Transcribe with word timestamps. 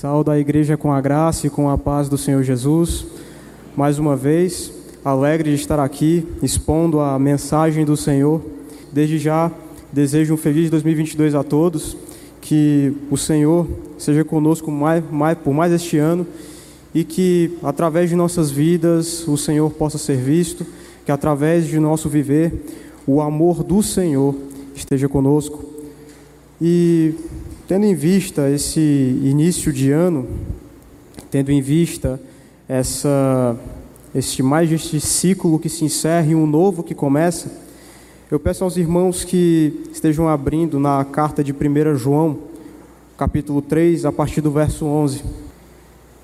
Saúde 0.00 0.28
a 0.28 0.36
igreja 0.36 0.76
com 0.76 0.92
a 0.92 1.00
graça 1.00 1.46
e 1.46 1.50
com 1.50 1.70
a 1.70 1.78
paz 1.78 2.08
do 2.08 2.18
Senhor 2.18 2.42
Jesus. 2.42 3.06
Mais 3.76 3.96
uma 3.96 4.16
vez, 4.16 4.72
alegre 5.04 5.50
de 5.50 5.54
estar 5.54 5.78
aqui 5.78 6.26
expondo 6.42 6.98
a 6.98 7.16
mensagem 7.16 7.84
do 7.84 7.96
Senhor. 7.96 8.42
Desde 8.92 9.18
já, 9.18 9.52
desejo 9.92 10.34
um 10.34 10.36
feliz 10.36 10.68
2022 10.68 11.36
a 11.36 11.44
todos. 11.44 11.96
Que 12.40 12.92
o 13.08 13.16
Senhor 13.16 13.68
seja 13.96 14.24
conosco 14.24 14.68
mais, 14.68 15.02
mais, 15.12 15.38
por 15.38 15.54
mais 15.54 15.72
este 15.72 15.96
ano 15.96 16.26
e 16.92 17.04
que, 17.04 17.56
através 17.62 18.10
de 18.10 18.16
nossas 18.16 18.50
vidas, 18.50 19.26
o 19.28 19.36
Senhor 19.36 19.70
possa 19.70 19.96
ser 19.96 20.16
visto. 20.16 20.66
Que, 21.06 21.12
através 21.12 21.68
de 21.68 21.78
nosso 21.78 22.08
viver, 22.08 22.52
o 23.06 23.20
amor 23.20 23.62
do 23.62 23.80
Senhor 23.80 24.34
esteja 24.74 25.08
conosco. 25.08 25.64
E 26.60 27.14
Tendo 27.66 27.86
em 27.86 27.94
vista 27.94 28.50
esse 28.50 28.78
início 28.78 29.72
de 29.72 29.90
ano, 29.90 30.28
tendo 31.30 31.50
em 31.50 31.62
vista 31.62 32.20
essa, 32.68 33.56
mais 34.42 34.70
este 34.70 35.00
ciclo 35.00 35.58
que 35.58 35.70
se 35.70 35.82
encerra 35.82 36.26
e 36.26 36.34
um 36.34 36.46
novo 36.46 36.82
que 36.82 36.94
começa, 36.94 37.50
eu 38.30 38.38
peço 38.38 38.64
aos 38.64 38.76
irmãos 38.76 39.24
que 39.24 39.88
estejam 39.90 40.28
abrindo 40.28 40.78
na 40.78 41.06
carta 41.06 41.42
de 41.42 41.54
1 41.54 41.96
João, 41.96 42.38
capítulo 43.16 43.62
3, 43.62 44.04
a 44.04 44.12
partir 44.12 44.42
do 44.42 44.50
verso 44.50 44.84
11. 44.84 45.22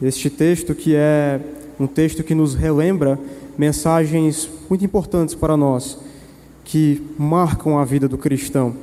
Este 0.03 0.29
texto 0.29 0.75
que 0.75 0.95
é 0.95 1.41
um 1.79 1.87
texto 1.87 2.23
que 2.23 2.35
nos 2.35 2.55
relembra 2.55 3.19
mensagens 3.57 4.47
muito 4.69 4.85
importantes 4.85 5.35
para 5.35 5.57
nós, 5.57 5.97
que 6.67 7.03
marcam 7.19 7.79
a 7.79 7.85
vida 7.87 8.07
do 8.07 8.19
cristão 8.19 8.77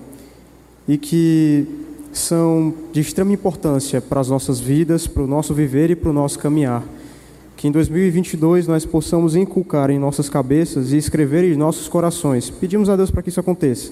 e 0.88 0.98
que 0.98 1.86
são 2.18 2.74
de 2.92 3.00
extrema 3.00 3.34
importância 3.34 4.02
para 4.02 4.20
as 4.20 4.30
nossas 4.30 4.60
vidas, 4.60 5.08
para 5.08 5.24
o 5.24 5.28
nosso 5.28 5.54
viver 5.54 5.90
e 5.90 5.96
para 5.96 6.10
o 6.10 6.14
nosso 6.14 6.40
caminhar. 6.40 6.84
Que 7.56 7.68
em 7.68 7.72
2022 7.72 8.68
nós 8.68 8.86
possamos 8.86 9.36
inculcar 9.36 9.90
em 9.90 9.98
nossas 9.98 10.30
cabeças 10.30 10.92
e 10.92 10.98
escrever 10.98 11.44
em 11.44 11.56
nossos 11.56 11.88
corações. 11.88 12.50
Pedimos 12.50 12.90
a 12.90 12.96
Deus 12.96 13.10
para 13.10 13.22
que 13.22 13.30
isso 13.30 13.40
aconteça. 13.40 13.92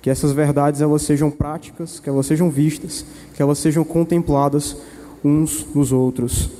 Que 0.00 0.10
essas 0.10 0.32
verdades 0.32 0.80
elas 0.80 1.02
sejam 1.02 1.30
práticas, 1.30 2.00
que 2.00 2.08
elas 2.08 2.26
sejam 2.26 2.50
vistas, 2.50 3.04
que 3.34 3.40
elas 3.40 3.58
sejam 3.58 3.84
contempladas 3.84 4.76
uns 5.24 5.66
nos 5.74 5.92
outros. 5.92 6.50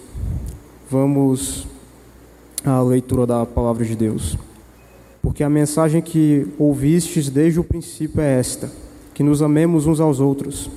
Vamos 0.89 1.67
à 2.65 2.81
leitura 2.81 3.27
da 3.27 3.45
palavra 3.45 3.85
de 3.85 3.97
Deus. 3.97 4.37
Porque 5.21 5.43
a 5.43 5.51
mensagem 5.51 6.01
que 6.01 6.47
ouvistes 6.59 7.29
desde 7.29 7.59
o 7.59 7.65
princípio 7.65 8.21
é 8.21 8.39
esta 8.39 8.71
que 9.15 9.23
nos 9.23 9.43
amemos 9.43 9.87
uns 9.87 10.01
aos 10.01 10.21
outros. 10.21 10.71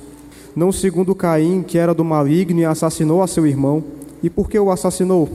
Não 0.54 0.72
segundo 0.72 1.14
Caim, 1.14 1.62
que 1.62 1.76
era 1.76 1.92
do 1.92 2.04
maligno 2.04 2.60
e 2.60 2.64
assassinou 2.64 3.22
a 3.22 3.26
seu 3.26 3.46
irmão. 3.46 3.84
E 4.22 4.30
por 4.30 4.48
que 4.48 4.58
o 4.58 4.70
assassinou? 4.70 5.28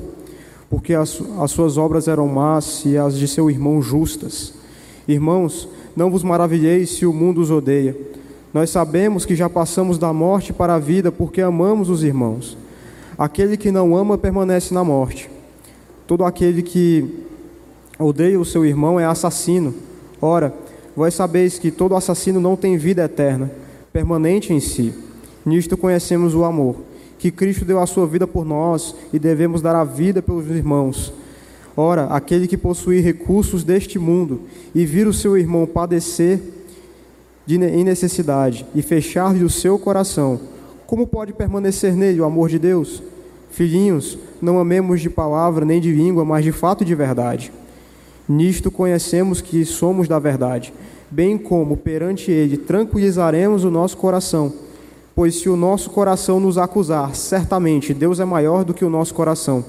Porque 0.70 0.94
as, 0.94 1.22
as 1.40 1.52
suas 1.52 1.78
obras 1.78 2.08
eram 2.08 2.28
más 2.28 2.84
e 2.86 2.98
as 2.98 3.18
de 3.18 3.28
seu 3.28 3.50
irmão 3.50 3.82
justas. 3.82 4.54
Irmãos, 5.08 5.68
não 5.96 6.10
vos 6.10 6.24
maravilheis 6.24 6.92
se 6.92 7.06
o 7.06 7.14
mundo 7.14 7.42
os 7.42 7.52
odeia. 7.52 7.96
Nós 8.54 8.70
sabemos 8.70 9.26
que 9.26 9.36
já 9.36 9.50
passamos 9.50 9.98
da 9.98 10.12
morte 10.12 10.52
para 10.52 10.76
a 10.76 10.80
vida 10.80 11.12
porque 11.12 11.42
amamos 11.42 11.90
os 11.90 12.04
irmãos. 12.04 12.58
Aquele 13.18 13.56
que 13.56 13.72
não 13.72 13.96
ama 13.96 14.18
permanece 14.18 14.74
na 14.74 14.84
morte. 14.84 15.30
Todo 16.08 16.26
aquele 16.26 16.62
que 16.62 17.06
odeia 18.00 18.40
o 18.40 18.46
seu 18.46 18.66
irmão 18.66 19.00
é 19.00 19.06
assassino. 19.06 19.74
Ora, 20.22 20.54
Vós 20.96 21.14
sabeis 21.14 21.58
que 21.58 21.72
todo 21.72 21.96
assassino 21.96 22.40
não 22.40 22.56
tem 22.56 22.78
vida 22.78 23.04
eterna, 23.04 23.52
permanente 23.94 24.54
em 24.54 24.60
si. 24.60 24.94
Nisto 25.46 25.78
conhecemos 25.78 26.36
o 26.36 26.44
amor, 26.44 26.78
que 27.18 27.32
Cristo 27.32 27.66
deu 27.66 27.80
a 27.80 27.88
sua 27.88 28.06
vida 28.06 28.28
por 28.28 28.46
nós 28.46 28.96
e 29.12 29.20
devemos 29.20 29.62
dar 29.62 29.76
a 29.76 29.84
vida 29.84 30.22
pelos 30.22 30.48
irmãos. 30.50 31.14
Ora, 31.76 32.06
aquele 32.06 32.48
que 32.48 32.58
possuir 32.58 33.04
recursos 33.04 33.64
deste 33.64 33.98
mundo 33.98 34.42
e 34.76 34.86
vir 34.86 35.08
o 35.08 35.14
seu 35.14 35.38
irmão 35.38 35.66
padecer 35.66 36.40
de, 37.46 37.56
em 37.56 37.84
necessidade 37.84 38.66
e 38.76 38.82
fechar-lhe 38.82 39.44
o 39.44 39.50
seu 39.50 39.80
coração, 39.80 40.40
como 40.86 41.08
pode 41.08 41.32
permanecer 41.32 41.96
nele 41.96 42.20
o 42.20 42.26
amor 42.26 42.50
de 42.50 42.60
Deus? 42.60 43.02
Filhinhos, 43.50 44.18
não 44.42 44.60
amemos 44.60 45.02
de 45.02 45.10
palavra 45.10 45.66
nem 45.66 45.80
de 45.80 45.92
língua, 45.92 46.26
mas 46.26 46.44
de 46.44 46.52
fato 46.52 46.84
e 46.84 46.86
de 46.86 46.96
verdade. 46.96 47.52
Nisto 48.28 48.72
conhecemos 48.72 49.42
que 49.42 49.66
somos 49.66 50.08
da 50.08 50.20
verdade, 50.20 50.74
bem 51.10 51.38
como 51.38 51.76
perante 51.76 52.32
Ele 52.32 52.58
tranquilizaremos 52.58 53.64
o 53.64 53.72
nosso 53.72 53.98
coração. 53.98 54.54
Pois 55.14 55.36
se 55.36 55.50
o 55.50 55.58
nosso 55.58 55.90
coração 55.90 56.40
nos 56.40 56.58
acusar, 56.58 57.16
certamente 57.16 57.94
Deus 57.94 58.20
é 58.20 58.26
maior 58.26 58.64
do 58.64 58.74
que 58.74 58.86
o 58.86 58.90
nosso 58.90 59.14
coração 59.14 59.64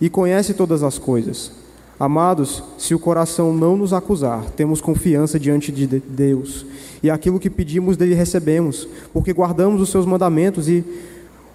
e 0.00 0.08
conhece 0.08 0.54
todas 0.54 0.82
as 0.82 0.98
coisas. 0.98 1.50
Amados, 1.98 2.62
se 2.76 2.94
o 2.94 2.98
coração 2.98 3.54
não 3.54 3.76
nos 3.76 3.92
acusar, 3.92 4.50
temos 4.50 4.82
confiança 4.82 5.40
diante 5.40 5.72
de 5.72 5.86
Deus, 5.86 6.66
e 7.02 7.08
aquilo 7.08 7.40
que 7.40 7.48
pedimos 7.48 7.96
dele 7.96 8.14
recebemos, 8.14 8.86
porque 9.12 9.32
guardamos 9.32 9.80
os 9.80 9.88
seus 9.88 10.04
mandamentos, 10.04 10.68
e 10.68 10.84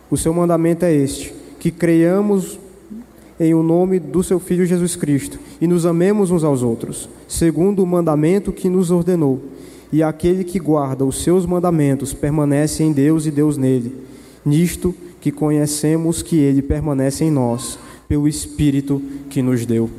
o 0.10 0.18
seu 0.18 0.34
mandamento 0.34 0.84
é 0.84 0.94
este: 0.94 1.32
que 1.60 1.70
creiamos 1.70 2.58
em 3.42 3.56
o 3.56 3.64
nome 3.64 4.00
do 4.00 4.22
seu 4.22 4.40
Filho 4.40 4.68
Jesus 4.68 4.96
Cristo 4.96 5.40
e 5.60 5.66
nos 5.66 5.84
amemos 5.84 6.30
uns 6.30 6.44
aos 6.44 6.62
outros, 6.62 7.10
segundo 7.28 7.82
o 7.82 7.88
mandamento 7.88 8.54
que 8.54 8.70
nos 8.70 8.92
ordenou. 8.92 9.42
E 9.92 10.04
aquele 10.04 10.44
que 10.44 10.60
guarda 10.60 11.04
os 11.04 11.24
seus 11.24 11.44
mandamentos 11.44 12.14
permanece 12.14 12.84
em 12.84 12.94
Deus 12.94 13.26
e 13.26 13.32
Deus 13.32 13.58
nele. 13.58 13.96
Nisto 14.46 14.94
que 15.20 15.32
conhecemos 15.32 16.22
que 16.22 16.38
ele 16.38 16.62
permanece 16.62 17.26
em 17.26 17.32
nós, 17.32 17.80
pelo 18.08 18.28
Espírito 18.28 19.02
que 19.28 19.42
nos 19.42 19.66
deu. 19.66 19.90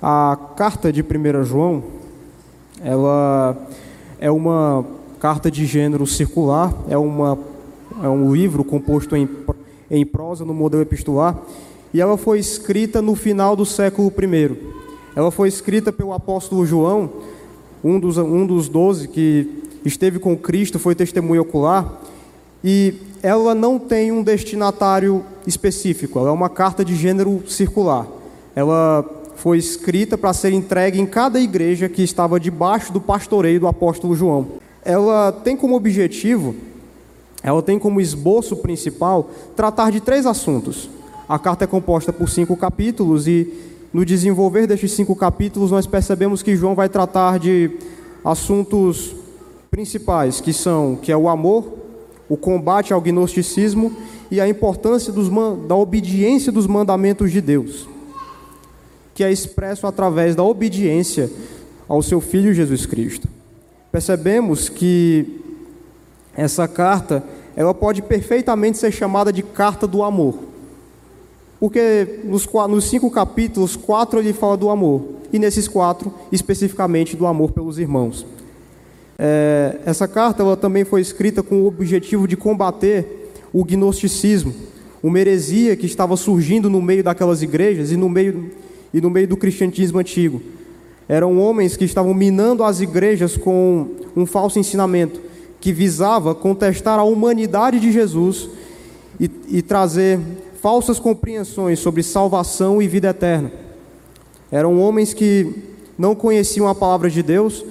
A 0.00 0.38
carta 0.56 0.92
de 0.92 1.02
1 1.02 1.44
João, 1.44 1.82
ela 2.80 3.66
é 4.20 4.30
uma 4.30 4.86
carta 5.18 5.50
de 5.50 5.66
gênero 5.66 6.06
circular, 6.06 6.72
é, 6.88 6.96
uma, 6.96 7.36
é 8.00 8.08
um 8.08 8.32
livro 8.32 8.62
composto 8.62 9.16
em, 9.16 9.28
em 9.90 10.06
prosa 10.06 10.44
no 10.44 10.54
modelo 10.54 10.82
epistolar 10.82 11.36
e 11.94 12.00
ela 12.00 12.16
foi 12.16 12.40
escrita 12.40 13.00
no 13.00 13.14
final 13.14 13.54
do 13.54 13.64
século 13.64 14.12
I. 14.20 14.56
Ela 15.14 15.30
foi 15.30 15.46
escrita 15.46 15.92
pelo 15.92 16.12
apóstolo 16.12 16.66
João, 16.66 17.08
um 17.84 18.00
dos, 18.00 18.18
um 18.18 18.44
dos 18.44 18.68
doze 18.68 19.06
que 19.06 19.62
esteve 19.84 20.18
com 20.18 20.36
Cristo, 20.36 20.80
foi 20.80 20.96
testemunho 20.96 21.42
ocular, 21.42 22.00
e 22.64 22.94
ela 23.22 23.54
não 23.54 23.78
tem 23.78 24.10
um 24.10 24.24
destinatário 24.24 25.24
específico, 25.46 26.18
ela 26.18 26.30
é 26.30 26.32
uma 26.32 26.48
carta 26.48 26.84
de 26.84 26.96
gênero 26.96 27.44
circular. 27.46 28.08
Ela 28.56 29.04
foi 29.36 29.58
escrita 29.58 30.18
para 30.18 30.32
ser 30.32 30.52
entregue 30.52 31.00
em 31.00 31.06
cada 31.06 31.38
igreja 31.38 31.88
que 31.88 32.02
estava 32.02 32.40
debaixo 32.40 32.92
do 32.92 33.00
pastoreio 33.00 33.60
do 33.60 33.68
apóstolo 33.68 34.16
João. 34.16 34.46
Ela 34.84 35.30
tem 35.30 35.56
como 35.56 35.76
objetivo, 35.76 36.56
ela 37.40 37.62
tem 37.62 37.78
como 37.78 38.00
esboço 38.00 38.56
principal 38.56 39.30
tratar 39.54 39.92
de 39.92 40.00
três 40.00 40.26
assuntos. 40.26 40.88
A 41.28 41.38
carta 41.38 41.64
é 41.64 41.66
composta 41.66 42.12
por 42.12 42.28
cinco 42.28 42.54
capítulos 42.56 43.26
e 43.26 43.50
no 43.92 44.04
desenvolver 44.04 44.66
destes 44.66 44.92
cinco 44.92 45.16
capítulos 45.16 45.70
nós 45.70 45.86
percebemos 45.86 46.42
que 46.42 46.54
João 46.54 46.74
vai 46.74 46.88
tratar 46.88 47.38
de 47.38 47.70
assuntos 48.22 49.14
principais, 49.70 50.40
que 50.40 50.52
são 50.52 50.96
que 50.96 51.10
é 51.10 51.16
o 51.16 51.28
amor, 51.28 51.78
o 52.28 52.36
combate 52.36 52.92
ao 52.92 53.00
gnosticismo 53.00 53.90
e 54.30 54.40
a 54.40 54.48
importância 54.48 55.12
dos, 55.12 55.30
da 55.66 55.74
obediência 55.74 56.52
dos 56.52 56.66
mandamentos 56.66 57.32
de 57.32 57.40
Deus, 57.40 57.88
que 59.14 59.24
é 59.24 59.32
expresso 59.32 59.86
através 59.86 60.36
da 60.36 60.42
obediência 60.42 61.30
ao 61.88 62.02
seu 62.02 62.20
Filho 62.20 62.52
Jesus 62.52 62.84
Cristo. 62.84 63.28
Percebemos 63.90 64.68
que 64.68 65.40
essa 66.36 66.68
carta 66.68 67.24
ela 67.56 67.72
pode 67.72 68.02
perfeitamente 68.02 68.76
ser 68.76 68.92
chamada 68.92 69.32
de 69.32 69.42
carta 69.42 69.86
do 69.86 70.02
amor 70.02 70.53
porque 71.64 72.20
nos, 72.24 72.46
nos 72.68 72.84
cinco 72.84 73.10
capítulos, 73.10 73.74
quatro 73.74 74.18
ele 74.18 74.34
fala 74.34 74.54
do 74.54 74.68
amor, 74.68 75.02
e 75.32 75.38
nesses 75.38 75.66
quatro, 75.66 76.12
especificamente 76.30 77.16
do 77.16 77.24
amor 77.24 77.52
pelos 77.52 77.78
irmãos. 77.78 78.26
É, 79.18 79.78
essa 79.86 80.06
carta 80.06 80.42
ela 80.42 80.58
também 80.58 80.84
foi 80.84 81.00
escrita 81.00 81.42
com 81.42 81.62
o 81.62 81.66
objetivo 81.66 82.28
de 82.28 82.36
combater 82.36 83.32
o 83.50 83.64
gnosticismo, 83.64 84.54
uma 85.02 85.18
heresia 85.18 85.74
que 85.74 85.86
estava 85.86 86.18
surgindo 86.18 86.68
no 86.68 86.82
meio 86.82 87.02
daquelas 87.02 87.40
igrejas 87.40 87.90
e 87.90 87.96
no 87.96 88.10
meio, 88.10 88.50
e 88.92 89.00
no 89.00 89.08
meio 89.08 89.26
do 89.26 89.36
cristianismo 89.38 89.98
antigo. 89.98 90.42
Eram 91.08 91.38
homens 91.38 91.78
que 91.78 91.86
estavam 91.86 92.12
minando 92.12 92.62
as 92.62 92.82
igrejas 92.82 93.38
com 93.38 93.88
um 94.14 94.26
falso 94.26 94.58
ensinamento 94.58 95.18
que 95.62 95.72
visava 95.72 96.34
contestar 96.34 96.98
a 96.98 97.04
humanidade 97.04 97.80
de 97.80 97.90
Jesus 97.90 98.50
e, 99.18 99.30
e 99.48 99.62
trazer 99.62 100.20
falsas 100.64 100.98
compreensões 100.98 101.78
sobre 101.78 102.02
salvação 102.02 102.80
e 102.80 102.88
vida 102.88 103.08
eterna. 103.08 103.52
Eram 104.50 104.80
homens 104.80 105.12
que 105.12 105.62
não 105.98 106.14
conheciam 106.14 106.66
a 106.66 106.74
palavra 106.74 107.10
de 107.10 107.22
Deus, 107.22 107.62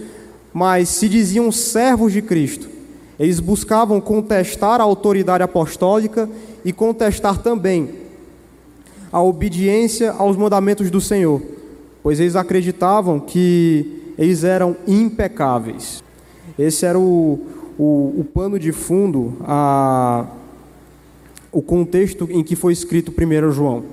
mas 0.54 0.90
se 0.90 1.10
diziam 1.10 1.52
servos 1.52 2.14
de 2.14 2.22
Cristo. 2.22 2.70
Eles 3.20 3.40
buscavam 3.40 4.00
contestar 4.00 4.80
a 4.80 4.84
autoridade 4.84 5.42
apostólica 5.42 6.30
e 6.64 6.72
contestar 6.72 7.40
também 7.40 7.90
a 9.12 9.24
obediência 9.24 10.12
aos 10.12 10.38
mandamentos 10.38 10.92
do 10.92 11.02
Senhor, 11.02 11.42
pois 12.04 12.20
eles 12.20 12.36
acreditavam 12.36 13.20
que 13.20 14.14
eles 14.20 14.44
eram 14.44 14.76
impecáveis. 14.88 16.04
Esse 16.60 16.86
era 16.86 17.00
o, 17.00 17.40
o, 17.76 18.20
o 18.20 18.28
pano 18.32 18.60
de 18.60 18.72
fundo, 18.72 19.36
a, 19.42 20.28
o 21.54 21.62
contexto 21.62 22.28
em 22.30 22.44
que 22.44 22.56
foi 22.56 22.74
escrito 22.74 23.14
1 23.18 23.52
João. 23.52 23.84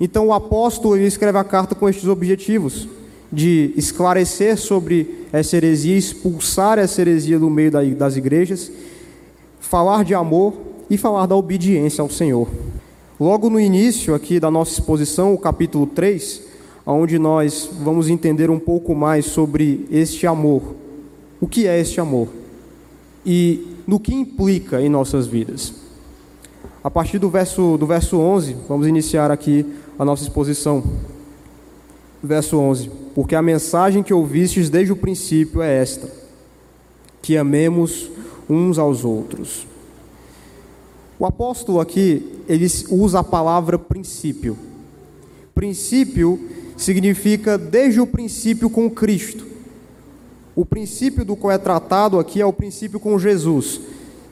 Então 0.00 0.26
o 0.26 0.32
apóstolo 0.32 0.98
escreve 0.98 1.38
a 1.38 1.44
carta 1.44 1.74
com 1.74 1.88
estes 1.88 2.08
objetivos 2.08 2.88
de 3.32 3.72
esclarecer 3.76 4.58
sobre 4.58 5.26
essa 5.32 5.56
heresia, 5.56 5.96
expulsar 5.96 6.78
essa 6.78 7.00
heresia 7.00 7.38
do 7.38 7.48
meio 7.48 7.70
das 7.94 8.16
igrejas, 8.16 8.70
falar 9.60 10.04
de 10.04 10.12
amor 10.12 10.54
e 10.90 10.98
falar 10.98 11.26
da 11.26 11.36
obediência 11.36 12.02
ao 12.02 12.10
Senhor. 12.10 12.48
Logo 13.18 13.48
no 13.48 13.60
início 13.60 14.14
aqui 14.14 14.40
da 14.40 14.50
nossa 14.50 14.72
exposição, 14.72 15.32
o 15.32 15.38
capítulo 15.38 15.86
3, 15.86 16.42
onde 16.84 17.18
nós 17.18 17.70
vamos 17.80 18.08
entender 18.08 18.50
um 18.50 18.58
pouco 18.58 18.94
mais 18.94 19.26
sobre 19.26 19.86
este 19.90 20.26
amor. 20.26 20.74
O 21.40 21.46
que 21.46 21.66
é 21.66 21.80
este 21.80 22.00
amor? 22.00 22.28
E 23.24 23.76
no 23.86 24.00
que 24.00 24.12
implica 24.12 24.82
em 24.82 24.88
nossas 24.88 25.26
vidas. 25.26 25.81
A 26.84 26.90
partir 26.90 27.18
do 27.18 27.30
verso, 27.30 27.76
do 27.78 27.86
verso 27.86 28.18
11, 28.18 28.56
vamos 28.68 28.88
iniciar 28.88 29.30
aqui 29.30 29.64
a 29.96 30.04
nossa 30.04 30.24
exposição. 30.24 30.82
Verso 32.20 32.58
11: 32.58 32.90
Porque 33.14 33.36
a 33.36 33.42
mensagem 33.42 34.02
que 34.02 34.12
ouvistes 34.12 34.68
desde 34.68 34.92
o 34.92 34.96
princípio 34.96 35.62
é 35.62 35.80
esta: 35.80 36.10
que 37.20 37.36
amemos 37.36 38.10
uns 38.50 38.78
aos 38.78 39.04
outros. 39.04 39.66
O 41.20 41.24
apóstolo 41.24 41.78
aqui, 41.78 42.40
ele 42.48 42.66
usa 42.90 43.20
a 43.20 43.24
palavra 43.24 43.78
princípio. 43.78 44.58
Princípio 45.54 46.48
significa 46.76 47.56
desde 47.56 48.00
o 48.00 48.06
princípio 48.08 48.68
com 48.68 48.90
Cristo. 48.90 49.46
O 50.56 50.66
princípio 50.66 51.24
do 51.24 51.36
qual 51.36 51.52
é 51.52 51.58
tratado 51.58 52.18
aqui 52.18 52.40
é 52.40 52.46
o 52.46 52.52
princípio 52.52 52.98
com 52.98 53.16
Jesus. 53.20 53.80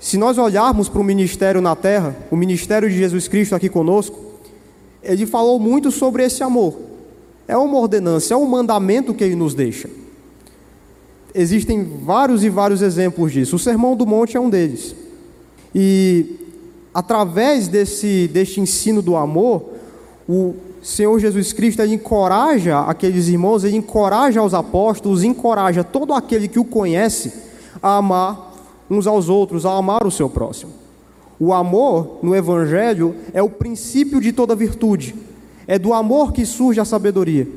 Se 0.01 0.17
nós 0.17 0.39
olharmos 0.39 0.89
para 0.89 0.99
o 0.99 1.05
ministério 1.05 1.61
na 1.61 1.77
terra, 1.77 2.17
o 2.31 2.37
ministério 2.37 2.89
de 2.89 2.97
Jesus 2.97 3.29
Cristo 3.29 3.55
aqui 3.55 3.69
conosco, 3.69 4.19
ele 5.03 5.27
falou 5.27 5.61
muito 5.61 5.91
sobre 5.91 6.25
esse 6.25 6.43
amor. 6.43 6.75
É 7.47 7.55
uma 7.55 7.79
ordenança, 7.79 8.33
é 8.33 8.37
um 8.37 8.47
mandamento 8.47 9.13
que 9.13 9.23
ele 9.23 9.35
nos 9.35 9.53
deixa. 9.53 9.91
Existem 11.35 11.85
vários 12.03 12.43
e 12.43 12.49
vários 12.49 12.81
exemplos 12.81 13.31
disso. 13.31 13.57
O 13.57 13.59
Sermão 13.59 13.95
do 13.95 14.07
Monte 14.07 14.39
é 14.39 14.41
um 14.41 14.49
deles. 14.49 14.95
E 15.75 16.39
através 16.95 17.69
desse, 17.69 18.27
deste 18.33 18.59
ensino 18.59 19.03
do 19.03 19.17
amor, 19.17 19.69
o 20.27 20.55
Senhor 20.83 21.19
Jesus 21.21 21.53
Cristo 21.53 21.83
ele 21.83 21.95
encoraja 21.95 22.81
aqueles 22.81 23.29
irmãos, 23.29 23.65
ele 23.65 23.77
encoraja 23.77 24.43
os 24.43 24.55
apóstolos, 24.55 25.23
encoraja 25.23 25.85
todo 25.85 26.15
aquele 26.15 26.49
que 26.49 26.59
o 26.59 26.65
conhece 26.65 27.33
a 27.83 27.99
amar 27.99 28.50
uns 28.91 29.07
aos 29.07 29.29
outros, 29.29 29.65
a 29.65 29.73
amar 29.73 30.07
o 30.07 30.11
seu 30.11 30.29
próximo. 30.29 30.73
O 31.39 31.55
amor 31.55 32.19
no 32.23 32.35
Evangelho 32.35 33.15
é 33.33 33.43
o 33.43 33.49
princípio 33.49 34.21
de 34.21 34.33
toda 34.33 34.55
virtude. 34.55 35.15
É 35.67 35.79
do 35.79 35.95
amor 35.95 36.33
que 36.33 36.45
surge 36.45 36.81
a 36.81 36.85
sabedoria. 36.85 37.49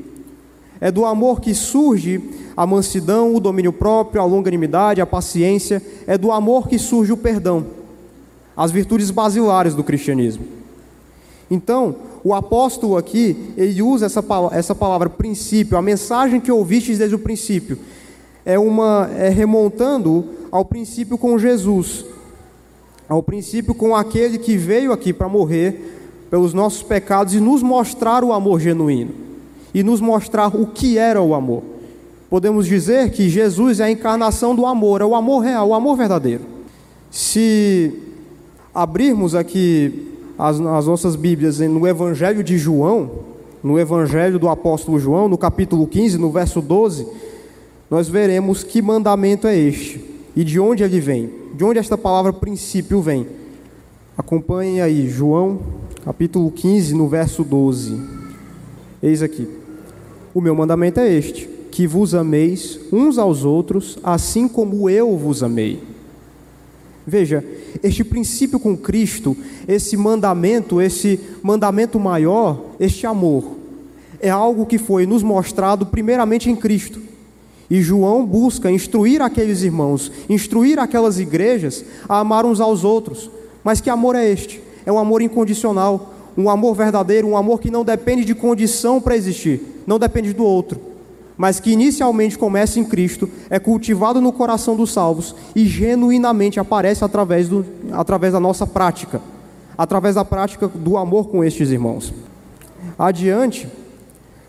É 0.80 0.90
do 0.90 1.04
amor 1.04 1.40
que 1.40 1.54
surge 1.54 2.22
a 2.56 2.66
mansidão, 2.66 3.34
o 3.34 3.40
domínio 3.40 3.72
próprio, 3.72 4.22
a 4.22 4.24
longanimidade, 4.24 5.00
a 5.00 5.06
paciência. 5.06 5.82
É 6.06 6.16
do 6.16 6.30
amor 6.30 6.68
que 6.68 6.78
surge 6.78 7.12
o 7.12 7.16
perdão. 7.16 7.66
As 8.56 8.70
virtudes 8.70 9.10
basilares 9.10 9.74
do 9.74 9.84
cristianismo. 9.84 10.46
Então, 11.50 11.96
o 12.22 12.32
apóstolo 12.32 12.96
aqui, 12.96 13.52
ele 13.56 13.82
usa 13.82 14.06
essa, 14.06 14.24
essa 14.52 14.74
palavra 14.74 15.10
princípio, 15.10 15.76
a 15.76 15.82
mensagem 15.82 16.40
que 16.40 16.50
ouvistes 16.50 16.98
desde 16.98 17.14
o 17.14 17.18
princípio, 17.18 17.78
é 18.44 18.58
uma 18.58 19.08
é 19.16 19.28
remontando 19.28 20.24
ao 20.50 20.64
princípio 20.64 21.16
com 21.16 21.38
Jesus, 21.38 22.04
ao 23.08 23.22
princípio 23.22 23.74
com 23.74 23.94
aquele 23.94 24.38
que 24.38 24.56
veio 24.56 24.92
aqui 24.92 25.12
para 25.12 25.28
morrer 25.28 26.26
pelos 26.30 26.52
nossos 26.52 26.82
pecados 26.82 27.34
e 27.34 27.40
nos 27.40 27.62
mostrar 27.62 28.24
o 28.24 28.32
amor 28.32 28.60
genuíno 28.60 29.12
e 29.72 29.82
nos 29.82 30.00
mostrar 30.00 30.48
o 30.48 30.66
que 30.66 30.98
era 30.98 31.20
o 31.20 31.34
amor. 31.34 31.62
Podemos 32.30 32.66
dizer 32.66 33.10
que 33.10 33.28
Jesus 33.28 33.80
é 33.80 33.84
a 33.84 33.90
encarnação 33.90 34.54
do 34.54 34.66
amor, 34.66 35.00
é 35.00 35.04
o 35.04 35.14
amor 35.14 35.40
real, 35.40 35.68
o 35.68 35.74
amor 35.74 35.96
verdadeiro. 35.96 36.42
Se 37.10 37.92
abrirmos 38.74 39.34
aqui 39.34 40.12
as, 40.38 40.60
as 40.60 40.86
nossas 40.86 41.16
Bíblias 41.16 41.58
no 41.60 41.86
Evangelho 41.86 42.42
de 42.42 42.58
João, 42.58 43.10
no 43.62 43.78
Evangelho 43.78 44.38
do 44.38 44.48
apóstolo 44.48 44.98
João, 44.98 45.28
no 45.28 45.38
capítulo 45.38 45.86
15, 45.86 46.18
no 46.18 46.30
verso 46.30 46.60
12, 46.60 47.06
nós 47.90 48.08
veremos 48.08 48.62
que 48.62 48.80
mandamento 48.80 49.46
é 49.46 49.56
este 49.56 50.00
e 50.34 50.42
de 50.42 50.58
onde 50.58 50.82
ele 50.82 51.00
vem, 51.00 51.30
de 51.54 51.64
onde 51.64 51.78
esta 51.78 51.96
palavra 51.96 52.32
princípio 52.32 53.00
vem. 53.00 53.26
Acompanhem 54.16 54.80
aí, 54.80 55.08
João, 55.08 55.60
capítulo 56.04 56.50
15, 56.50 56.94
no 56.94 57.08
verso 57.08 57.44
12. 57.44 58.00
Eis 59.02 59.22
aqui: 59.22 59.48
O 60.32 60.40
meu 60.40 60.54
mandamento 60.54 61.00
é 61.00 61.12
este, 61.12 61.48
que 61.70 61.86
vos 61.86 62.14
ameis 62.14 62.78
uns 62.92 63.18
aos 63.18 63.44
outros, 63.44 63.98
assim 64.02 64.48
como 64.48 64.88
eu 64.88 65.16
vos 65.16 65.42
amei. 65.42 65.82
Veja, 67.06 67.44
este 67.82 68.02
princípio 68.02 68.58
com 68.58 68.76
Cristo, 68.76 69.36
esse 69.68 69.96
mandamento, 69.96 70.80
esse 70.80 71.20
mandamento 71.42 72.00
maior, 72.00 72.64
este 72.80 73.06
amor, 73.06 73.56
é 74.20 74.30
algo 74.30 74.64
que 74.64 74.78
foi 74.78 75.04
nos 75.04 75.22
mostrado 75.22 75.84
primeiramente 75.84 76.48
em 76.48 76.56
Cristo. 76.56 77.00
E 77.70 77.80
João 77.80 78.24
busca 78.24 78.70
instruir 78.70 79.22
aqueles 79.22 79.62
irmãos, 79.62 80.12
instruir 80.28 80.78
aquelas 80.78 81.18
igrejas 81.18 81.84
a 82.08 82.18
amar 82.18 82.44
uns 82.44 82.60
aos 82.60 82.84
outros. 82.84 83.30
Mas 83.62 83.80
que 83.80 83.88
amor 83.88 84.14
é 84.14 84.28
este? 84.28 84.62
É 84.84 84.92
um 84.92 84.98
amor 84.98 85.22
incondicional, 85.22 86.12
um 86.36 86.50
amor 86.50 86.74
verdadeiro, 86.74 87.28
um 87.28 87.36
amor 87.36 87.60
que 87.60 87.70
não 87.70 87.84
depende 87.84 88.24
de 88.24 88.34
condição 88.34 89.00
para 89.00 89.16
existir, 89.16 89.82
não 89.86 89.98
depende 89.98 90.32
do 90.32 90.44
outro, 90.44 90.78
mas 91.36 91.58
que 91.58 91.70
inicialmente 91.70 92.36
começa 92.36 92.78
em 92.78 92.84
Cristo, 92.84 93.28
é 93.48 93.58
cultivado 93.58 94.20
no 94.20 94.32
coração 94.32 94.76
dos 94.76 94.92
salvos 94.92 95.34
e 95.54 95.66
genuinamente 95.66 96.60
aparece 96.60 97.04
através, 97.04 97.48
do, 97.48 97.64
através 97.92 98.32
da 98.32 98.40
nossa 98.40 98.66
prática, 98.66 99.20
através 99.76 100.16
da 100.16 100.24
prática 100.24 100.68
do 100.68 100.96
amor 100.96 101.28
com 101.28 101.42
estes 101.42 101.70
irmãos. 101.70 102.12
Adiante, 102.98 103.66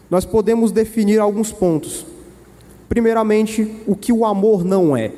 nós 0.09 0.25
podemos 0.25 0.71
definir 0.71 1.19
alguns 1.19 1.51
pontos 1.51 2.05
Primeiramente, 2.87 3.83
o 3.87 3.95
que 3.95 4.13
o 4.13 4.25
amor 4.25 4.63
não 4.63 4.95
é. 4.95 5.11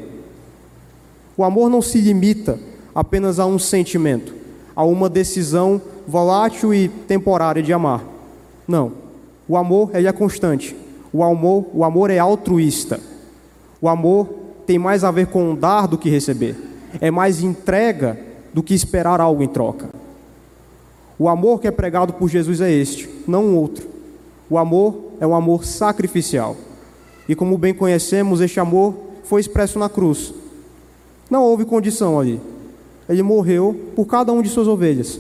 O 1.36 1.44
amor 1.44 1.70
não 1.70 1.82
se 1.82 2.00
limita 2.00 2.60
apenas 2.96 3.40
a 3.40 3.46
um 3.46 3.60
sentimento, 3.60 4.34
a 4.76 4.84
uma 4.84 5.10
decisão 5.10 5.82
volátil 6.08 6.74
e 6.74 6.88
temporária 6.88 7.62
de 7.62 7.72
amar. 7.72 8.04
Não. 8.68 8.94
O 9.48 9.56
amor 9.56 9.92
ele 9.94 10.08
é 10.08 10.12
constante. 10.12 10.76
O 11.14 11.24
amor, 11.24 11.66
o 11.74 11.84
amor 11.84 12.10
é 12.10 12.18
altruísta. 12.18 13.00
O 13.82 13.88
amor 13.88 14.28
tem 14.66 14.78
mais 14.78 15.04
a 15.04 15.12
ver 15.12 15.28
com 15.28 15.56
dar 15.56 15.88
do 15.88 15.98
que 15.98 16.10
receber. 16.10 16.56
É 17.00 17.12
mais 17.12 17.42
entrega 17.44 18.20
do 18.54 18.64
que 18.64 18.74
esperar 18.74 19.22
algo 19.22 19.44
em 19.44 19.48
troca. 19.48 19.90
O 21.20 21.30
amor 21.30 21.60
que 21.60 21.68
é 21.68 21.72
pregado 21.72 22.14
por 22.14 22.30
Jesus 22.30 22.62
é 22.62 22.72
este, 22.72 23.10
não 23.28 23.46
um 23.46 23.58
outro. 23.58 23.88
O 24.50 24.58
amor 24.58 25.12
é 25.20 25.26
um 25.26 25.36
amor 25.36 25.66
sacrificial. 25.66 26.56
E 27.28 27.36
como 27.36 27.58
bem 27.58 27.74
conhecemos, 27.74 28.42
este 28.42 28.60
amor 28.60 28.96
foi 29.24 29.42
expresso 29.42 29.78
na 29.78 29.90
cruz. 29.90 30.34
Não 31.30 31.44
houve 31.44 31.66
condição 31.66 32.20
ali. 32.20 32.40
Ele 33.10 33.22
morreu 33.24 33.76
por 33.96 34.06
cada 34.06 34.32
um 34.32 34.42
de 34.42 34.50
suas 34.50 34.68
ovelhas. 34.68 35.20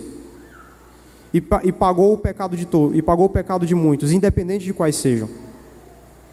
E, 1.34 1.44
e 1.64 1.72
pagou 1.72 2.14
o 2.14 2.18
pecado 2.18 2.56
de 2.56 2.66
todos, 2.66 2.98
e 2.98 3.02
pagou 3.02 3.26
o 3.26 3.30
pecado 3.30 3.66
de 3.66 3.76
muitos, 3.76 4.12
independente 4.12 4.66
de 4.66 4.74
quais 4.74 4.96
sejam. 4.96 5.28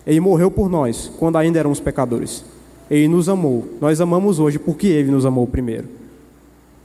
Ele 0.07 0.21
morreu 0.21 0.51
por 0.51 0.69
nós, 0.69 1.11
quando 1.19 1.37
ainda 1.37 1.59
éramos 1.59 1.81
pecadores. 1.81 2.45
Ele 2.91 3.09
nos 3.09 3.29
amou. 3.29 3.65
Nós 3.81 4.01
amamos 4.01 4.39
hoje 4.39 4.59
porque 4.59 4.87
ele 4.87 5.11
nos 5.11 5.25
amou 5.27 5.47
primeiro. 5.47 5.89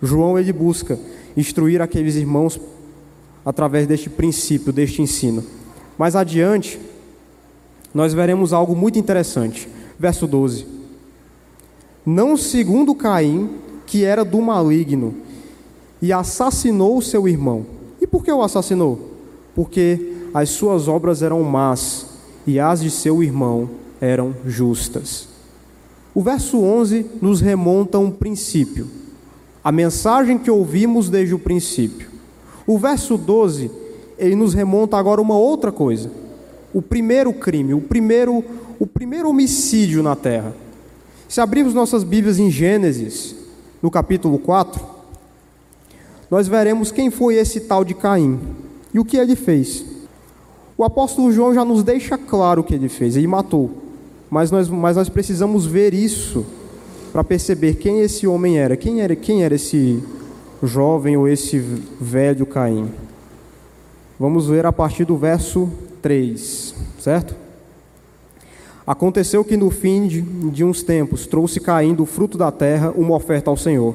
João 0.02 0.40
ele 0.40 0.54
busca 0.54 0.98
instruir 1.36 1.82
aqueles 1.82 2.16
irmãos 2.16 2.60
através 3.46 3.86
deste 3.86 4.10
princípio, 4.10 4.72
deste 4.72 5.02
ensino. 5.02 5.44
Mais 5.98 6.16
adiante, 6.16 6.80
nós 7.94 8.14
veremos 8.14 8.54
algo 8.54 8.76
muito 8.76 9.00
interessante. 9.00 9.68
Verso 9.98 10.28
12: 10.28 10.66
Não 12.06 12.38
segundo 12.38 12.96
Caim, 12.96 13.50
que 13.86 14.04
era 14.04 14.24
do 14.24 14.42
maligno, 14.42 15.16
e 16.02 16.14
assassinou 16.14 17.02
seu 17.02 17.28
irmão. 17.28 17.66
E 18.00 18.08
por 18.08 18.24
que 18.24 18.32
o 18.32 18.42
assassinou? 18.42 19.10
Porque 19.54 20.14
as 20.34 20.50
suas 20.50 20.88
obras 20.88 21.22
eram 21.22 21.44
más 21.44 22.06
e 22.46 22.60
as 22.60 22.82
de 22.82 22.90
seu 22.90 23.22
irmão 23.22 23.70
eram 24.00 24.34
justas. 24.46 25.28
O 26.14 26.22
verso 26.22 26.60
11 26.60 27.06
nos 27.22 27.42
remonta 27.42 27.98
a 27.98 28.02
um 28.02 28.12
princípio, 28.12 28.88
a 29.64 29.72
mensagem 29.72 30.38
que 30.38 30.50
ouvimos 30.50 31.10
desde 31.10 31.36
o 31.36 31.40
princípio. 31.40 32.10
O 32.66 32.78
verso 32.78 33.18
12, 33.18 33.70
ele 34.18 34.36
nos 34.36 34.54
remonta 34.54 34.98
agora 34.98 35.20
a 35.20 35.24
uma 35.24 35.38
outra 35.38 35.72
coisa. 35.72 36.10
O 36.74 36.82
primeiro 36.82 37.34
crime, 37.34 37.74
o 37.74 37.82
primeiro, 37.82 38.44
o 38.80 38.86
primeiro 38.86 39.30
homicídio 39.30 40.04
na 40.04 40.16
terra. 40.16 40.54
Se 41.28 41.42
abrirmos 41.42 41.74
nossas 41.74 42.04
Bíblias 42.04 42.40
em 42.40 42.50
Gênesis, 42.50 43.36
no 43.82 43.90
capítulo 43.90 44.38
4, 44.38 44.84
nós 46.30 46.48
veremos 46.48 46.92
quem 46.92 47.10
foi 47.10 47.36
esse 47.36 47.62
tal 47.62 47.84
de 47.84 47.94
Caim 47.94 48.40
e 48.94 49.00
o 49.00 49.06
que 49.06 49.18
ele 49.18 49.36
fez. 49.36 49.84
O 50.78 50.84
apóstolo 50.84 51.32
João 51.32 51.54
já 51.54 51.66
nos 51.66 51.84
deixa 51.84 52.18
claro 52.18 52.62
o 52.62 52.64
que 52.64 52.74
ele 52.74 52.90
fez, 52.90 53.16
ele 53.16 53.28
matou. 53.28 53.72
Mas 54.30 54.52
nós, 54.52 54.70
mas 54.70 54.96
nós 54.96 55.10
precisamos 55.10 55.66
ver 55.66 55.94
isso 55.94 56.46
para 57.12 57.24
perceber 57.24 57.76
quem 57.76 58.02
esse 58.02 58.28
homem 58.28 58.60
era, 58.60 58.78
quem 58.78 59.02
era, 59.02 59.16
quem 59.16 59.44
era 59.44 59.56
esse 59.56 60.02
jovem 60.62 61.18
ou 61.18 61.28
esse 61.28 61.58
velho 62.00 62.46
Caim. 62.46 62.92
Vamos 64.20 64.48
ver 64.48 64.66
a 64.66 64.72
partir 64.72 65.06
do 65.06 65.18
verso 65.18 65.70
3, 66.02 66.76
certo? 67.00 67.36
Aconteceu 68.86 69.44
que 69.44 69.56
no 69.56 69.70
fim 69.70 70.08
de, 70.08 70.22
de 70.22 70.64
uns 70.64 70.82
tempos 70.82 71.28
trouxe 71.28 71.60
Caim 71.60 71.94
do 71.94 72.06
fruto 72.06 72.38
da 72.38 72.52
terra 72.52 72.92
uma 72.96 73.16
oferta 73.16 73.50
ao 73.50 73.58
Senhor. 73.58 73.94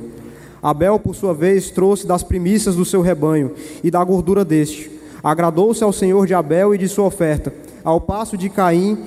Abel, 0.62 0.98
por 0.98 1.14
sua 1.14 1.34
vez, 1.34 1.70
trouxe 1.70 2.06
das 2.06 2.22
primícias 2.22 2.76
do 2.76 2.84
seu 2.84 3.02
rebanho 3.02 3.52
e 3.82 3.90
da 3.90 4.02
gordura 4.04 4.44
deste. 4.44 4.90
Agradou-se 5.22 5.82
ao 5.82 5.92
Senhor 5.92 6.26
de 6.26 6.34
Abel 6.34 6.74
e 6.74 6.78
de 6.78 6.88
sua 6.88 7.06
oferta, 7.06 7.52
ao 7.82 8.00
passo 8.00 8.36
de 8.38 8.48
Caim 8.48 8.98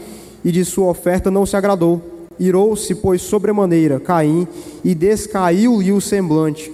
e 0.43 0.51
de 0.51 0.65
sua 0.65 0.87
oferta 0.87 1.31
não 1.31 1.45
se 1.45 1.55
agradou. 1.55 2.01
Irou-se, 2.39 2.93
pois, 2.95 3.21
sobremaneira 3.21 3.99
Caim 3.99 4.47
e 4.83 4.93
descaiu-lhe 4.93 5.91
o 5.91 6.01
semblante. 6.01 6.71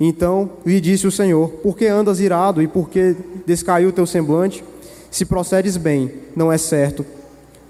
Então 0.00 0.50
lhe 0.64 0.80
disse 0.80 1.06
o 1.06 1.10
Senhor: 1.10 1.48
Por 1.62 1.76
que 1.76 1.86
andas 1.86 2.20
irado 2.20 2.62
e 2.62 2.68
por 2.68 2.88
que 2.88 3.16
descaiu 3.46 3.88
o 3.88 3.92
teu 3.92 4.06
semblante? 4.06 4.62
Se 5.10 5.24
procedes 5.24 5.76
bem, 5.76 6.12
não 6.36 6.52
é 6.52 6.58
certo 6.58 7.04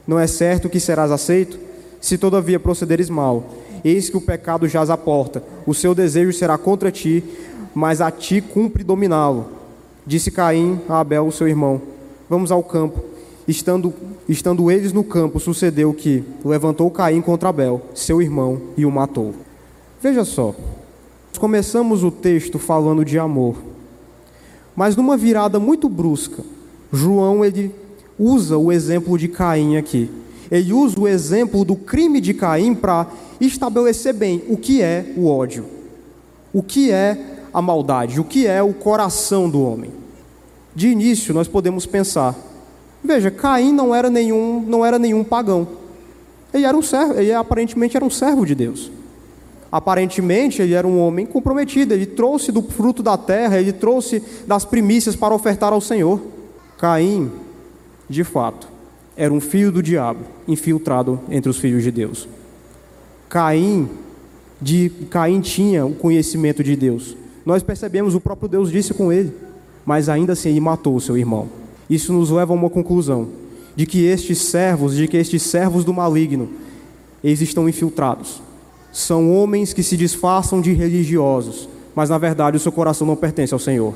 não 0.08 0.18
é 0.18 0.26
certo 0.26 0.70
que 0.70 0.80
serás 0.80 1.10
aceito? 1.10 1.58
Se 2.00 2.16
todavia 2.16 2.58
procederes 2.58 3.10
mal, 3.10 3.44
eis 3.84 4.08
que 4.08 4.16
o 4.16 4.22
pecado 4.22 4.66
jaz 4.66 4.88
à 4.88 4.96
porta, 4.96 5.44
o 5.66 5.74
seu 5.74 5.94
desejo 5.94 6.32
será 6.32 6.56
contra 6.56 6.90
ti, 6.90 7.22
mas 7.74 8.00
a 8.00 8.10
ti 8.10 8.40
cumpre 8.40 8.82
dominá-lo. 8.82 9.50
Disse 10.06 10.30
Caim 10.30 10.80
a 10.88 11.00
Abel, 11.00 11.30
seu 11.30 11.46
irmão: 11.46 11.82
Vamos 12.30 12.50
ao 12.50 12.62
campo. 12.62 13.04
Estando, 13.46 13.92
estando 14.26 14.70
eles 14.70 14.92
no 14.92 15.04
campo, 15.04 15.38
sucedeu 15.38 15.92
que 15.92 16.24
levantou 16.42 16.90
Caim 16.90 17.20
contra 17.20 17.50
Abel, 17.50 17.82
seu 17.94 18.22
irmão, 18.22 18.60
e 18.78 18.86
o 18.86 18.90
matou. 18.90 19.34
Veja 20.00 20.24
só, 20.24 20.54
começamos 21.38 22.02
o 22.02 22.10
texto 22.10 22.58
falando 22.58 23.04
de 23.04 23.18
amor, 23.18 23.56
mas 24.74 24.96
numa 24.96 25.16
virada 25.16 25.58
muito 25.58 25.88
brusca, 25.88 26.42
João 26.92 27.44
ele 27.44 27.74
usa 28.18 28.56
o 28.56 28.72
exemplo 28.72 29.18
de 29.18 29.28
Caim 29.28 29.76
aqui. 29.76 30.10
Ele 30.50 30.72
usa 30.72 30.98
o 30.98 31.06
exemplo 31.06 31.64
do 31.64 31.76
crime 31.76 32.20
de 32.20 32.32
Caim 32.32 32.74
para 32.74 33.06
estabelecer 33.40 34.14
bem 34.14 34.42
o 34.48 34.56
que 34.56 34.82
é 34.82 35.12
o 35.16 35.26
ódio, 35.26 35.66
o 36.52 36.62
que 36.62 36.90
é 36.90 37.44
a 37.52 37.60
maldade, 37.60 38.18
o 38.18 38.24
que 38.24 38.46
é 38.46 38.62
o 38.62 38.72
coração 38.72 39.48
do 39.48 39.62
homem. 39.62 39.90
De 40.74 40.88
início, 40.88 41.34
nós 41.34 41.46
podemos 41.46 41.84
pensar: 41.84 42.34
veja, 43.04 43.30
Caim 43.30 43.72
não 43.72 43.94
era 43.94 44.08
nenhum, 44.08 44.64
não 44.66 44.84
era 44.84 44.98
nenhum 44.98 45.22
pagão. 45.22 45.68
Ele 46.52 46.64
era 46.64 46.76
um 46.76 46.82
servo, 46.82 47.18
ele 47.18 47.32
aparentemente 47.32 47.96
era 47.96 48.04
um 48.04 48.10
servo 48.10 48.46
de 48.46 48.54
Deus. 48.54 48.90
Aparentemente, 49.70 50.62
ele 50.62 50.72
era 50.72 50.86
um 50.86 50.98
homem 50.98 51.26
comprometido, 51.26 51.92
ele 51.92 52.06
trouxe 52.06 52.50
do 52.50 52.62
fruto 52.62 53.02
da 53.02 53.18
terra, 53.18 53.60
ele 53.60 53.72
trouxe 53.72 54.22
das 54.46 54.64
primícias 54.64 55.14
para 55.14 55.34
ofertar 55.34 55.74
ao 55.74 55.80
Senhor. 55.80 56.37
Caim 56.78 57.30
de 58.08 58.24
fato, 58.24 58.68
era 59.16 59.32
um 59.32 59.40
filho 59.40 59.70
do 59.70 59.82
diabo, 59.82 60.20
infiltrado 60.46 61.20
entre 61.28 61.50
os 61.50 61.58
filhos 61.58 61.82
de 61.82 61.90
Deus. 61.90 62.26
Caim, 63.28 63.88
de, 64.60 64.90
Caim 65.10 65.40
tinha 65.40 65.84
o 65.84 65.94
conhecimento 65.94 66.64
de 66.64 66.74
Deus. 66.74 67.16
Nós 67.44 67.62
percebemos, 67.62 68.14
o 68.14 68.20
próprio 68.20 68.48
Deus 68.48 68.70
disse 68.70 68.94
com 68.94 69.12
ele, 69.12 69.32
mas 69.84 70.08
ainda 70.08 70.32
assim 70.32 70.48
ele 70.48 70.60
matou 70.60 70.96
o 70.96 71.00
seu 71.00 71.18
irmão. 71.18 71.48
Isso 71.90 72.12
nos 72.12 72.30
leva 72.30 72.52
a 72.52 72.56
uma 72.56 72.70
conclusão, 72.70 73.28
de 73.76 73.84
que 73.84 74.04
estes 74.04 74.38
servos, 74.38 74.94
de 74.94 75.06
que 75.06 75.16
estes 75.16 75.42
servos 75.42 75.84
do 75.84 75.92
maligno, 75.92 76.48
eles 77.22 77.40
estão 77.40 77.68
infiltrados. 77.68 78.40
São 78.92 79.32
homens 79.32 79.72
que 79.72 79.82
se 79.82 79.96
disfarçam 79.96 80.60
de 80.60 80.72
religiosos, 80.72 81.68
mas 81.94 82.08
na 82.08 82.16
verdade 82.18 82.56
o 82.56 82.60
seu 82.60 82.72
coração 82.72 83.06
não 83.06 83.16
pertence 83.16 83.52
ao 83.52 83.60
Senhor. 83.60 83.94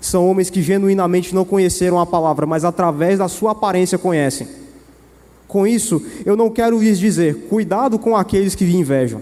São 0.00 0.28
homens 0.28 0.48
que 0.48 0.62
genuinamente 0.62 1.34
não 1.34 1.44
conheceram 1.44 1.98
a 1.98 2.06
palavra, 2.06 2.46
mas 2.46 2.64
através 2.64 3.18
da 3.18 3.28
sua 3.28 3.52
aparência 3.52 3.98
conhecem. 3.98 4.48
Com 5.46 5.66
isso, 5.66 6.00
eu 6.24 6.36
não 6.36 6.48
quero 6.48 6.78
lhes 6.78 6.98
dizer, 6.98 7.48
cuidado 7.48 7.98
com 7.98 8.16
aqueles 8.16 8.54
que 8.54 8.64
invejam. 8.64 9.20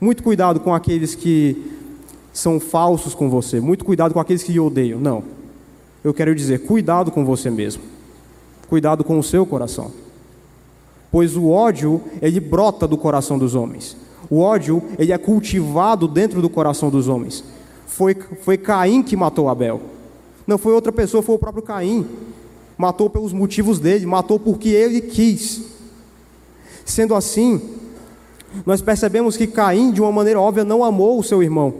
Muito 0.00 0.22
cuidado 0.22 0.58
com 0.58 0.74
aqueles 0.74 1.14
que 1.14 1.70
são 2.32 2.58
falsos 2.58 3.14
com 3.14 3.30
você. 3.30 3.60
Muito 3.60 3.84
cuidado 3.84 4.12
com 4.12 4.20
aqueles 4.20 4.42
que 4.42 4.52
lhe 4.52 4.60
odeiam. 4.60 4.98
Não. 4.98 5.22
Eu 6.02 6.12
quero 6.12 6.34
dizer, 6.34 6.60
cuidado 6.60 7.10
com 7.10 7.24
você 7.24 7.48
mesmo. 7.48 7.82
Cuidado 8.68 9.04
com 9.04 9.18
o 9.18 9.22
seu 9.22 9.46
coração. 9.46 9.92
Pois 11.10 11.36
o 11.36 11.48
ódio, 11.48 12.02
ele 12.20 12.40
brota 12.40 12.88
do 12.88 12.98
coração 12.98 13.38
dos 13.38 13.54
homens. 13.54 13.96
O 14.28 14.40
ódio, 14.40 14.82
ele 14.98 15.12
é 15.12 15.18
cultivado 15.18 16.08
dentro 16.08 16.42
do 16.42 16.50
coração 16.50 16.90
dos 16.90 17.06
homens. 17.06 17.44
Foi, 17.86 18.14
foi 18.42 18.56
Caim 18.56 19.02
que 19.02 19.16
matou 19.16 19.48
Abel. 19.48 19.80
Não 20.46 20.58
foi 20.58 20.72
outra 20.72 20.92
pessoa, 20.92 21.22
foi 21.22 21.34
o 21.34 21.38
próprio 21.38 21.62
Caim. 21.62 22.06
Matou 22.76 23.08
pelos 23.08 23.32
motivos 23.32 23.78
dele, 23.78 24.04
matou 24.04 24.38
porque 24.38 24.68
ele 24.68 25.00
quis. 25.00 25.62
Sendo 26.84 27.14
assim, 27.14 27.60
nós 28.66 28.82
percebemos 28.82 29.36
que 29.36 29.46
Caim, 29.46 29.90
de 29.90 30.00
uma 30.00 30.12
maneira 30.12 30.40
óbvia, 30.40 30.64
não 30.64 30.84
amou 30.84 31.18
o 31.18 31.24
seu 31.24 31.42
irmão. 31.42 31.74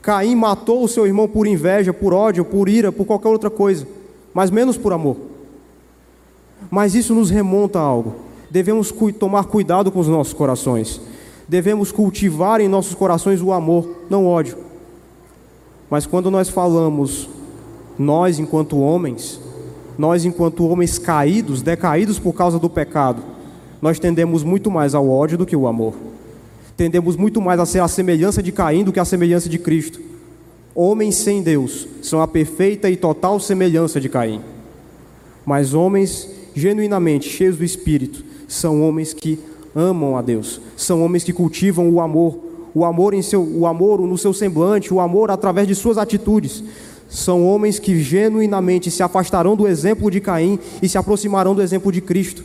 Caim 0.00 0.34
matou 0.34 0.82
o 0.82 0.88
seu 0.88 1.06
irmão 1.06 1.28
por 1.28 1.46
inveja, 1.46 1.92
por 1.92 2.14
ódio, 2.14 2.44
por 2.44 2.68
ira, 2.68 2.90
por 2.90 3.04
qualquer 3.04 3.28
outra 3.28 3.50
coisa, 3.50 3.86
mas 4.32 4.50
menos 4.50 4.76
por 4.76 4.92
amor. 4.92 5.16
Mas 6.70 6.94
isso 6.94 7.14
nos 7.14 7.30
remonta 7.30 7.78
a 7.78 7.82
algo. 7.82 8.14
Devemos 8.50 8.92
tomar 9.18 9.44
cuidado 9.44 9.92
com 9.92 10.00
os 10.00 10.08
nossos 10.08 10.32
corações. 10.32 11.00
Devemos 11.46 11.92
cultivar 11.92 12.60
em 12.60 12.68
nossos 12.68 12.94
corações 12.94 13.42
o 13.42 13.52
amor, 13.52 14.02
não 14.08 14.26
ódio. 14.26 14.56
Mas 15.90 16.06
quando 16.06 16.30
nós 16.30 16.48
falamos, 16.48 17.28
nós 17.98 18.38
enquanto 18.38 18.78
homens, 18.78 19.40
nós 19.96 20.24
enquanto 20.24 20.66
homens 20.66 20.98
caídos, 20.98 21.62
decaídos 21.62 22.18
por 22.18 22.32
causa 22.34 22.58
do 22.58 22.68
pecado, 22.68 23.22
nós 23.80 23.98
tendemos 23.98 24.42
muito 24.42 24.70
mais 24.70 24.94
ao 24.94 25.08
ódio 25.08 25.38
do 25.38 25.46
que 25.46 25.56
o 25.56 25.66
amor. 25.66 25.94
Tendemos 26.76 27.16
muito 27.16 27.40
mais 27.40 27.58
a 27.58 27.66
ser 27.66 27.80
a 27.80 27.88
semelhança 27.88 28.42
de 28.42 28.52
Caim 28.52 28.84
do 28.84 28.92
que 28.92 29.00
a 29.00 29.04
semelhança 29.04 29.48
de 29.48 29.58
Cristo. 29.58 30.00
Homens 30.74 31.16
sem 31.16 31.42
Deus 31.42 31.88
são 32.02 32.20
a 32.22 32.28
perfeita 32.28 32.88
e 32.88 32.96
total 32.96 33.40
semelhança 33.40 34.00
de 34.00 34.08
Caim. 34.08 34.40
Mas 35.44 35.74
homens 35.74 36.30
genuinamente 36.54 37.28
cheios 37.28 37.56
do 37.56 37.64
Espírito 37.64 38.24
são 38.46 38.82
homens 38.82 39.12
que 39.12 39.38
amam 39.74 40.16
a 40.16 40.22
Deus, 40.22 40.60
são 40.76 41.02
homens 41.02 41.24
que 41.24 41.32
cultivam 41.32 41.90
o 41.90 42.00
amor 42.00 42.47
o 42.74 42.84
amor 42.84 43.14
em 43.14 43.22
seu, 43.22 43.42
o 43.42 43.66
amor 43.66 44.00
no 44.00 44.18
seu 44.18 44.32
semblante, 44.32 44.92
o 44.92 45.00
amor 45.00 45.30
através 45.30 45.66
de 45.66 45.74
suas 45.74 45.98
atitudes. 45.98 46.62
São 47.08 47.46
homens 47.46 47.78
que 47.78 47.98
genuinamente 48.00 48.90
se 48.90 49.02
afastarão 49.02 49.56
do 49.56 49.66
exemplo 49.66 50.10
de 50.10 50.20
Caim 50.20 50.58
e 50.82 50.88
se 50.88 50.98
aproximarão 50.98 51.54
do 51.54 51.62
exemplo 51.62 51.90
de 51.90 52.00
Cristo. 52.00 52.44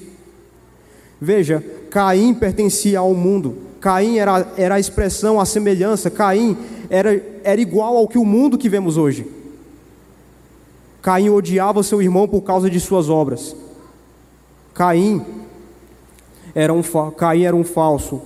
Veja, 1.20 1.64
Caim 1.90 2.34
pertencia 2.34 3.00
ao 3.00 3.14
mundo. 3.14 3.56
Caim 3.80 4.18
era, 4.18 4.48
era 4.58 4.76
a 4.76 4.80
expressão, 4.80 5.40
a 5.40 5.46
semelhança. 5.46 6.10
Caim 6.10 6.58
era, 6.90 7.22
era 7.44 7.60
igual 7.60 7.98
ao 7.98 8.08
que 8.08 8.18
o 8.18 8.26
mundo 8.26 8.58
que 8.58 8.70
vemos 8.70 8.98
hoje. 8.98 9.28
Caim 11.02 11.30
odiava 11.30 11.84
seu 11.84 12.02
irmão 12.02 12.28
por 12.28 12.42
causa 12.42 12.70
de 12.70 12.80
suas 12.80 13.10
obras. 13.10 13.54
Caim 14.74 15.26
era 16.56 16.74
um, 16.74 16.82
Caim 17.12 17.44
era 17.44 17.56
um 17.56 17.64
falso, 17.64 18.22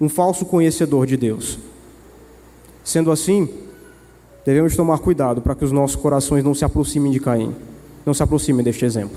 um 0.00 0.08
falso 0.08 0.44
conhecedor 0.44 1.06
de 1.06 1.16
Deus. 1.16 1.58
Sendo 2.84 3.10
assim, 3.10 3.48
devemos 4.44 4.76
tomar 4.76 4.98
cuidado 4.98 5.40
para 5.40 5.54
que 5.54 5.64
os 5.64 5.72
nossos 5.72 5.96
corações 5.96 6.44
não 6.44 6.54
se 6.54 6.64
aproximem 6.64 7.10
de 7.10 7.20
Caim, 7.20 7.54
não 8.04 8.14
se 8.14 8.22
aproximem 8.22 8.64
deste 8.64 8.84
exemplo. 8.84 9.16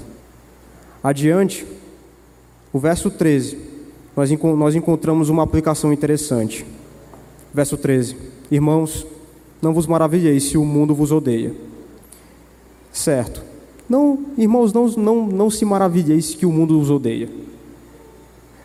Adiante, 1.03 1.65
o 2.73 2.79
verso 2.79 3.09
13, 3.09 3.57
nós, 4.15 4.29
nós 4.31 4.75
encontramos 4.75 5.29
uma 5.29 5.43
aplicação 5.43 5.93
interessante. 5.93 6.65
Verso 7.53 7.77
13: 7.77 8.15
Irmãos, 8.51 9.05
não 9.61 9.73
vos 9.73 9.87
maravilheis 9.87 10.43
se 10.43 10.57
o 10.57 10.65
mundo 10.65 10.93
vos 10.95 11.11
odeia. 11.11 11.53
Certo. 12.91 13.43
Não, 13.87 14.25
irmãos, 14.37 14.71
não, 14.71 14.87
não, 14.87 15.27
não 15.27 15.49
se 15.49 15.65
maravilheis 15.65 16.35
que 16.35 16.45
o 16.45 16.51
mundo 16.51 16.77
vos 16.79 16.89
odeia. 16.89 17.29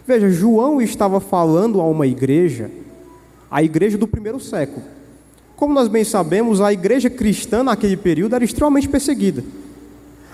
Veja, 0.06 0.28
João 0.28 0.82
estava 0.82 1.18
falando 1.18 1.80
a 1.80 1.84
uma 1.84 2.06
igreja, 2.06 2.70
a 3.50 3.62
igreja 3.62 3.96
do 3.96 4.06
primeiro 4.06 4.38
século. 4.38 4.84
Como 5.56 5.73
nós 5.73 5.88
bem 5.88 6.04
sabemos, 6.04 6.61
a 6.61 6.73
igreja 6.73 7.08
cristã 7.08 7.62
naquele 7.62 7.96
período 7.96 8.34
era 8.34 8.44
extremamente 8.44 8.88
perseguida. 8.88 9.42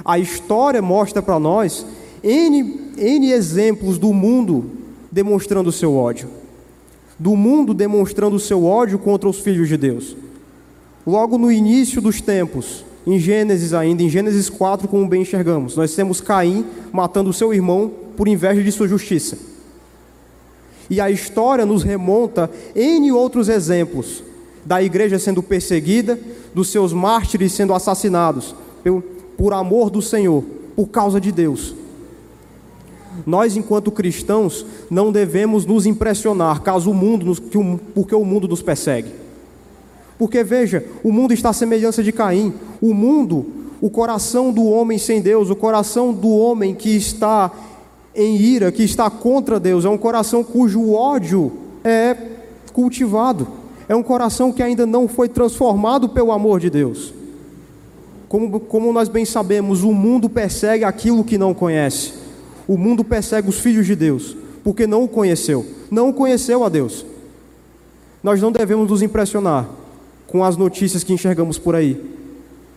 A 0.04 0.18
história 0.18 0.82
mostra 0.82 1.22
para 1.22 1.38
nós 1.38 1.86
N, 2.22 2.92
N 2.96 3.30
exemplos 3.30 3.96
do 3.96 4.12
mundo 4.12 4.70
demonstrando 5.12 5.70
seu 5.70 5.94
ódio. 5.94 6.28
Do 7.16 7.36
mundo 7.36 7.72
demonstrando 7.72 8.40
seu 8.40 8.64
ódio 8.64 8.98
contra 8.98 9.28
os 9.28 9.38
filhos 9.38 9.68
de 9.68 9.76
Deus. 9.76 10.16
Logo 11.06 11.38
no 11.38 11.52
início 11.52 12.00
dos 12.00 12.20
tempos, 12.20 12.84
em 13.06 13.18
Gênesis 13.18 13.72
ainda, 13.72 14.02
em 14.02 14.08
Gênesis 14.08 14.48
4, 14.48 14.88
como 14.88 15.06
bem 15.06 15.22
enxergamos, 15.22 15.76
nós 15.76 15.94
temos 15.94 16.20
Caim 16.20 16.64
matando 16.92 17.32
seu 17.32 17.54
irmão 17.54 17.90
por 18.16 18.26
inveja 18.26 18.62
de 18.62 18.72
sua 18.72 18.88
justiça. 18.88 19.49
E 20.90 21.00
a 21.00 21.08
história 21.08 21.64
nos 21.64 21.84
remonta 21.84 22.50
N 22.74 23.12
outros 23.12 23.48
exemplos 23.48 24.24
da 24.64 24.82
igreja 24.82 25.18
sendo 25.18 25.42
perseguida, 25.42 26.18
dos 26.52 26.68
seus 26.68 26.92
mártires 26.92 27.52
sendo 27.52 27.72
assassinados 27.72 28.54
por, 29.36 29.52
amor 29.52 29.88
do 29.88 30.02
Senhor, 30.02 30.44
por 30.74 30.88
causa 30.88 31.20
de 31.20 31.32
Deus. 31.32 31.74
Nós, 33.26 33.56
enquanto 33.56 33.90
cristãos, 33.90 34.66
não 34.90 35.12
devemos 35.12 35.64
nos 35.64 35.86
impressionar 35.86 36.60
caso 36.62 36.90
o 36.90 36.94
mundo 36.94 37.24
nos, 37.24 37.40
porque 37.94 38.14
o 38.14 38.24
mundo 38.24 38.48
nos 38.48 38.62
persegue. 38.62 39.10
Porque 40.18 40.44
veja, 40.44 40.84
o 41.02 41.10
mundo 41.10 41.32
está 41.32 41.50
à 41.50 41.52
semelhança 41.52 42.02
de 42.02 42.12
Caim. 42.12 42.52
O 42.80 42.92
mundo, 42.92 43.46
o 43.80 43.88
coração 43.88 44.52
do 44.52 44.64
homem 44.66 44.98
sem 44.98 45.20
Deus, 45.20 45.48
o 45.50 45.56
coração 45.56 46.12
do 46.12 46.28
homem 46.28 46.74
que 46.74 46.94
está 46.94 47.50
em 48.20 48.36
ira, 48.36 48.70
que 48.70 48.82
está 48.82 49.08
contra 49.08 49.58
Deus, 49.58 49.84
é 49.84 49.88
um 49.88 49.98
coração 49.98 50.44
cujo 50.44 50.92
ódio 50.92 51.52
é 51.82 52.16
cultivado. 52.72 53.48
É 53.88 53.96
um 53.96 54.02
coração 54.02 54.52
que 54.52 54.62
ainda 54.62 54.86
não 54.86 55.08
foi 55.08 55.28
transformado 55.28 56.08
pelo 56.08 56.30
amor 56.30 56.60
de 56.60 56.70
Deus. 56.70 57.12
Como, 58.28 58.60
como 58.60 58.92
nós 58.92 59.08
bem 59.08 59.24
sabemos, 59.24 59.82
o 59.82 59.92
mundo 59.92 60.28
persegue 60.28 60.84
aquilo 60.84 61.24
que 61.24 61.36
não 61.36 61.52
conhece. 61.52 62.12
O 62.68 62.76
mundo 62.76 63.02
persegue 63.02 63.48
os 63.48 63.58
filhos 63.58 63.86
de 63.86 63.96
Deus, 63.96 64.36
porque 64.62 64.86
não 64.86 65.02
o 65.02 65.08
conheceu. 65.08 65.66
Não 65.90 66.10
o 66.10 66.14
conheceu 66.14 66.62
a 66.62 66.68
Deus. 66.68 67.04
Nós 68.22 68.40
não 68.40 68.52
devemos 68.52 68.88
nos 68.88 69.02
impressionar 69.02 69.68
com 70.26 70.44
as 70.44 70.56
notícias 70.56 71.02
que 71.02 71.12
enxergamos 71.12 71.58
por 71.58 71.74
aí. 71.74 72.00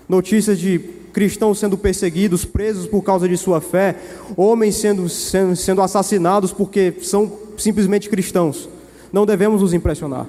Notícias 0.10 0.58
de 0.58 0.82
cristãos 1.14 1.60
sendo 1.60 1.78
perseguidos, 1.78 2.44
presos 2.44 2.88
por 2.88 3.04
causa 3.04 3.30
de 3.30 3.38
sua 3.38 3.62
fé, 3.62 3.96
homens 4.36 4.76
sendo, 4.76 5.08
sendo, 5.08 5.82
assassinados 5.82 6.52
porque 6.52 6.96
são 7.04 7.32
simplesmente 7.56 8.10
cristãos. 8.10 8.68
Não 9.12 9.26
devemos 9.26 9.62
nos 9.62 9.74
impressionar. 9.74 10.26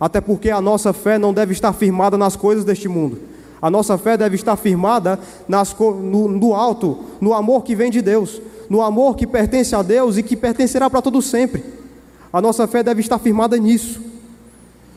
Até 0.00 0.20
porque 0.20 0.50
a 0.50 0.60
nossa 0.60 0.92
fé 0.92 1.18
não 1.18 1.34
deve 1.34 1.52
estar 1.52 1.72
firmada 1.74 2.16
nas 2.16 2.34
coisas 2.34 2.64
deste 2.64 2.88
mundo. 2.88 3.18
A 3.60 3.70
nossa 3.70 3.96
fé 3.98 4.16
deve 4.16 4.36
estar 4.36 4.56
firmada 4.56 5.18
nas, 5.46 5.74
no, 5.78 6.28
no 6.28 6.54
alto, 6.54 6.98
no 7.20 7.34
amor 7.34 7.62
que 7.62 7.74
vem 7.74 7.90
de 7.90 8.00
Deus, 8.00 8.40
no 8.68 8.82
amor 8.82 9.16
que 9.16 9.26
pertence 9.26 9.74
a 9.74 9.82
Deus 9.82 10.16
e 10.16 10.22
que 10.22 10.36
pertencerá 10.36 10.88
para 10.88 11.02
todo 11.02 11.20
sempre. 11.20 11.62
A 12.32 12.40
nossa 12.40 12.66
fé 12.66 12.82
deve 12.82 13.00
estar 13.00 13.18
firmada 13.18 13.56
nisso. 13.56 14.00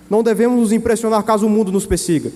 Não 0.10 0.24
devemos 0.24 0.60
nos 0.60 0.72
impressionar 0.72 1.24
caso 1.24 1.46
o 1.46 1.50
mundo 1.50 1.72
nos 1.72 1.86
persiga. 1.86 2.32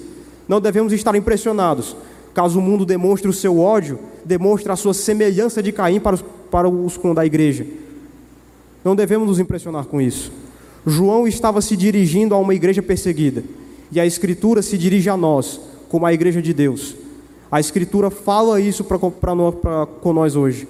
Não 0.48 0.60
devemos 0.60 0.92
estar 0.92 1.16
impressionados 1.16 1.96
caso 2.34 2.60
o 2.60 2.62
mundo 2.62 2.86
demonstre 2.86 3.30
o 3.30 3.34
seu 3.34 3.60
ódio, 3.60 4.00
demonstre 4.26 4.72
a 4.72 4.76
sua 4.76 4.94
semelhança 4.94 5.62
de 5.62 5.72
Caim 5.72 6.00
para 6.00 6.16
os, 6.16 6.26
para 6.50 6.68
os 6.68 6.98
com 6.98 7.14
da 7.14 7.26
igreja. 7.26 7.66
Não 8.84 8.96
devemos 8.96 9.28
nos 9.28 9.40
impressionar 9.40 9.86
com 9.86 10.02
isso. 10.02 10.32
João 10.86 11.28
estava 11.28 11.62
se 11.62 11.78
dirigindo 11.78 12.36
a 12.36 12.38
uma 12.38 12.54
igreja 12.54 12.82
perseguida, 12.82 13.44
e 13.92 14.00
a 14.00 14.06
Escritura 14.06 14.62
se 14.62 14.78
dirige 14.78 15.10
a 15.10 15.16
nós, 15.16 15.60
como 15.88 16.06
a 16.06 16.14
igreja 16.14 16.42
de 16.42 16.54
Deus. 16.54 16.96
A 17.52 17.60
Escritura 17.60 18.10
fala 18.10 18.60
isso 18.60 18.84
para 18.84 19.36
nós, 20.14 20.36
hoje, 20.36 20.68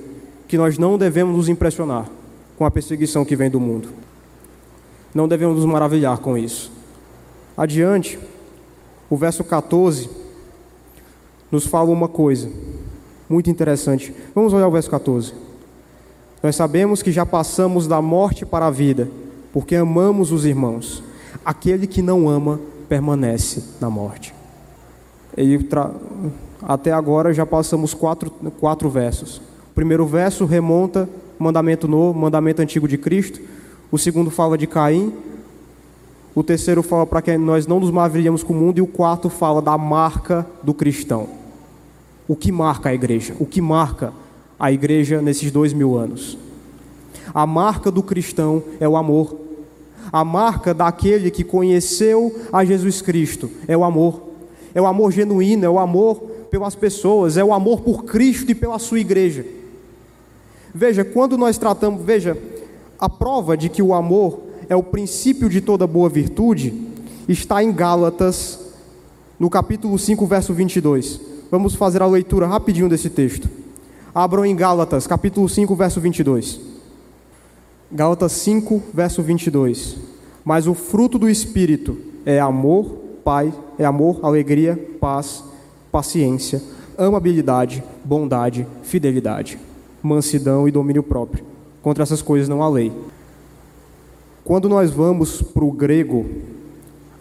que 0.47 0.57
nós 0.57 0.77
não 0.77 0.97
devemos 0.97 1.35
nos 1.35 1.49
impressionar 1.49 2.09
com 2.57 2.65
a 2.65 2.71
perseguição 2.71 3.25
que 3.25 3.35
vem 3.35 3.49
do 3.49 3.59
mundo. 3.59 3.89
Não 5.15 5.27
devemos 5.27 5.55
nos 5.55 5.65
maravilhar 5.65 6.17
com 6.17 6.37
isso. 6.37 6.71
Adiante, 7.55 8.19
o 9.09 9.15
verso 9.15 9.43
14 9.43 10.09
nos 11.53 11.67
fala 11.67 11.91
uma 11.91 12.07
coisa 12.07 12.49
muito 13.29 13.47
interessante. 13.47 14.11
Vamos 14.33 14.53
olhar 14.53 14.67
o 14.67 14.71
verso 14.71 14.89
14. 14.89 15.33
Nós 16.41 16.55
sabemos 16.55 17.03
que 17.03 17.11
já 17.11 17.27
passamos 17.27 17.87
da 17.87 18.01
morte 18.01 18.43
para 18.43 18.65
a 18.65 18.71
vida, 18.71 19.07
porque 19.53 19.75
amamos 19.75 20.31
os 20.31 20.45
irmãos. 20.45 21.03
Aquele 21.45 21.85
que 21.85 22.01
não 22.01 22.27
ama 22.27 22.59
permanece 22.89 23.63
na 23.79 23.87
morte. 23.87 24.33
Tra... 25.69 25.91
Até 26.63 26.91
agora 26.91 27.31
já 27.31 27.45
passamos 27.45 27.93
quatro, 27.93 28.31
quatro 28.59 28.89
versos. 28.89 29.37
O 29.37 29.75
primeiro 29.75 30.07
verso 30.07 30.45
remonta 30.45 31.07
mandamento 31.37 31.87
novo, 31.87 32.17
mandamento 32.17 32.63
antigo 32.63 32.87
de 32.87 32.97
Cristo. 32.97 33.39
O 33.91 33.97
segundo 33.99 34.31
fala 34.31 34.57
de 34.57 34.65
Caim, 34.65 35.13
o 36.33 36.41
terceiro 36.41 36.81
fala 36.81 37.05
para 37.05 37.21
que 37.21 37.37
nós 37.37 37.67
não 37.67 37.79
nos 37.79 37.91
maravilhemos 37.91 38.41
com 38.41 38.53
o 38.53 38.55
mundo. 38.55 38.79
E 38.79 38.81
o 38.81 38.87
quarto 38.87 39.29
fala 39.29 39.61
da 39.61 39.77
marca 39.77 40.47
do 40.63 40.73
cristão. 40.73 41.42
O 42.27 42.35
que 42.35 42.51
marca 42.51 42.89
a 42.89 42.93
igreja? 42.93 43.35
O 43.39 43.45
que 43.45 43.61
marca 43.61 44.13
a 44.59 44.71
igreja 44.71 45.21
nesses 45.21 45.51
dois 45.51 45.73
mil 45.73 45.97
anos? 45.97 46.37
A 47.33 47.45
marca 47.45 47.91
do 47.91 48.01
cristão 48.01 48.63
é 48.79 48.87
o 48.87 48.95
amor. 48.95 49.37
A 50.11 50.23
marca 50.23 50.73
daquele 50.73 51.31
que 51.31 51.43
conheceu 51.43 52.33
a 52.51 52.63
Jesus 52.63 53.01
Cristo 53.01 53.49
é 53.67 53.75
o 53.75 53.83
amor. 53.83 54.21
É 54.73 54.81
o 54.81 54.85
amor 54.85 55.11
genuíno, 55.11 55.65
é 55.65 55.69
o 55.69 55.79
amor 55.79 56.17
pelas 56.49 56.75
pessoas, 56.75 57.35
é 57.37 57.43
o 57.43 57.53
amor 57.53 57.81
por 57.81 58.05
Cristo 58.05 58.51
e 58.51 58.55
pela 58.55 58.79
sua 58.79 58.99
igreja. 58.99 59.45
Veja, 60.73 61.03
quando 61.03 61.37
nós 61.37 61.57
tratamos, 61.57 62.03
veja, 62.03 62.37
a 62.99 63.09
prova 63.09 63.57
de 63.57 63.69
que 63.69 63.81
o 63.81 63.93
amor 63.93 64.39
é 64.69 64.75
o 64.75 64.83
princípio 64.83 65.49
de 65.49 65.61
toda 65.61 65.85
boa 65.85 66.09
virtude, 66.09 66.73
está 67.27 67.63
em 67.63 67.71
Gálatas, 67.71 68.59
no 69.39 69.49
capítulo 69.49 69.97
5, 69.97 70.25
verso 70.25 70.53
22. 70.53 71.32
Vamos 71.53 71.75
fazer 71.75 72.01
a 72.01 72.07
leitura 72.07 72.47
rapidinho 72.47 72.89
desse 72.89 73.11
texto. 73.11 73.47
Abram 74.11 74.43
em 74.43 74.55
Gálatas, 74.55 75.05
capítulo 75.05 75.47
5, 75.47 75.75
verso 75.75 76.01
22. 76.01 76.59
Gálatas 77.91 78.31
5, 78.31 78.81
verso 78.91 79.21
22. 79.21 79.97
Mas 80.43 80.65
o 80.65 80.73
fruto 80.73 81.19
do 81.19 81.29
Espírito 81.29 81.95
é 82.25 82.39
amor, 82.39 82.97
pai, 83.23 83.53
é 83.77 83.85
amor, 83.85 84.19
alegria, 84.23 84.75
paz, 84.99 85.43
paciência, 85.91 86.59
amabilidade, 86.97 87.83
bondade, 88.03 88.65
fidelidade, 88.81 89.59
mansidão 90.01 90.67
e 90.67 90.71
domínio 90.71 91.03
próprio. 91.03 91.45
Contra 91.83 92.01
essas 92.01 92.23
coisas 92.23 92.49
não 92.49 92.63
há 92.63 92.67
lei. 92.67 92.91
Quando 94.43 94.67
nós 94.67 94.89
vamos 94.89 95.39
para 95.43 95.63
o 95.63 95.71
grego, 95.71 96.25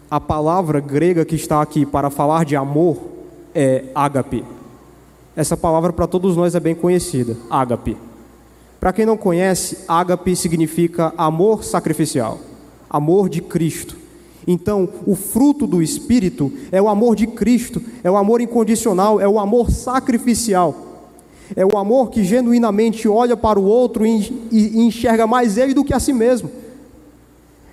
a 0.09 0.19
palavra 0.19 0.79
grega 0.79 1.23
que 1.23 1.35
está 1.35 1.61
aqui 1.61 1.85
para 1.85 2.09
falar 2.09 2.45
de 2.45 2.55
amor 2.55 3.12
é 3.53 3.85
ágape. 3.93 4.43
Essa 5.35 5.57
palavra 5.57 5.91
para 5.91 6.07
todos 6.07 6.35
nós 6.35 6.55
é 6.55 6.59
bem 6.59 6.75
conhecida, 6.75 7.35
ágape. 7.49 7.97
Para 8.79 8.93
quem 8.93 9.05
não 9.05 9.17
conhece, 9.17 9.79
ágape 9.87 10.35
significa 10.35 11.13
amor 11.17 11.63
sacrificial, 11.63 12.39
amor 12.89 13.29
de 13.29 13.41
Cristo. 13.41 13.97
Então, 14.45 14.89
o 15.05 15.15
fruto 15.15 15.65
do 15.65 15.81
Espírito 15.81 16.51
é 16.71 16.81
o 16.81 16.89
amor 16.89 17.15
de 17.15 17.27
Cristo, 17.27 17.81
é 18.03 18.11
o 18.11 18.17
amor 18.17 18.41
incondicional, 18.41 19.21
é 19.21 19.27
o 19.27 19.39
amor 19.39 19.71
sacrificial. 19.71 20.75
É 21.55 21.65
o 21.65 21.77
amor 21.77 22.09
que 22.09 22.23
genuinamente 22.23 23.07
olha 23.07 23.37
para 23.37 23.59
o 23.59 23.63
outro 23.63 24.05
e 24.05 24.85
enxerga 24.85 25.27
mais 25.27 25.57
ele 25.57 25.73
do 25.73 25.83
que 25.83 25.93
a 25.93 25.99
si 25.99 26.11
mesmo 26.11 26.49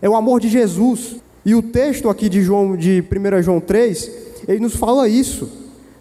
é 0.02 0.08
o 0.08 0.16
amor 0.16 0.40
de 0.40 0.48
Jesus. 0.48 1.16
E 1.44 1.54
o 1.54 1.62
texto 1.62 2.08
aqui 2.08 2.28
de 2.28 2.42
João 2.42 2.76
de 2.76 3.02
1 3.02 3.42
João 3.42 3.60
3, 3.60 4.10
ele 4.48 4.60
nos 4.60 4.76
fala 4.76 5.08
isso. 5.08 5.48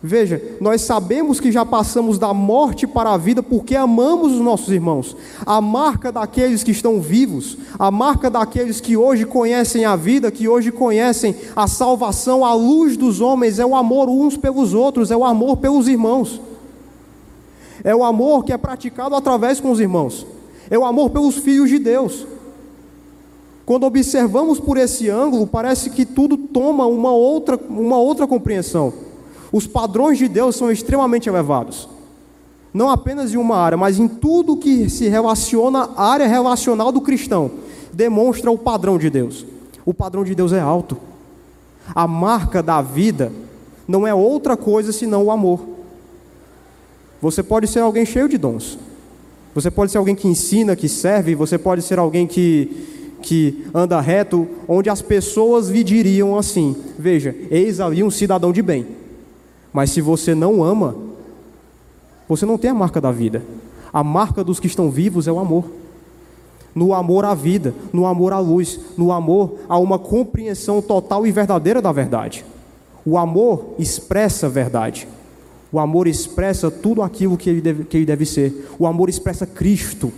Veja, 0.02 0.42
nós 0.62 0.82
sabemos 0.82 1.42
que 1.42 1.52
já 1.52 1.66
passamos 1.66 2.18
da 2.18 2.34
morte 2.34 2.88
para 2.88 3.12
a 3.12 3.18
vida 3.18 3.44
porque 3.44 3.76
amamos 3.76 4.32
os 4.32 4.40
nossos 4.40 4.70
irmãos. 4.70 5.16
A 5.46 5.60
marca 5.60 6.10
daqueles 6.10 6.64
que 6.64 6.72
estão 6.72 7.02
vivos, 7.02 7.58
a 7.78 7.92
marca 7.92 8.30
daqueles 8.30 8.80
que 8.80 8.96
hoje 8.96 9.26
conhecem 9.26 9.84
a 9.84 9.98
vida, 9.98 10.32
que 10.32 10.48
hoje 10.48 10.72
conhecem 10.72 11.36
a 11.54 11.68
salvação, 11.68 12.46
a 12.46 12.54
luz 12.54 12.96
dos 12.96 13.20
homens, 13.20 13.60
é 13.60 13.66
o 13.66 13.76
amor 13.76 14.08
uns 14.08 14.38
pelos 14.38 14.74
outros, 14.74 15.12
é 15.12 15.18
o 15.18 15.26
amor 15.26 15.58
pelos 15.58 15.90
irmãos. 15.90 16.40
É 17.84 17.94
o 17.94 18.04
amor 18.04 18.46
que 18.46 18.54
é 18.54 18.58
praticado 18.58 19.16
através 19.16 19.60
com 19.60 19.70
os 19.70 19.82
irmãos. 19.82 20.26
É 20.70 20.80
o 20.80 20.86
amor 20.86 21.10
pelos 21.10 21.36
filhos 21.36 21.70
de 21.70 21.78
Deus. 21.78 22.26
Quando 23.66 23.86
observamos 23.86 24.62
por 24.62 24.78
esse 24.78 25.10
ângulo, 25.10 25.46
parece 25.46 25.90
que 25.90 26.06
tudo 26.06 26.38
toma 26.38 26.86
uma 26.86 27.12
outra, 27.12 27.60
uma 27.70 27.98
outra 27.98 28.26
compreensão. 28.26 29.09
Os 29.52 29.66
padrões 29.66 30.18
de 30.18 30.28
Deus 30.28 30.56
são 30.56 30.72
extremamente 30.72 31.28
elevados. 31.28 31.90
Não 32.74 32.90
apenas 32.90 33.34
em 33.34 33.38
uma 33.38 33.58
área, 33.58 33.78
mas 33.78 33.98
em 33.98 34.08
tudo 34.08 34.58
que 34.58 34.90
se 34.90 35.08
relaciona 35.08 35.90
à 35.96 36.12
área 36.12 36.28
relacional 36.28 36.92
do 36.92 37.02
cristão, 37.02 37.52
demonstra 37.92 38.52
o 38.52 38.58
padrão 38.58 38.98
de 38.98 39.10
Deus. 39.10 39.46
O 39.86 39.94
padrão 39.94 40.24
de 40.24 40.36
Deus 40.36 40.54
é 40.54 40.60
alto. 40.60 40.98
A 41.96 42.08
marca 42.08 42.62
da 42.62 42.82
vida 42.82 43.32
não 43.88 44.06
é 44.06 44.14
outra 44.14 44.56
coisa 44.56 44.92
senão 44.92 45.24
o 45.24 45.32
amor. 45.32 45.62
Você 47.20 47.42
pode 47.42 47.68
ser 47.68 47.80
alguém 47.80 48.06
cheio 48.06 48.30
de 48.30 48.38
dons. 48.38 48.78
Você 49.56 49.72
pode 49.72 49.92
ser 49.92 49.98
alguém 49.98 50.16
que 50.16 50.28
ensina, 50.28 50.76
que 50.76 50.88
serve, 50.88 51.34
você 51.34 51.58
pode 51.58 51.82
ser 51.82 51.98
alguém 51.98 52.28
que, 52.28 53.18
que 53.24 53.66
anda 53.74 54.00
reto, 54.00 54.48
onde 54.68 54.92
as 54.92 55.02
pessoas 55.02 55.70
lhe 55.70 55.84
diriam 55.84 56.38
assim: 56.38 56.76
Veja, 57.00 57.36
eis 57.50 57.80
ali 57.80 58.04
um 58.04 58.12
cidadão 58.12 58.52
de 58.52 58.62
bem. 58.62 58.99
Mas 59.72 59.92
se 59.92 60.02
você 60.02 60.34
não 60.34 60.64
ama, 60.64 60.96
você 62.28 62.46
não 62.46 62.58
tem 62.58 62.72
a 62.72 62.74
marca 62.74 63.00
da 63.00 63.12
vida. 63.12 63.44
A 63.92 64.04
marca 64.04 64.44
dos 64.44 64.60
que 64.60 64.68
estão 64.68 64.90
vivos 64.90 65.28
é 65.28 65.32
o 65.32 65.40
amor. 65.40 65.66
No 66.76 66.94
amor 66.94 67.26
à 67.26 67.34
vida, 67.34 67.74
no 67.92 68.06
amor 68.06 68.34
à 68.34 68.40
luz, 68.40 68.80
no 68.98 69.12
amor 69.12 69.56
a 69.68 69.78
uma 69.78 69.98
compreensão 69.98 70.82
total 70.82 71.26
e 71.26 71.32
verdadeira 71.32 71.82
da 71.82 71.92
verdade. 71.92 72.46
O 73.06 73.18
amor 73.18 73.74
expressa 73.80 74.46
a 74.46 74.50
verdade. 74.50 75.08
O 75.72 75.80
amor 75.80 76.08
expressa 76.08 76.70
tudo 76.70 77.02
aquilo 77.02 77.38
que 77.38 77.50
ele, 77.50 77.62
deve, 77.62 77.84
que 77.84 77.98
ele 77.98 78.06
deve 78.06 78.26
ser. 78.26 78.70
O 78.78 78.86
amor 78.86 79.10
expressa 79.10 79.46
Cristo. 79.46 80.12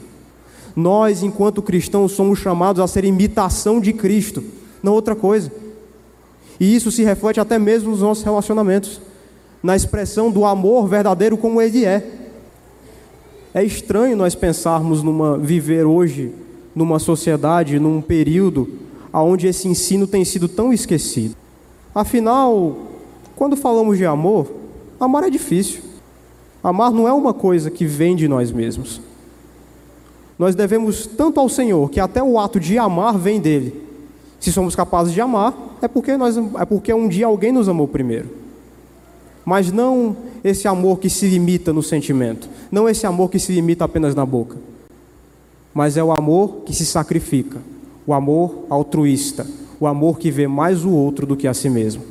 Nós, 0.75 1.23
enquanto 1.23 1.61
cristãos, 1.61 2.13
somos 2.13 2.39
chamados 2.39 2.81
a 2.81 2.87
ser 2.87 3.03
imitação 3.03 3.79
de 3.79 3.91
Cristo, 3.91 4.43
não 4.81 4.93
outra 4.93 5.15
coisa. 5.15 5.51
E 6.59 6.75
isso 6.75 6.91
se 6.91 7.03
reflete 7.03 7.39
até 7.39 7.59
mesmo 7.59 7.91
nos 7.91 8.01
nossos 8.01 8.23
relacionamentos, 8.23 9.01
na 9.61 9.75
expressão 9.75 10.31
do 10.31 10.45
amor 10.45 10.87
verdadeiro 10.87 11.37
como 11.37 11.61
ele 11.61 11.85
é. 11.85 12.05
É 13.53 13.63
estranho 13.63 14.15
nós 14.15 14.33
pensarmos 14.33 15.03
numa 15.03 15.37
viver 15.37 15.85
hoje 15.85 16.33
numa 16.75 16.99
sociedade, 16.99 17.79
num 17.79 18.01
período 18.01 18.67
onde 19.13 19.47
esse 19.47 19.67
ensino 19.67 20.07
tem 20.07 20.23
sido 20.23 20.47
tão 20.47 20.71
esquecido. 20.71 21.35
Afinal, 21.93 22.77
quando 23.35 23.57
falamos 23.57 23.97
de 23.97 24.05
amor, 24.05 24.47
amar 24.99 25.23
é 25.23 25.29
difícil. 25.29 25.81
Amar 26.63 26.91
não 26.91 27.07
é 27.07 27.13
uma 27.13 27.33
coisa 27.33 27.69
que 27.69 27.85
vem 27.85 28.15
de 28.15 28.27
nós 28.27 28.51
mesmos. 28.51 29.01
Nós 30.39 30.55
devemos 30.55 31.05
tanto 31.05 31.39
ao 31.39 31.49
Senhor 31.49 31.89
que 31.89 31.99
até 31.99 32.23
o 32.23 32.39
ato 32.39 32.59
de 32.59 32.77
amar 32.77 33.17
vem 33.17 33.39
dele. 33.39 33.83
Se 34.39 34.51
somos 34.51 34.75
capazes 34.75 35.13
de 35.13 35.19
amar, 35.21 35.53
é 35.81 35.87
porque, 35.87 36.15
nós, 36.15 36.37
é 36.37 36.65
porque 36.65 36.93
um 36.93 37.07
dia 37.07 37.25
alguém 37.25 37.51
nos 37.51 37.67
amou 37.67 37.87
primeiro. 37.87 38.40
Mas 39.45 39.71
não 39.71 40.15
esse 40.43 40.67
amor 40.67 40.99
que 40.99 41.09
se 41.09 41.27
limita 41.27 41.73
no 41.73 41.81
sentimento, 41.81 42.49
não 42.71 42.87
esse 42.87 43.05
amor 43.05 43.29
que 43.29 43.39
se 43.39 43.51
limita 43.51 43.85
apenas 43.85 44.13
na 44.13 44.25
boca, 44.25 44.57
mas 45.73 45.97
é 45.97 46.03
o 46.03 46.11
amor 46.11 46.61
que 46.65 46.75
se 46.75 46.85
sacrifica, 46.85 47.59
o 48.05 48.13
amor 48.13 48.65
altruísta, 48.69 49.47
o 49.79 49.87
amor 49.87 50.19
que 50.19 50.29
vê 50.29 50.47
mais 50.47 50.85
o 50.85 50.91
outro 50.91 51.25
do 51.25 51.35
que 51.35 51.47
a 51.47 51.53
si 51.53 51.69
mesmo. 51.69 52.03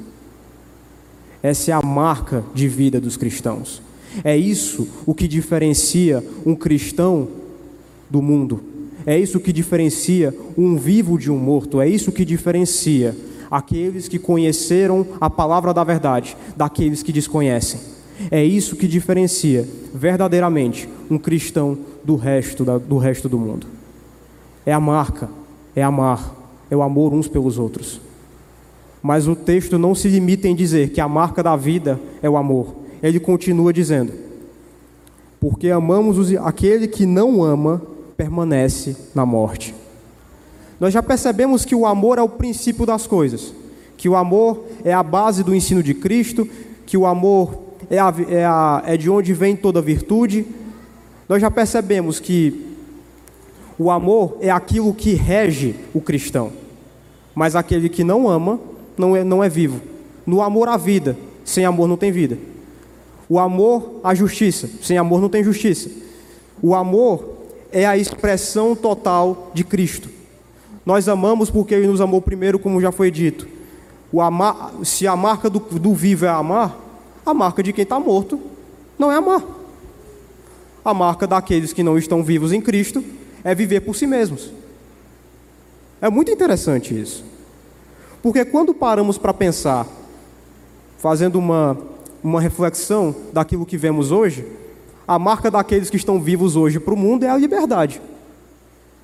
Essa 1.42 1.70
é 1.70 1.74
a 1.74 1.82
marca 1.82 2.44
de 2.54 2.68
vida 2.68 3.00
dos 3.00 3.16
cristãos. 3.16 3.80
É 4.24 4.36
isso 4.36 4.88
o 5.06 5.14
que 5.14 5.28
diferencia 5.28 6.24
um 6.44 6.54
cristão 6.54 7.28
do 8.10 8.20
mundo. 8.20 8.60
É 9.06 9.18
isso 9.18 9.40
que 9.40 9.52
diferencia 9.52 10.34
um 10.58 10.76
vivo 10.76 11.16
de 11.16 11.30
um 11.30 11.38
morto. 11.38 11.80
É 11.80 11.88
isso 11.88 12.12
que 12.12 12.24
diferencia 12.24 13.16
aqueles 13.50 14.08
que 14.08 14.18
conheceram 14.18 15.06
a 15.20 15.28
palavra 15.28 15.74
da 15.74 15.82
verdade 15.84 16.36
daqueles 16.56 17.02
que 17.02 17.12
desconhecem. 17.12 17.80
É 18.30 18.44
isso 18.44 18.76
que 18.76 18.86
diferencia 18.86 19.66
verdadeiramente 19.94 20.88
um 21.10 21.18
cristão 21.18 21.78
do 22.04 22.16
resto, 22.16 22.64
da, 22.64 22.78
do 22.78 22.98
resto 22.98 23.28
do 23.28 23.38
mundo. 23.38 23.66
É 24.64 24.72
a 24.72 24.80
marca, 24.80 25.28
é 25.74 25.82
amar 25.82 26.40
é 26.70 26.76
o 26.76 26.82
amor 26.82 27.12
uns 27.12 27.26
pelos 27.26 27.58
outros. 27.58 28.00
Mas 29.02 29.26
o 29.26 29.34
texto 29.34 29.78
não 29.78 29.94
se 29.94 30.08
limita 30.08 30.46
em 30.46 30.54
dizer 30.54 30.90
que 30.90 31.00
a 31.00 31.08
marca 31.08 31.42
da 31.42 31.56
vida 31.56 32.00
é 32.22 32.30
o 32.30 32.36
amor. 32.36 32.76
Ele 33.02 33.18
continua 33.18 33.72
dizendo: 33.72 34.12
Porque 35.40 35.70
amamos 35.70 36.16
os, 36.16 36.32
aquele 36.36 36.86
que 36.86 37.04
não 37.04 37.42
ama, 37.42 37.82
permanece 38.16 38.96
na 39.14 39.26
morte. 39.26 39.74
Nós 40.80 40.94
já 40.94 41.02
percebemos 41.02 41.66
que 41.66 41.74
o 41.74 41.84
amor 41.84 42.18
é 42.18 42.22
o 42.22 42.28
princípio 42.28 42.86
das 42.86 43.06
coisas, 43.06 43.52
que 43.98 44.08
o 44.08 44.16
amor 44.16 44.64
é 44.82 44.94
a 44.94 45.02
base 45.02 45.44
do 45.44 45.54
ensino 45.54 45.82
de 45.82 45.92
Cristo, 45.92 46.48
que 46.86 46.96
o 46.96 47.04
amor 47.04 47.62
é, 47.90 47.98
a, 47.98 48.14
é, 48.30 48.44
a, 48.46 48.82
é 48.86 48.96
de 48.96 49.10
onde 49.10 49.34
vem 49.34 49.54
toda 49.54 49.82
virtude. 49.82 50.46
Nós 51.28 51.42
já 51.42 51.50
percebemos 51.50 52.18
que 52.18 52.66
o 53.78 53.90
amor 53.90 54.38
é 54.40 54.50
aquilo 54.50 54.94
que 54.94 55.12
rege 55.12 55.74
o 55.92 56.00
cristão. 56.00 56.50
Mas 57.34 57.54
aquele 57.54 57.90
que 57.90 58.02
não 58.02 58.26
ama 58.26 58.58
não 58.96 59.14
é, 59.14 59.22
não 59.22 59.44
é 59.44 59.48
vivo. 59.48 59.82
No 60.26 60.40
amor 60.40 60.68
à 60.68 60.78
vida, 60.78 61.16
sem 61.44 61.64
amor 61.66 61.88
não 61.88 61.96
tem 61.96 62.10
vida. 62.10 62.38
O 63.28 63.38
amor 63.38 64.00
à 64.02 64.14
justiça, 64.14 64.68
sem 64.82 64.96
amor 64.96 65.20
não 65.20 65.28
tem 65.28 65.44
justiça. 65.44 65.90
O 66.62 66.74
amor 66.74 67.36
é 67.70 67.86
a 67.86 67.96
expressão 67.96 68.74
total 68.74 69.50
de 69.54 69.62
Cristo. 69.62 70.19
Nós 70.84 71.08
amamos 71.08 71.50
porque 71.50 71.74
Ele 71.74 71.86
nos 71.86 72.00
amou 72.00 72.20
primeiro, 72.20 72.58
como 72.58 72.80
já 72.80 72.90
foi 72.90 73.10
dito. 73.10 73.46
Amar, 74.18 74.72
se 74.82 75.06
a 75.06 75.14
marca 75.14 75.48
do, 75.48 75.60
do 75.60 75.94
vivo 75.94 76.24
é 76.24 76.28
amar, 76.28 76.76
a 77.24 77.32
marca 77.32 77.62
de 77.62 77.72
quem 77.72 77.82
está 77.82 78.00
morto 78.00 78.40
não 78.98 79.10
é 79.10 79.16
amar. 79.16 79.42
A 80.84 80.92
marca 80.92 81.26
daqueles 81.26 81.72
que 81.72 81.82
não 81.82 81.96
estão 81.96 82.22
vivos 82.22 82.52
em 82.52 82.60
Cristo 82.60 83.04
é 83.44 83.54
viver 83.54 83.80
por 83.80 83.94
si 83.94 84.06
mesmos. 84.06 84.50
É 86.00 86.08
muito 86.08 86.30
interessante 86.30 86.98
isso. 86.98 87.24
Porque 88.22 88.44
quando 88.44 88.74
paramos 88.74 89.18
para 89.18 89.32
pensar, 89.32 89.86
fazendo 90.98 91.38
uma, 91.38 91.78
uma 92.22 92.40
reflexão 92.40 93.14
daquilo 93.32 93.66
que 93.66 93.76
vemos 93.76 94.10
hoje, 94.10 94.46
a 95.06 95.18
marca 95.18 95.50
daqueles 95.50 95.90
que 95.90 95.96
estão 95.96 96.20
vivos 96.20 96.56
hoje 96.56 96.78
para 96.78 96.94
o 96.94 96.96
mundo 96.96 97.24
é 97.24 97.30
a 97.30 97.36
liberdade. 97.36 98.00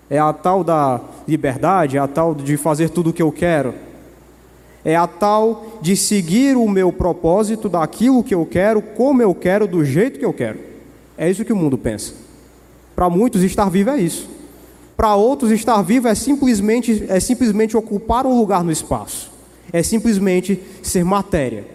É 0.08 0.18
a 0.18 0.32
tal 0.32 0.62
da 0.62 1.00
liberdade, 1.26 1.96
é 1.96 2.00
a 2.00 2.06
tal 2.06 2.34
de 2.34 2.56
fazer 2.56 2.90
tudo 2.90 3.10
o 3.10 3.12
que 3.12 3.22
eu 3.22 3.32
quero. 3.32 3.74
É 4.84 4.94
a 4.94 5.06
tal 5.06 5.80
de 5.82 5.96
seguir 5.96 6.56
o 6.56 6.68
meu 6.68 6.92
propósito 6.92 7.68
daquilo 7.68 8.22
que 8.22 8.34
eu 8.34 8.46
quero, 8.46 8.80
como 8.80 9.20
eu 9.20 9.34
quero, 9.34 9.66
do 9.66 9.84
jeito 9.84 10.18
que 10.18 10.24
eu 10.24 10.32
quero. 10.32 10.60
É 11.18 11.28
isso 11.28 11.44
que 11.44 11.52
o 11.52 11.56
mundo 11.56 11.76
pensa. 11.76 12.12
Para 12.94 13.10
muitos, 13.10 13.42
estar 13.42 13.68
vivo 13.68 13.90
é 13.90 13.98
isso. 13.98 14.28
Para 14.96 15.14
outros, 15.16 15.50
estar 15.50 15.82
vivo 15.82 16.06
é 16.08 16.14
simplesmente, 16.14 17.04
é 17.08 17.18
simplesmente 17.18 17.76
ocupar 17.76 18.26
um 18.26 18.38
lugar 18.38 18.62
no 18.62 18.70
espaço. 18.70 19.32
É 19.72 19.82
simplesmente 19.82 20.62
ser 20.82 21.04
matéria. 21.04 21.66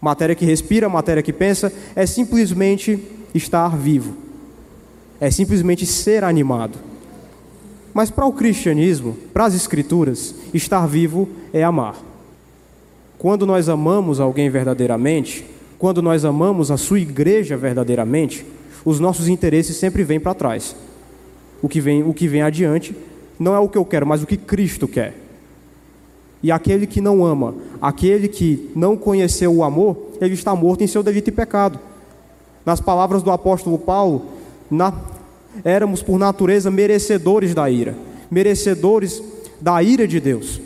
Matéria 0.00 0.34
que 0.34 0.44
respira, 0.44 0.88
matéria 0.88 1.22
que 1.22 1.32
pensa, 1.32 1.72
é 1.96 2.04
simplesmente 2.04 3.02
estar 3.34 3.74
vivo. 3.74 4.14
É 5.18 5.30
simplesmente 5.30 5.86
ser 5.86 6.22
animado. 6.22 6.78
Mas 7.94 8.10
para 8.10 8.26
o 8.26 8.32
cristianismo, 8.32 9.16
para 9.32 9.46
as 9.46 9.54
escrituras, 9.54 10.34
estar 10.52 10.86
vivo 10.86 11.28
é 11.52 11.62
amar. 11.62 11.96
Quando 13.16 13.46
nós 13.46 13.68
amamos 13.68 14.20
alguém 14.20 14.50
verdadeiramente, 14.50 15.46
quando 15.78 16.02
nós 16.02 16.24
amamos 16.24 16.70
a 16.70 16.76
sua 16.76 17.00
igreja 17.00 17.56
verdadeiramente, 17.56 18.44
os 18.84 19.00
nossos 19.00 19.28
interesses 19.28 19.76
sempre 19.76 20.02
vêm 20.02 20.20
para 20.20 20.34
trás 20.34 20.74
o 21.64 21.68
que 21.68 21.80
vem, 21.80 22.02
o 22.02 22.12
que 22.12 22.28
vem 22.28 22.42
adiante 22.42 22.94
não 23.38 23.54
é 23.54 23.58
o 23.58 23.70
que 23.70 23.78
eu 23.78 23.86
quero, 23.86 24.06
mas 24.06 24.22
o 24.22 24.26
que 24.26 24.36
Cristo 24.36 24.86
quer. 24.86 25.14
E 26.42 26.52
aquele 26.52 26.86
que 26.86 27.00
não 27.00 27.24
ama, 27.24 27.54
aquele 27.80 28.28
que 28.28 28.70
não 28.76 28.98
conheceu 28.98 29.50
o 29.50 29.64
amor, 29.64 29.96
ele 30.20 30.34
está 30.34 30.54
morto 30.54 30.84
em 30.84 30.86
seu 30.86 31.02
delito 31.02 31.28
e 31.28 31.32
pecado. 31.32 31.80
Nas 32.66 32.80
palavras 32.80 33.22
do 33.22 33.30
apóstolo 33.30 33.78
Paulo, 33.78 34.26
na, 34.70 34.92
éramos 35.62 36.02
por 36.02 36.18
natureza 36.18 36.70
merecedores 36.70 37.54
da 37.54 37.68
ira, 37.70 37.94
merecedores 38.30 39.22
da 39.60 39.82
ira 39.82 40.08
de 40.08 40.18
Deus. 40.18 40.60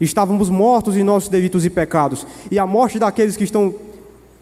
Estávamos 0.00 0.48
mortos 0.48 0.96
em 0.96 1.02
nossos 1.02 1.28
delitos 1.28 1.64
e 1.64 1.70
pecados. 1.70 2.26
E 2.50 2.58
a 2.58 2.66
morte 2.66 2.98
daqueles 2.98 3.36
que 3.36 3.44
estão 3.44 3.74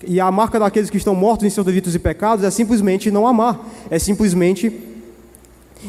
e 0.07 0.21
a 0.21 0.31
marca 0.31 0.59
daqueles 0.59 0.91
que 0.91 0.99
estão 0.99 1.15
mortos 1.15 1.47
em 1.47 1.51
seus 1.51 1.65
delitos 1.65 1.95
e 1.95 1.99
pecados 1.99 2.45
é 2.45 2.51
simplesmente 2.51 3.11
não 3.11 3.27
amar, 3.27 3.67
é 3.91 3.99
simplesmente 3.99 4.71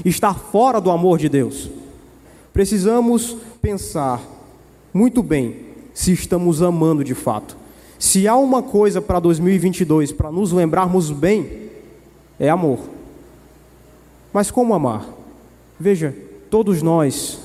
estar 0.05 0.33
fora 0.33 0.79
do 0.79 0.89
amor 0.89 1.17
de 1.17 1.27
Deus. 1.27 1.69
Precisamos 2.53 3.35
pensar 3.61 4.21
muito 4.93 5.21
bem 5.21 5.57
se 5.93 6.13
estamos 6.13 6.61
amando 6.61 7.03
de 7.03 7.13
fato. 7.13 7.57
Se 7.99 8.27
há 8.27 8.35
uma 8.35 8.63
coisa 8.63 9.01
para 9.01 9.19
2022 9.19 10.11
para 10.11 10.31
nos 10.31 10.51
lembrarmos 10.51 11.11
bem, 11.11 11.69
é 12.39 12.49
amor. 12.49 12.79
Mas 14.37 14.51
como 14.51 14.75
amar? 14.75 15.03
Veja, 15.79 16.13
todos 16.47 16.83
nós, 16.83 17.39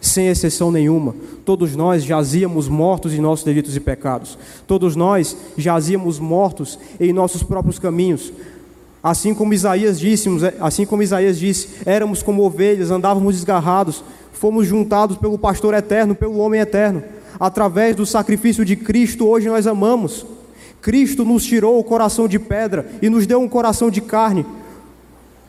sem 0.00 0.28
exceção 0.28 0.72
nenhuma, 0.72 1.14
todos 1.44 1.76
nós 1.76 2.02
jazíamos 2.02 2.68
mortos 2.68 3.12
em 3.12 3.20
nossos 3.20 3.44
delitos 3.44 3.76
e 3.76 3.80
pecados. 3.80 4.38
Todos 4.66 4.96
nós 4.96 5.36
jazíamos 5.58 6.18
mortos 6.18 6.78
em 6.98 7.12
nossos 7.12 7.42
próprios 7.42 7.78
caminhos. 7.78 8.32
Assim 9.02 9.34
como 9.34 9.52
Isaías 9.52 10.00
disse, 10.00 10.30
assim 10.58 10.86
como 10.86 11.02
Isaías 11.02 11.38
disse, 11.38 11.68
éramos 11.84 12.22
como 12.22 12.42
ovelhas, 12.42 12.90
andávamos 12.90 13.34
desgarrados, 13.34 14.02
fomos 14.32 14.66
juntados 14.66 15.18
pelo 15.18 15.36
pastor 15.36 15.74
eterno, 15.74 16.14
pelo 16.14 16.38
homem 16.38 16.62
eterno. 16.62 17.04
Através 17.38 17.94
do 17.94 18.06
sacrifício 18.06 18.64
de 18.64 18.74
Cristo, 18.74 19.26
hoje 19.26 19.50
nós 19.50 19.66
amamos. 19.66 20.24
Cristo 20.80 21.26
nos 21.26 21.44
tirou 21.44 21.78
o 21.78 21.84
coração 21.84 22.26
de 22.26 22.38
pedra 22.38 22.90
e 23.02 23.10
nos 23.10 23.26
deu 23.26 23.38
um 23.38 23.48
coração 23.50 23.90
de 23.90 24.00
carne. 24.00 24.46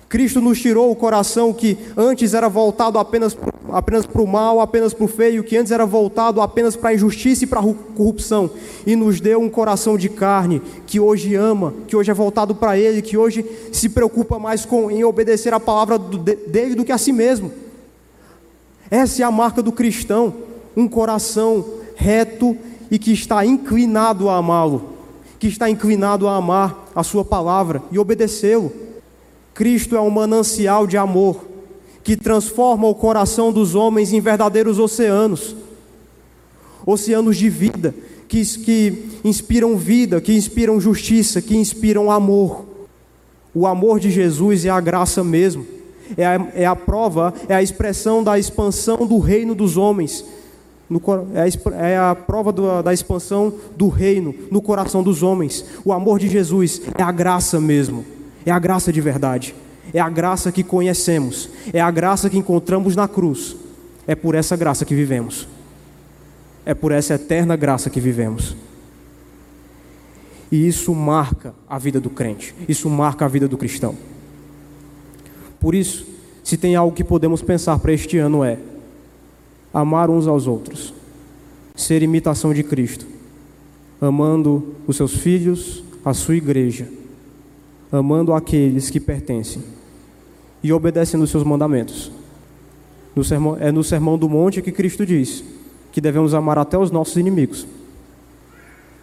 Cristo 0.10 0.41
nos 0.41 0.60
tirou 0.60 0.91
o 0.91 0.95
coração 0.95 1.54
que 1.54 1.78
antes 1.95 2.34
era 2.34 2.50
voltado 2.50 2.98
apenas, 2.98 3.38
apenas 3.72 4.08
para 4.08 4.24
o 4.24 4.28
mal, 4.28 4.60
apenas 4.60 4.91
para 4.91 5.06
o 5.06 5.08
feio, 5.08 5.43
que 5.43 5.56
antes 5.56 5.72
era 5.72 5.86
voltado 5.86 6.41
apenas 6.41 6.76
para 6.76 6.89
a 6.89 6.93
injustiça 6.95 7.43
e 7.43 7.48
para 7.48 7.60
a 7.60 7.74
corrupção, 7.95 8.50
e 8.88 8.95
nos 8.95 9.22
deu 9.22 9.39
um 9.39 9.48
coração 9.48 10.00
de 10.00 10.10
carne 10.10 10.63
que 10.88 11.00
hoje 11.00 11.36
ama, 11.36 11.76
que 11.88 11.95
hoje 11.95 12.10
é 12.10 12.13
voltado 12.13 12.56
para 12.56 12.76
Ele, 12.76 13.04
que 13.04 13.15
hoje 13.15 13.45
se 13.72 13.88
preocupa 13.88 14.39
mais 14.39 14.65
com, 14.65 14.89
em 14.89 15.04
obedecer 15.04 15.54
a 15.54 15.60
palavra 15.60 16.00
dele 16.00 16.74
do 16.74 16.84
que 16.84 16.91
a 16.91 16.98
si 16.98 17.13
mesmo. 17.13 17.52
Essa 18.89 19.22
é 19.22 19.26
a 19.26 19.30
marca 19.30 19.62
do 19.62 19.72
cristão, 19.72 20.34
um 20.76 20.88
coração 20.88 21.63
reto 21.95 22.58
e 22.89 22.98
que 22.98 23.13
está 23.13 23.45
inclinado 23.45 24.28
a 24.28 24.38
amá-lo, 24.38 24.89
que 25.38 25.45
está 25.45 25.69
inclinado 25.69 26.28
a 26.28 26.36
amar 26.36 26.89
a 26.95 27.04
Sua 27.04 27.24
palavra 27.24 27.84
e 27.91 28.00
obedecê-lo. 28.00 28.88
Cristo 29.53 29.95
é 29.95 30.01
um 30.01 30.09
manancial 30.09 30.88
de 30.88 30.97
amor 30.97 31.45
que 32.03 32.15
transforma 32.15 32.88
o 32.88 32.95
coração 32.95 33.51
dos 33.51 33.75
homens 33.75 34.13
em 34.13 34.21
verdadeiros 34.21 34.79
oceanos 34.79 35.55
oceanos 36.85 37.38
de 37.38 37.49
vida, 37.49 37.93
que, 38.27 38.43
que 38.59 39.09
inspiram 39.23 39.77
vida, 39.77 40.21
que 40.21 40.33
inspiram 40.33 40.79
justiça, 40.79 41.41
que 41.41 41.55
inspiram 41.55 42.12
amor. 42.12 42.65
O 43.53 43.65
amor 43.65 43.99
de 43.99 44.09
Jesus 44.09 44.65
é 44.65 44.69
a 44.69 44.79
graça 44.79 45.23
mesmo, 45.23 45.65
é 46.15 46.25
a, 46.25 46.47
é 46.53 46.65
a 46.65 46.75
prova, 46.75 47.33
é 47.47 47.55
a 47.55 47.63
expressão 47.63 48.23
da 48.23 48.38
expansão 48.38 49.05
do 49.05 49.19
reino 49.19 49.55
dos 49.55 49.77
homens, 49.77 50.23
no, 50.89 51.01
é, 51.33 51.41
a, 51.41 51.85
é 51.85 51.97
a 51.97 52.15
prova 52.15 52.51
do, 52.51 52.81
da 52.81 52.93
expansão 52.93 53.53
do 53.75 53.88
reino 53.88 54.33
no 54.51 54.62
coração 54.62 55.03
dos 55.03 55.21
homens. 55.21 55.65
O 55.85 55.93
amor 55.93 56.19
de 56.19 56.27
Jesus 56.27 56.81
é 56.97 57.03
a 57.03 57.12
graça 57.12 57.59
mesmo. 57.59 58.05
É 58.45 58.52
a 58.52 58.60
graça 58.60 58.91
de 58.91 59.02
verdade. 59.02 59.56
É 59.93 59.99
a 59.99 60.10
graça 60.10 60.52
que 60.52 60.63
conhecemos. 60.63 61.49
É 61.73 61.82
a 61.82 61.91
graça 61.91 62.30
que 62.30 62.38
encontramos 62.38 62.95
na 62.95 63.08
cruz. 63.08 63.56
É 64.08 64.15
por 64.15 64.36
essa 64.36 64.56
graça 64.56 64.86
que 64.86 64.95
vivemos. 64.95 65.47
É 66.65 66.73
por 66.73 66.91
essa 66.91 67.15
eterna 67.15 67.56
graça 67.56 67.89
que 67.89 67.99
vivemos. 67.99 68.56
E 70.52 70.67
isso 70.67 70.93
marca 70.93 71.54
a 71.67 71.78
vida 71.78 71.99
do 71.99 72.10
crente. 72.10 72.56
Isso 72.67 72.89
marca 72.89 73.25
a 73.25 73.28
vida 73.28 73.47
do 73.47 73.58
cristão. 73.58 73.95
Por 75.60 75.75
isso, 75.75 76.08
se 76.43 76.58
tem 76.58 76.75
algo 76.75 76.95
que 76.95 77.04
podemos 77.04 77.41
pensar 77.41 77.78
para 77.80 77.93
este 77.93 78.17
ano 78.17 78.43
é 78.43 78.58
amar 79.73 80.10
uns 80.10 80.25
aos 80.25 80.47
outros, 80.47 80.93
ser 81.75 82.02
imitação 82.02 82.54
de 82.54 82.63
Cristo, 82.63 83.06
amando 84.02 84.75
os 84.88 84.97
seus 84.97 85.13
filhos, 85.13 85.84
a 86.04 86.13
sua 86.13 86.36
igreja 86.36 86.98
amando 87.91 88.34
aqueles 88.34 88.89
que 88.89 88.99
pertencem 88.99 89.63
e 90.63 90.71
obedecendo 90.71 91.23
os 91.23 91.30
seus 91.30 91.43
mandamentos. 91.43 92.12
No 93.15 93.23
sermão, 93.23 93.58
é 93.60 93.71
no 93.71 93.84
Sermão 93.84 94.17
do 94.17 94.30
Monte 94.30 94.62
que 94.62 94.71
Cristo 94.71 95.06
diz 95.06 95.43
que 95.91 95.99
devemos 95.99 96.34
amar 96.34 96.58
até 96.58 96.78
os 96.78 96.91
nossos 96.91 97.17
inimigos. 97.17 97.65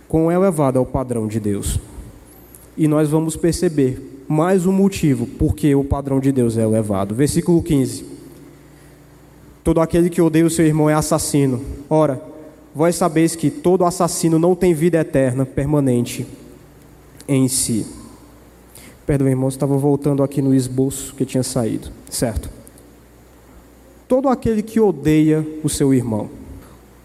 Quão 0.08 0.30
elevado 0.30 0.78
é 0.78 0.80
o 0.80 0.86
padrão 0.86 1.26
de 1.26 1.40
Deus. 1.40 1.80
E 2.76 2.86
nós 2.86 3.08
vamos 3.08 3.36
perceber 3.36 4.24
mais 4.28 4.66
um 4.66 4.72
motivo 4.72 5.26
porque 5.38 5.74
o 5.74 5.84
padrão 5.84 6.20
de 6.20 6.30
Deus 6.30 6.56
é 6.56 6.62
elevado. 6.62 7.14
Versículo 7.14 7.62
15. 7.62 8.04
Todo 9.64 9.80
aquele 9.80 10.08
que 10.08 10.22
odeia 10.22 10.46
o 10.46 10.50
seu 10.50 10.64
irmão 10.64 10.88
é 10.88 10.94
assassino. 10.94 11.60
Ora, 11.90 12.22
vós 12.74 12.94
sabeis 12.94 13.34
que 13.34 13.50
todo 13.50 13.84
assassino 13.84 14.38
não 14.38 14.54
tem 14.54 14.72
vida 14.72 14.98
eterna 14.98 15.44
permanente 15.44 16.24
em 17.26 17.48
si. 17.48 17.84
Perdão, 19.06 19.28
irmãos, 19.28 19.54
estava 19.54 19.76
voltando 19.78 20.20
aqui 20.24 20.42
no 20.42 20.52
esboço 20.52 21.14
que 21.14 21.24
tinha 21.24 21.44
saído. 21.44 21.90
Certo. 22.10 22.50
Todo 24.08 24.28
aquele 24.28 24.62
que 24.62 24.80
odeia 24.80 25.46
o 25.62 25.68
seu 25.68 25.94
irmão. 25.94 26.28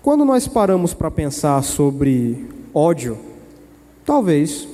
Quando 0.01 0.25
nós 0.25 0.47
paramos 0.47 0.95
para 0.95 1.11
pensar 1.11 1.63
sobre 1.63 2.49
ódio, 2.73 3.19
talvez 4.03 4.67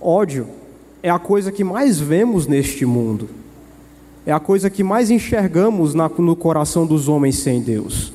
ódio 0.00 0.46
é 1.02 1.10
a 1.10 1.18
coisa 1.18 1.50
que 1.50 1.64
mais 1.64 1.98
vemos 1.98 2.46
neste 2.46 2.86
mundo. 2.86 3.28
É 4.24 4.30
a 4.30 4.38
coisa 4.38 4.70
que 4.70 4.84
mais 4.84 5.10
enxergamos 5.10 5.94
no 5.94 6.36
coração 6.36 6.86
dos 6.86 7.08
homens 7.08 7.38
sem 7.38 7.60
Deus. 7.60 8.12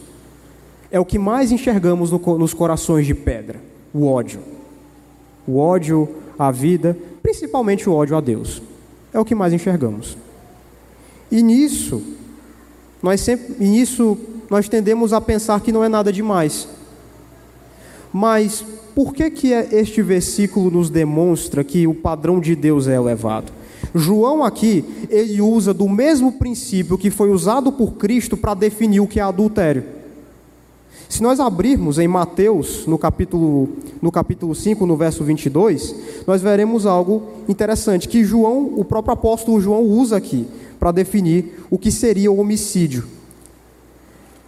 É 0.90 0.98
o 1.00 1.06
que 1.06 1.20
mais 1.20 1.52
enxergamos 1.52 2.12
no, 2.12 2.20
nos 2.38 2.54
corações 2.54 3.06
de 3.06 3.14
pedra: 3.14 3.60
o 3.94 4.08
ódio. 4.08 4.40
O 5.46 5.58
ódio 5.58 6.08
à 6.40 6.50
vida, 6.50 6.98
principalmente 7.24 7.90
o 7.90 7.94
ódio 7.94 8.18
a 8.18 8.22
Deus. 8.22 8.62
É 9.14 9.20
o 9.20 9.26
que 9.26 9.34
mais 9.34 9.54
enxergamos. 9.54 10.18
E 11.32 11.42
nisso, 11.42 12.04
nós 13.02 13.22
sempre, 13.22 13.56
e 13.60 13.68
nisso 13.68 14.18
nós 14.50 14.68
tendemos 14.68 15.14
a 15.14 15.22
pensar 15.22 15.62
que 15.62 15.72
não 15.72 15.84
é 15.84 15.90
nada 15.90 16.12
demais. 16.12 16.68
Mas 18.12 18.64
por 18.94 19.14
que 19.14 19.32
que 19.32 19.54
é 19.54 19.70
este 19.72 20.02
versículo 20.04 20.70
nos 20.70 20.90
demonstra 20.90 21.64
que 21.64 21.88
o 21.88 21.96
padrão 21.96 22.40
de 22.40 22.56
Deus 22.56 22.88
é 22.88 22.96
elevado? 22.96 23.52
João 23.96 24.44
aqui, 24.44 24.86
ele 25.10 25.42
usa 25.42 25.74
do 25.74 25.88
mesmo 25.88 26.34
princípio 26.34 26.98
que 26.98 27.10
foi 27.10 27.30
usado 27.30 27.72
por 27.72 27.94
Cristo 27.94 28.36
para 28.38 28.54
definir 28.54 29.00
o 29.00 29.08
que 29.08 29.20
é 29.20 29.24
adultério. 29.24 29.84
Se 31.14 31.22
nós 31.22 31.40
abrirmos 31.40 32.00
em 32.00 32.08
Mateus, 32.08 32.88
no 32.88 32.98
capítulo, 32.98 33.70
no 34.02 34.12
capítulo 34.12 34.56
5, 34.56 34.84
no 34.84 34.98
verso 34.98 35.24
22, 35.24 35.96
nós 36.26 36.42
veremos 36.42 36.88
algo 36.88 37.22
interessante 37.48 38.10
que 38.10 38.24
João, 38.24 38.74
o 38.76 38.84
próprio 38.84 39.14
apóstolo 39.14 39.62
João 39.62 39.84
usa 39.84 40.18
aqui 40.18 40.48
para 40.80 40.92
definir 40.92 41.66
o 41.70 41.78
que 41.78 41.92
seria 41.92 42.32
o 42.32 42.40
homicídio. 42.40 43.06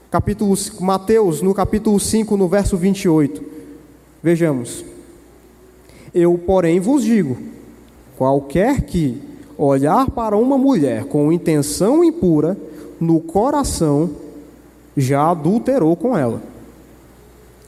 Capítulo 0.10 0.56
Mateus, 0.80 1.40
no 1.40 1.54
capítulo 1.54 2.00
5, 2.00 2.36
no 2.36 2.48
verso 2.48 2.76
28. 2.76 3.44
Vejamos. 4.24 4.84
Eu, 6.16 6.36
porém, 6.36 6.80
vos 6.80 7.04
digo: 7.04 7.38
qualquer 8.18 8.82
que 8.82 9.22
olhar 9.56 10.10
para 10.10 10.36
uma 10.36 10.58
mulher 10.58 11.04
com 11.06 11.32
intenção 11.32 12.04
impura, 12.04 12.58
no 13.00 13.20
coração 13.20 14.10
já 14.98 15.30
adulterou 15.30 15.96
com 15.96 16.18
ela. 16.18 16.55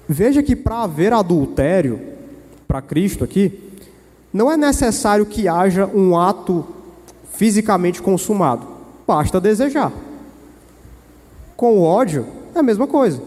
Veja 0.08 0.42
que 0.42 0.56
para 0.56 0.84
haver 0.84 1.12
adultério, 1.12 2.00
para 2.68 2.82
Cristo 2.82 3.24
aqui, 3.24 3.60
não 4.32 4.52
é 4.52 4.56
necessário 4.56 5.26
que 5.26 5.48
haja 5.48 5.86
um 5.86 6.18
ato 6.18 6.66
fisicamente 7.34 8.02
consumado, 8.02 8.68
basta 9.06 9.40
desejar. 9.40 9.92
Com 11.56 11.80
o 11.80 11.84
ódio, 11.84 12.26
é 12.56 12.60
a 12.60 12.64
mesma 12.64 12.88
coisa. 12.88 13.22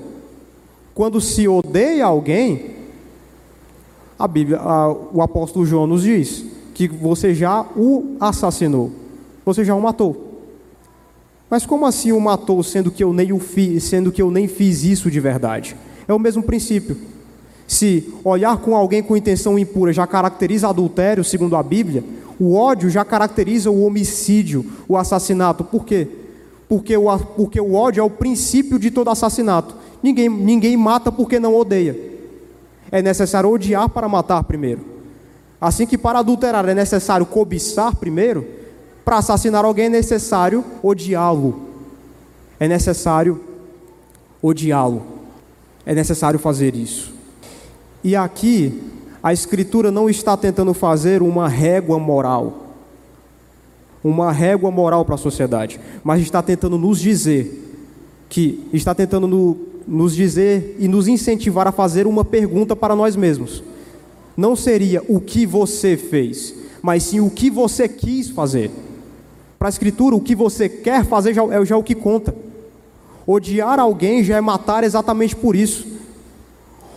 Quando 0.95 1.21
se 1.21 1.47
odeia 1.47 2.07
alguém, 2.07 2.77
a 4.19 4.27
Bíblia, 4.29 4.59
a, 4.59 4.89
o 4.91 5.23
apóstolo 5.23 5.65
João 5.65 5.87
nos 5.87 6.03
diz 6.03 6.45
que 6.75 6.89
você 6.89 7.35
já 7.35 7.63
o 7.77 8.17
assassinou, 8.21 8.93
você 9.45 9.65
já 9.65 9.75
o 9.75 9.81
matou. 9.81 10.29
Mas 11.49 11.67
como 11.67 11.87
assim 11.87 12.13
o 12.13 12.21
matou, 12.21 12.63
sendo 12.63 12.91
que 12.91 13.03
eu 13.03 13.13
nem 13.13 13.33
o 13.33 13.39
fiz, 13.39 13.85
sendo 13.85 14.13
que 14.13 14.23
eu 14.23 14.31
nem 14.31 14.47
fiz 14.47 14.85
isso 14.85 15.11
de 15.11 15.19
verdade? 15.21 15.77
É 16.11 16.13
o 16.13 16.19
mesmo 16.19 16.43
princípio. 16.43 16.97
Se 17.69 18.13
olhar 18.25 18.57
com 18.57 18.75
alguém 18.75 19.01
com 19.01 19.17
intenção 19.17 19.57
impura 19.57 19.93
já 19.93 20.09
caracteriza 20.09 20.69
adultério, 20.69 21.23
segundo 21.23 21.55
a 21.55 21.63
Bíblia, 21.63 22.03
o 22.37 22.53
ódio 22.57 22.91
já 22.91 23.05
caracteriza 23.05 23.71
o 23.71 23.85
homicídio, 23.85 24.67
o 24.89 24.97
assassinato. 24.97 25.63
Por 25.63 25.85
quê? 25.85 26.09
Porque 26.69 26.97
o, 26.97 27.17
porque 27.17 27.61
o 27.61 27.75
ódio 27.75 28.01
é 28.01 28.03
o 28.03 28.11
princípio 28.11 28.77
de 28.77 28.91
todo 28.91 29.09
assassinato. 29.09 29.77
Ninguém, 30.03 30.29
ninguém 30.29 30.77
mata 30.77 31.13
porque 31.13 31.39
não 31.39 31.55
odeia. 31.55 31.97
É 32.91 33.01
necessário 33.01 33.49
odiar 33.49 33.89
para 33.89 34.09
matar 34.09 34.43
primeiro. 34.43 34.81
Assim 35.61 35.87
que 35.87 35.97
para 35.97 36.19
adulterar 36.19 36.69
é 36.69 36.75
necessário 36.75 37.25
cobiçar 37.25 37.95
primeiro, 37.95 38.45
para 39.05 39.19
assassinar 39.19 39.65
alguém 39.65 39.87
é 39.87 39.91
necessário 39.91 40.65
odiá-lo. 40.83 41.69
É 42.59 42.67
necessário 42.67 43.41
odiá-lo 44.43 45.20
é 45.85 45.95
necessário 45.95 46.39
fazer 46.39 46.75
isso. 46.75 47.13
E 48.03 48.17
aqui, 48.17 48.81
a 49.23 49.33
Escritura 49.33 49.91
não 49.91 50.09
está 50.09 50.37
tentando 50.37 50.73
fazer 50.73 51.23
uma 51.23 51.49
régua 51.49 51.99
moral, 51.99 52.75
uma 54.03 54.33
régua 54.33 54.71
moral 54.71 55.05
para 55.05 55.15
a 55.15 55.19
sociedade, 55.19 55.79
mas 56.03 56.23
está 56.23 56.43
tentando 56.43 56.79
nos 56.79 56.99
dizer 56.99 57.67
que 58.29 58.67
está 58.73 58.95
tentando 58.95 59.27
no, 59.27 59.59
nos 59.87 60.15
dizer 60.15 60.77
e 60.79 60.89
nos 60.89 61.09
incentivar 61.09 61.67
a 61.67 61.73
fazer 61.73 62.07
uma 62.07 62.25
pergunta 62.25 62.75
para 62.75 62.97
nós 62.97 63.17
mesmos. 63.17 63.63
Não 64.37 64.57
seria 64.57 65.03
o 65.09 65.21
que 65.21 65.45
você 65.45 65.97
fez, 65.97 66.55
mas 66.81 67.03
sim 67.03 67.21
o 67.21 67.29
que 67.29 67.51
você 67.51 67.89
quis 67.89 68.31
fazer. 68.31 68.71
Para 69.59 69.69
a 69.69 69.71
Escritura, 69.71 70.17
o 70.17 70.21
que 70.21 70.35
você 70.35 70.69
quer 70.69 71.05
fazer 71.05 71.35
já 71.35 71.45
é 71.45 71.65
já 71.67 71.77
o 71.77 71.83
que 71.83 71.95
conta. 71.95 72.35
Odiar 73.27 73.79
alguém 73.79 74.25
já 74.25 74.37
é 74.37 74.41
matar 74.41 74.85
exatamente 74.85 75.37
por 75.37 75.55
isso. 75.55 75.87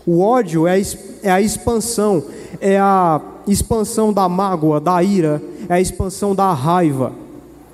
O 0.06 0.22
ódio 0.22 0.68
é 0.68 0.76
a, 0.76 0.82
é 1.24 1.32
a 1.32 1.42
expansão, 1.42 2.24
é 2.60 2.78
a 2.78 3.22
expansão 3.48 4.12
da 4.12 4.28
mágoa, 4.28 4.80
da 4.80 5.02
ira, 5.02 5.42
é 5.70 5.76
a 5.76 5.82
expansão 5.82 6.36
da 6.36 6.52
raiva. 6.54 7.14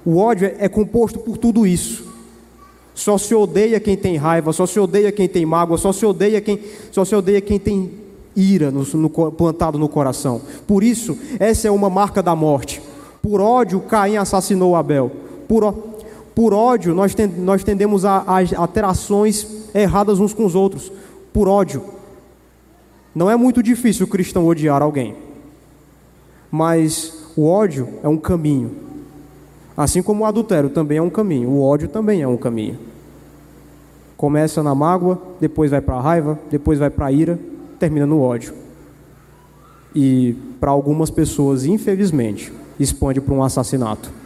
O 0.06 0.18
ódio 0.18 0.48
é, 0.48 0.56
é 0.60 0.70
composto 0.70 1.20
por 1.20 1.38
tudo 1.38 1.66
isso. 1.66 2.08
Só 2.94 3.18
se 3.18 3.34
odeia 3.34 3.80
quem 3.80 3.96
tem 3.96 4.18
raiva, 4.18 4.52
só 4.52 4.66
se 4.66 4.80
odeia 4.80 5.12
quem 5.12 5.28
tem 5.28 5.46
mágoa, 5.46 5.78
só 5.78 5.92
se 5.92 6.06
odeia 6.06 6.42
quem, 6.42 6.60
só 6.92 7.06
se 7.06 7.16
odeia 7.16 7.40
quem 7.40 7.58
tem 7.58 7.92
ira 8.36 8.72
no, 8.72 8.84
no, 8.84 9.10
plantado 9.10 9.78
no 9.80 9.88
coração. 9.88 10.42
Por 10.68 10.84
isso, 10.84 11.18
essa 11.40 11.68
é 11.68 11.72
uma 11.72 11.90
marca 11.90 12.22
da 12.22 12.36
morte. 12.36 12.82
Por 13.22 13.42
ódio, 13.42 13.80
Caim 13.82 14.18
assassinou 14.18 14.76
Abel. 14.76 15.12
Por, 15.48 15.74
por 16.36 16.54
ódio, 16.54 16.94
nós, 16.94 17.14
ten, 17.14 17.28
nós 17.28 17.64
tendemos 17.64 18.06
a, 18.06 18.24
a, 18.26 18.64
a 18.64 18.68
ter 18.68 18.84
ações 18.84 19.70
erradas 19.74 20.20
uns 20.20 20.34
com 20.34 20.46
os 20.46 20.56
outros. 20.56 20.92
Por 21.34 21.48
ódio. 21.48 21.84
Não 23.14 23.30
é 23.30 23.36
muito 23.36 23.62
difícil 23.62 24.06
o 24.06 24.10
cristão 24.10 24.46
odiar 24.48 24.82
alguém. 24.82 25.16
Mas 26.52 27.32
o 27.36 27.46
ódio 27.46 27.88
é 28.04 28.08
um 28.08 28.18
caminho. 28.18 28.72
Assim 29.76 30.02
como 30.02 30.24
o 30.24 30.26
adultério 30.26 30.70
também 30.70 30.98
é 30.98 31.02
um 31.02 31.10
caminho, 31.10 31.50
o 31.50 31.64
ódio 31.64 31.88
também 31.88 32.22
é 32.22 32.28
um 32.28 32.36
caminho. 32.36 32.78
Começa 34.18 34.62
na 34.62 34.76
mágoa, 34.76 35.22
depois 35.40 35.72
vai 35.72 35.80
para 35.80 35.96
a 35.96 36.02
raiva, 36.02 36.38
depois 36.52 36.78
vai 36.78 36.90
para 36.90 37.06
a 37.06 37.12
ira, 37.12 37.40
termina 37.80 38.06
no 38.06 38.20
ódio. 38.20 38.54
E 39.96 40.36
para 40.60 40.70
algumas 40.70 41.10
pessoas, 41.10 41.64
infelizmente, 41.66 42.52
expande 42.78 43.22
para 43.22 43.34
um 43.34 43.42
assassinato. 43.42 44.19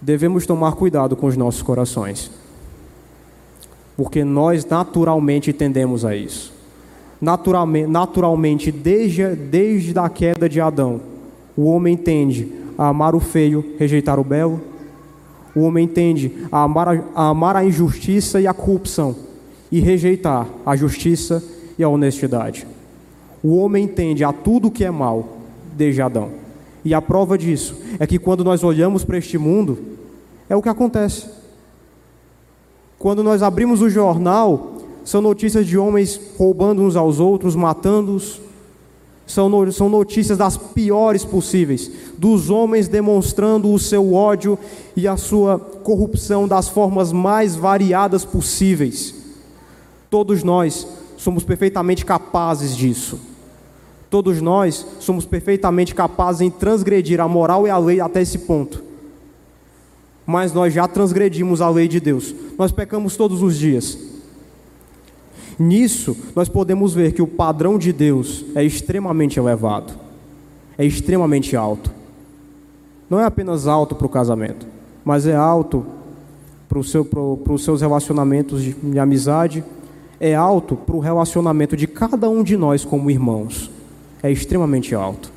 Devemos 0.00 0.46
tomar 0.46 0.72
cuidado 0.72 1.14
com 1.14 1.26
os 1.26 1.36
nossos 1.36 1.62
corações, 1.62 2.30
porque 3.96 4.24
nós 4.24 4.64
naturalmente 4.64 5.52
tendemos 5.52 6.04
a 6.04 6.16
isso. 6.16 6.52
Naturalmente, 7.20 7.86
naturalmente 7.86 8.72
desde, 8.72 9.36
desde 9.36 9.98
a 9.98 10.08
queda 10.08 10.48
de 10.48 10.60
Adão, 10.60 11.00
o 11.54 11.64
homem 11.64 11.96
tende 11.96 12.50
a 12.78 12.88
amar 12.88 13.14
o 13.14 13.20
feio, 13.20 13.74
rejeitar 13.78 14.18
o 14.18 14.24
belo. 14.24 14.58
O 15.54 15.60
homem 15.60 15.86
tende 15.86 16.32
a 16.50 16.62
amar 16.62 16.88
a, 16.88 17.04
a 17.14 17.28
amar 17.28 17.56
a 17.56 17.64
injustiça 17.64 18.40
e 18.40 18.46
a 18.46 18.54
corrupção 18.54 19.14
e 19.70 19.80
rejeitar 19.80 20.48
a 20.64 20.74
justiça 20.74 21.44
e 21.78 21.84
a 21.84 21.88
honestidade. 21.88 22.66
O 23.42 23.56
homem 23.56 23.86
tende 23.86 24.24
a 24.24 24.32
tudo 24.32 24.70
que 24.70 24.84
é 24.84 24.90
mal 24.90 25.38
desde 25.76 26.00
Adão. 26.00 26.30
E 26.84 26.94
a 26.94 27.02
prova 27.02 27.36
disso 27.36 27.76
é 27.98 28.06
que 28.06 28.18
quando 28.18 28.42
nós 28.42 28.64
olhamos 28.64 29.04
para 29.04 29.18
este 29.18 29.36
mundo, 29.36 29.78
é 30.50 30.56
o 30.56 30.60
que 30.60 30.68
acontece. 30.68 31.26
Quando 32.98 33.22
nós 33.22 33.40
abrimos 33.42 33.80
o 33.80 33.88
jornal, 33.88 34.72
são 35.04 35.22
notícias 35.22 35.64
de 35.64 35.78
homens 35.78 36.20
roubando 36.36 36.82
uns 36.82 36.96
aos 36.96 37.20
outros, 37.20 37.54
matando-os, 37.54 38.40
são, 39.26 39.48
notícias 39.88 40.36
das 40.36 40.56
piores 40.56 41.24
possíveis, 41.24 41.88
dos 42.18 42.50
homens 42.50 42.88
demonstrando 42.88 43.72
o 43.72 43.78
seu 43.78 44.12
ódio 44.12 44.58
e 44.96 45.06
a 45.06 45.16
sua 45.16 45.56
corrupção 45.56 46.48
das 46.48 46.68
formas 46.68 47.12
mais 47.12 47.54
variadas 47.54 48.24
possíveis. 48.24 49.14
Todos 50.10 50.42
nós 50.42 50.84
somos 51.16 51.44
perfeitamente 51.44 52.04
capazes 52.04 52.76
disso. 52.76 53.20
Todos 54.10 54.42
nós 54.42 54.84
somos 54.98 55.24
perfeitamente 55.24 55.94
capazes 55.94 56.40
em 56.40 56.50
transgredir 56.50 57.20
a 57.20 57.28
moral 57.28 57.68
e 57.68 57.70
a 57.70 57.78
lei 57.78 58.00
até 58.00 58.20
esse 58.20 58.38
ponto. 58.38 58.89
Mas 60.26 60.52
nós 60.52 60.72
já 60.72 60.86
transgredimos 60.86 61.60
a 61.60 61.68
lei 61.68 61.88
de 61.88 62.00
Deus. 62.00 62.34
Nós 62.58 62.70
pecamos 62.70 63.16
todos 63.16 63.42
os 63.42 63.58
dias. 63.58 63.98
Nisso, 65.58 66.16
nós 66.34 66.48
podemos 66.48 66.94
ver 66.94 67.12
que 67.12 67.20
o 67.20 67.26
padrão 67.26 67.78
de 67.78 67.92
Deus 67.92 68.46
é 68.54 68.64
extremamente 68.64 69.38
elevado, 69.38 69.92
é 70.78 70.86
extremamente 70.86 71.54
alto. 71.54 71.90
Não 73.10 73.20
é 73.20 73.24
apenas 73.24 73.66
alto 73.66 73.94
para 73.94 74.06
o 74.06 74.10
casamento, 74.10 74.66
mas 75.04 75.26
é 75.26 75.36
alto 75.36 75.84
para, 76.66 76.82
seu, 76.82 77.06
os 77.46 77.62
seus 77.62 77.82
relacionamentos 77.82 78.62
de, 78.62 78.72
de 78.72 78.98
amizade, 78.98 79.62
é 80.18 80.34
alto 80.34 80.76
para 80.76 80.96
o 80.96 81.00
relacionamento 81.00 81.76
de 81.76 81.86
cada 81.86 82.30
um 82.30 82.42
de 82.42 82.56
nós 82.56 82.82
como 82.84 83.10
irmãos. 83.10 83.70
É 84.22 84.30
extremamente 84.30 84.94
alto. 84.94 85.30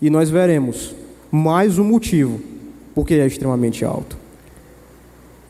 E 0.00 0.08
nós 0.08 0.30
veremos 0.30 0.94
mais 1.32 1.78
um 1.78 1.84
motivo 1.84 2.40
porque 2.98 3.14
é 3.14 3.24
extremamente 3.24 3.84
alto. 3.84 4.18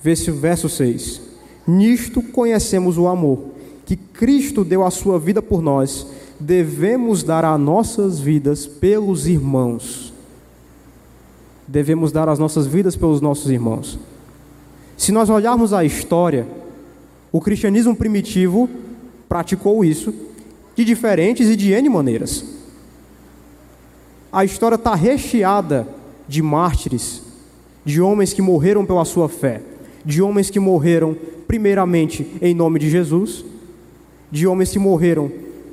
Verso 0.02 0.68
6. 0.68 1.22
Nisto 1.66 2.20
conhecemos 2.20 2.98
o 2.98 3.08
amor, 3.08 3.38
que 3.86 3.96
Cristo 3.96 4.62
deu 4.62 4.84
a 4.84 4.90
sua 4.90 5.18
vida 5.18 5.40
por 5.40 5.62
nós, 5.62 6.06
devemos 6.38 7.22
dar 7.22 7.46
as 7.46 7.58
nossas 7.58 8.20
vidas 8.20 8.66
pelos 8.66 9.26
irmãos. 9.26 10.12
Devemos 11.66 12.12
dar 12.12 12.28
as 12.28 12.38
nossas 12.38 12.66
vidas 12.66 12.94
pelos 12.94 13.22
nossos 13.22 13.50
irmãos. 13.50 13.98
Se 14.94 15.10
nós 15.10 15.30
olharmos 15.30 15.72
a 15.72 15.82
história, 15.82 16.46
o 17.32 17.40
cristianismo 17.40 17.96
primitivo 17.96 18.68
praticou 19.26 19.82
isso 19.82 20.12
de 20.76 20.84
diferentes 20.84 21.48
e 21.48 21.56
de 21.56 21.72
N 21.72 21.88
maneiras. 21.88 22.44
A 24.30 24.44
história 24.44 24.74
está 24.74 24.94
recheada 24.94 25.88
de 26.28 26.42
mártires, 26.42 27.26
de 27.84 28.00
homens 28.00 28.32
que 28.32 28.42
morreram 28.42 28.84
pela 28.84 29.04
sua 29.04 29.28
fé, 29.28 29.62
de 30.04 30.22
homens 30.22 30.50
que 30.50 30.60
morreram 30.60 31.16
primeiramente 31.46 32.26
em 32.42 32.54
nome 32.54 32.78
de 32.78 32.90
Jesus, 32.90 33.44
de 34.30 34.46
homens 34.46 34.70
que 34.70 34.78
morreram 34.78 35.30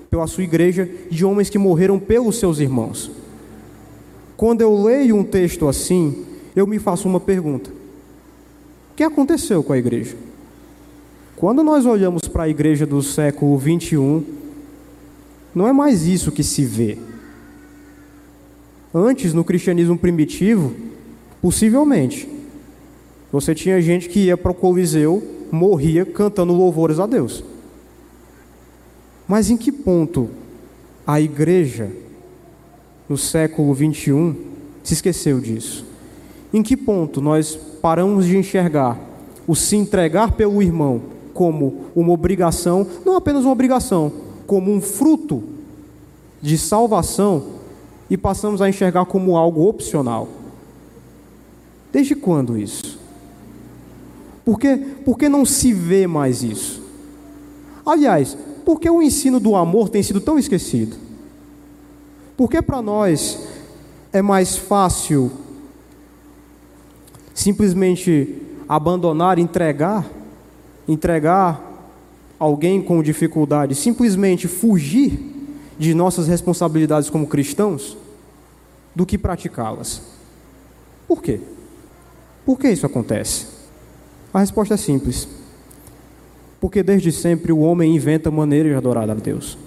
pela 0.10 0.28
sua 0.28 0.44
igreja, 0.44 0.90
de 1.10 1.26
homens 1.26 1.50
que 1.50 1.58
morreram 1.58 2.00
pelos 2.00 2.38
seus 2.40 2.60
irmãos. 2.60 3.12
Quando 4.38 4.62
eu 4.62 4.82
leio 4.82 5.16
um 5.16 5.24
texto 5.24 5.68
assim, 5.68 6.26
eu 6.56 6.66
me 6.66 6.80
faço 6.80 7.08
uma 7.08 7.20
pergunta: 7.20 7.70
o 7.70 8.96
que 8.96 9.04
aconteceu 9.04 9.62
com 9.64 9.74
a 9.74 9.78
igreja? 9.78 10.16
Quando 11.36 11.64
nós 11.64 11.86
olhamos 11.86 12.30
para 12.30 12.44
a 12.44 12.50
igreja 12.50 12.86
do 12.86 13.02
século 13.02 13.58
21, 13.58 14.24
não 15.54 15.68
é 15.68 15.74
mais 15.74 16.06
isso 16.06 16.32
que 16.32 16.44
se 16.44 16.64
vê. 16.64 16.98
Antes, 18.94 19.34
no 19.34 19.44
cristianismo 19.44 19.98
primitivo, 19.98 20.74
possivelmente, 21.46 22.28
você 23.32 23.54
tinha 23.54 23.80
gente 23.80 24.10
que 24.10 24.20
ia 24.22 24.36
para 24.36 24.50
o 24.50 24.56
Coliseu 24.56 25.22
morria 25.52 26.04
cantando 26.04 26.52
louvores 26.52 27.00
a 27.00 27.06
Deus. 27.06 27.44
Mas 29.28 29.52
em 29.52 29.56
que 29.56 29.72
ponto 29.72 30.28
a 31.06 31.22
igreja, 31.22 31.92
no 33.08 33.16
século 33.16 33.76
21, 33.76 34.36
se 34.84 34.96
esqueceu 34.96 35.40
disso? 35.40 35.86
Em 36.52 36.64
que 36.64 36.76
ponto 36.76 37.22
nós 37.22 37.56
paramos 37.80 38.26
de 38.26 38.36
enxergar 38.36 39.00
o 39.46 39.56
se 39.56 39.76
entregar 39.76 40.32
pelo 40.32 40.64
irmão 40.64 41.00
como 41.32 41.92
uma 41.96 42.12
obrigação, 42.12 42.88
não 43.06 43.16
apenas 43.16 43.44
uma 43.44 43.52
obrigação, 43.52 44.12
como 44.48 44.72
um 44.72 44.82
fruto 44.82 45.44
de 46.42 46.58
salvação 46.58 47.50
e 48.10 48.18
passamos 48.18 48.64
a 48.64 48.68
enxergar 48.68 49.06
como 49.06 49.38
algo 49.38 49.68
opcional? 49.70 50.28
Desde 51.96 52.14
quando 52.14 52.58
isso? 52.58 53.00
Por 54.44 54.60
que, 54.60 54.76
por 54.76 55.18
que 55.18 55.30
não 55.30 55.46
se 55.46 55.72
vê 55.72 56.06
mais 56.06 56.44
isso? 56.44 56.84
Aliás, 57.86 58.38
por 58.66 58.82
que 58.82 58.90
o 58.90 59.02
ensino 59.02 59.40
do 59.40 59.56
amor 59.56 59.88
tem 59.88 60.04
sido 60.04 60.20
tão 60.20 60.38
esquecido? 60.38 60.98
Por 62.36 62.50
que 62.50 62.62
para 62.62 62.82
nós 62.82 63.48
é 64.12 64.22
mais 64.22 64.58
fácil 64.58 65.32
simplesmente 67.34 68.42
abandonar, 68.68 69.40
entregar, 69.40 70.06
entregar 70.90 71.62
alguém 72.38 72.82
com 72.82 73.02
dificuldade, 73.02 73.74
simplesmente 73.74 74.50
fugir 74.50 75.18
de 75.80 75.94
nossas 75.94 76.28
responsabilidades 76.28 77.10
como 77.10 77.26
cristãos, 77.26 77.96
do 78.94 79.06
que 79.06 79.18
praticá-las? 79.18 80.02
Por 81.08 81.22
quê? 81.22 81.40
Por 82.46 82.60
que 82.60 82.70
isso 82.70 82.86
acontece? 82.86 83.48
A 84.34 84.40
resposta 84.40 84.76
é 84.76 84.78
simples. 84.78 85.28
Porque 86.60 86.84
desde 86.84 87.12
sempre 87.12 87.52
o 87.52 87.60
homem 87.60 87.96
inventa 87.96 88.30
maneiras 88.30 88.72
de 88.72 88.78
adorar 88.78 89.10
a 89.10 89.14
Deus. 89.14 89.58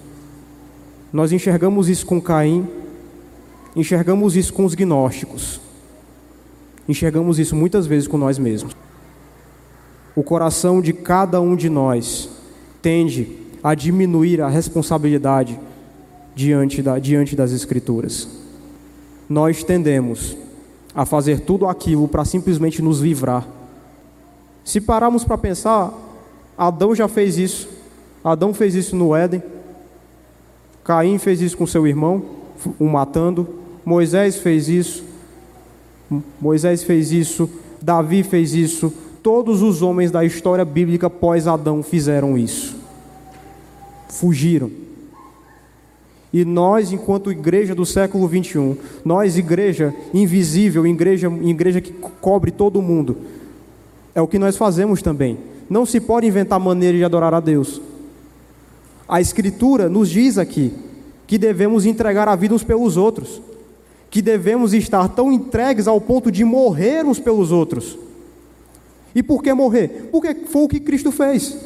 Nós 1.11 1.31
enxergamos 1.31 1.89
isso 1.89 2.05
com 2.05 2.21
Caim, 2.21 2.67
enxergamos 3.75 4.35
isso 4.35 4.53
com 4.53 4.63
os 4.63 4.75
gnósticos, 4.75 5.59
enxergamos 6.87 7.39
isso 7.39 7.55
muitas 7.55 7.87
vezes 7.87 8.07
com 8.07 8.17
nós 8.17 8.37
mesmos. 8.37 8.75
O 10.15 10.21
coração 10.21 10.81
de 10.81 10.93
cada 10.93 11.41
um 11.41 11.55
de 11.55 11.69
nós 11.69 12.29
tende 12.81 13.37
a 13.63 13.73
diminuir 13.73 14.41
a 14.41 14.47
responsabilidade 14.47 15.59
diante, 16.35 16.81
da, 16.81 16.99
diante 16.99 17.35
das 17.35 17.51
Escrituras. 17.51 18.27
nós 19.27 19.63
tendemos 19.63 20.35
a 20.93 21.05
fazer 21.05 21.41
tudo 21.41 21.67
aquilo 21.67 22.07
para 22.07 22.25
simplesmente 22.25 22.81
nos 22.81 22.99
livrar. 22.99 23.47
Se 24.63 24.81
pararmos 24.81 25.23
para 25.23 25.37
pensar, 25.37 25.93
Adão 26.57 26.93
já 26.93 27.07
fez 27.07 27.37
isso. 27.37 27.69
Adão 28.23 28.53
fez 28.53 28.75
isso 28.75 28.95
no 28.95 29.15
Éden. 29.15 29.41
Caim 30.83 31.17
fez 31.17 31.41
isso 31.41 31.57
com 31.57 31.67
seu 31.67 31.87
irmão, 31.87 32.23
o 32.79 32.85
matando. 32.85 33.47
Moisés 33.85 34.37
fez 34.37 34.67
isso. 34.67 35.03
Moisés 36.39 36.83
fez 36.83 37.11
isso. 37.11 37.49
Davi 37.81 38.23
fez 38.23 38.53
isso. 38.53 38.93
Todos 39.23 39.61
os 39.61 39.81
homens 39.81 40.11
da 40.11 40.25
história 40.25 40.65
bíblica 40.65 41.09
pós-Adão 41.09 41.83
fizeram 41.83 42.37
isso. 42.37 42.75
Fugiram. 44.09 44.88
E 46.31 46.45
nós, 46.45 46.91
enquanto 46.91 47.31
igreja 47.31 47.73
do 47.73 47.85
século 47.85 48.27
21, 48.27 48.77
nós, 49.03 49.37
igreja 49.37 49.93
invisível, 50.13 50.85
igreja, 50.85 51.27
igreja 51.41 51.81
que 51.81 51.91
cobre 51.91 52.51
todo 52.51 52.81
mundo, 52.81 53.17
é 54.13 54.21
o 54.21 54.27
que 54.27 54.37
nós 54.37 54.55
fazemos 54.55 55.01
também. 55.01 55.37
Não 55.69 55.85
se 55.85 55.99
pode 55.99 56.27
inventar 56.27 56.59
maneira 56.59 56.97
de 56.97 57.03
adorar 57.03 57.33
a 57.33 57.39
Deus. 57.39 57.81
A 59.07 59.19
Escritura 59.19 59.89
nos 59.89 60.09
diz 60.09 60.37
aqui 60.37 60.71
que 61.25 61.37
devemos 61.37 61.85
entregar 61.85 62.27
a 62.27 62.35
vida 62.35 62.53
uns 62.53 62.63
pelos 62.63 62.95
outros, 62.95 63.41
que 64.09 64.21
devemos 64.21 64.73
estar 64.73 65.07
tão 65.09 65.31
entregues 65.31 65.87
ao 65.87 65.99
ponto 65.99 66.31
de 66.31 66.43
morrer 66.43 67.05
uns 67.05 67.19
pelos 67.19 67.51
outros. 67.51 67.97
E 69.15 69.23
por 69.23 69.41
que 69.41 69.51
morrer? 69.53 70.09
Porque 70.11 70.33
foi 70.45 70.63
o 70.63 70.67
que 70.67 70.79
Cristo 70.79 71.11
fez. 71.11 71.57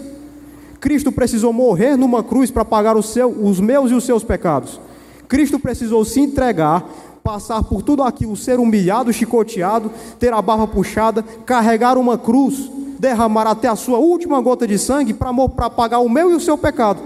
Cristo 0.83 1.13
precisou 1.13 1.53
morrer 1.53 1.95
numa 1.95 2.21
cruz 2.21 2.51
para 2.51 2.65
pagar 2.65 3.01
seu, 3.01 3.29
os 3.29 3.57
meus 3.61 3.89
e 3.89 3.93
os 3.93 4.03
seus 4.03 4.21
pecados. 4.21 4.81
Cristo 5.29 5.57
precisou 5.57 6.03
se 6.03 6.19
entregar, 6.19 6.83
passar 7.23 7.63
por 7.63 7.81
tudo 7.81 8.03
aquilo, 8.03 8.35
ser 8.35 8.59
humilhado, 8.59 9.13
chicoteado, 9.13 9.89
ter 10.19 10.33
a 10.33 10.41
barba 10.41 10.67
puxada, 10.67 11.23
carregar 11.45 11.97
uma 11.97 12.17
cruz, 12.17 12.69
derramar 12.99 13.47
até 13.47 13.69
a 13.69 13.77
sua 13.77 13.97
última 13.97 14.41
gota 14.41 14.67
de 14.67 14.77
sangue 14.77 15.13
para 15.13 15.69
pagar 15.69 15.99
o 15.99 16.09
meu 16.09 16.29
e 16.31 16.35
o 16.35 16.41
seu 16.41 16.57
pecado. 16.57 17.01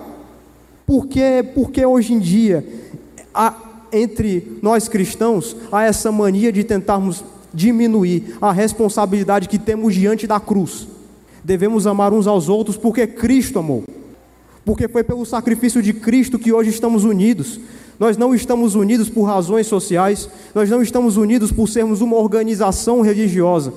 Porque, 0.87 1.45
porque 1.53 1.85
hoje 1.85 2.13
em 2.13 2.19
dia, 2.19 2.67
entre 3.93 4.57
nós 4.59 4.87
cristãos, 4.87 5.55
há 5.71 5.83
essa 5.83 6.11
mania 6.11 6.51
de 6.51 6.63
tentarmos 6.63 7.23
diminuir 7.53 8.37
a 8.41 8.51
responsabilidade 8.51 9.47
que 9.47 9.59
temos 9.59 9.93
diante 9.93 10.25
da 10.25 10.39
cruz. 10.39 10.96
Devemos 11.43 11.87
amar 11.87 12.13
uns 12.13 12.27
aos 12.27 12.49
outros 12.49 12.77
porque 12.77 13.07
Cristo 13.07 13.59
amou. 13.59 13.83
Porque 14.65 14.87
foi 14.87 15.03
pelo 15.03 15.25
sacrifício 15.25 15.81
de 15.81 15.93
Cristo 15.93 16.37
que 16.37 16.51
hoje 16.51 16.69
estamos 16.69 17.03
unidos. 17.03 17.59
Nós 17.99 18.17
não 18.17 18.35
estamos 18.35 18.75
unidos 18.75 19.09
por 19.09 19.23
razões 19.23 19.65
sociais, 19.67 20.29
nós 20.53 20.69
não 20.69 20.81
estamos 20.81 21.17
unidos 21.17 21.51
por 21.51 21.67
sermos 21.67 22.01
uma 22.01 22.17
organização 22.17 23.01
religiosa, 23.01 23.73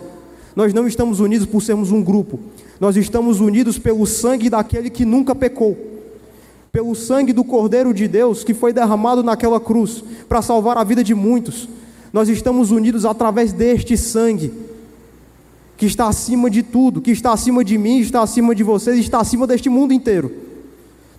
nós 0.55 0.75
não 0.75 0.87
estamos 0.87 1.21
unidos 1.21 1.47
por 1.47 1.63
sermos 1.63 1.91
um 1.91 2.03
grupo, 2.03 2.39
nós 2.79 2.97
estamos 2.97 3.41
unidos 3.41 3.79
pelo 3.79 4.07
sangue 4.07 4.51
daquele 4.51 4.91
que 4.91 5.07
nunca 5.07 5.35
pecou 5.35 5.91
pelo 6.73 6.95
sangue 6.95 7.33
do 7.33 7.43
Cordeiro 7.43 7.93
de 7.93 8.07
Deus 8.07 8.45
que 8.45 8.55
foi 8.55 8.73
derramado 8.73 9.23
naquela 9.23 9.59
cruz 9.59 10.05
para 10.29 10.43
salvar 10.43 10.79
a 10.79 10.85
vida 10.85 11.03
de 11.03 11.15
muitos. 11.15 11.69
Nós 12.13 12.29
estamos 12.29 12.71
unidos 12.71 13.05
através 13.05 13.53
deste 13.53 13.97
sangue 13.97 14.53
que 15.81 15.87
está 15.87 16.09
acima 16.09 16.51
de 16.51 16.63
tudo, 16.63 17.01
que 17.01 17.11
está 17.11 17.33
acima 17.33 17.65
de 17.65 17.79
mim, 17.79 18.01
está 18.01 18.21
acima 18.21 18.55
de 18.55 18.63
vocês, 18.63 18.99
está 18.99 19.19
acima 19.19 19.47
deste 19.47 19.71
mundo 19.71 19.95
inteiro. 19.95 20.31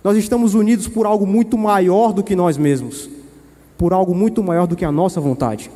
Nós 0.04 0.16
estamos 0.16 0.54
unidos 0.54 0.86
por 0.86 1.04
algo 1.04 1.26
muito 1.26 1.58
maior 1.58 2.12
do 2.12 2.22
que 2.22 2.36
nós 2.36 2.56
mesmos, 2.56 3.10
por 3.76 3.92
algo 3.92 4.14
muito 4.14 4.40
maior 4.40 4.68
do 4.68 4.76
que 4.76 4.84
a 4.84 4.92
nossa 4.92 5.20
vontade. 5.20 5.68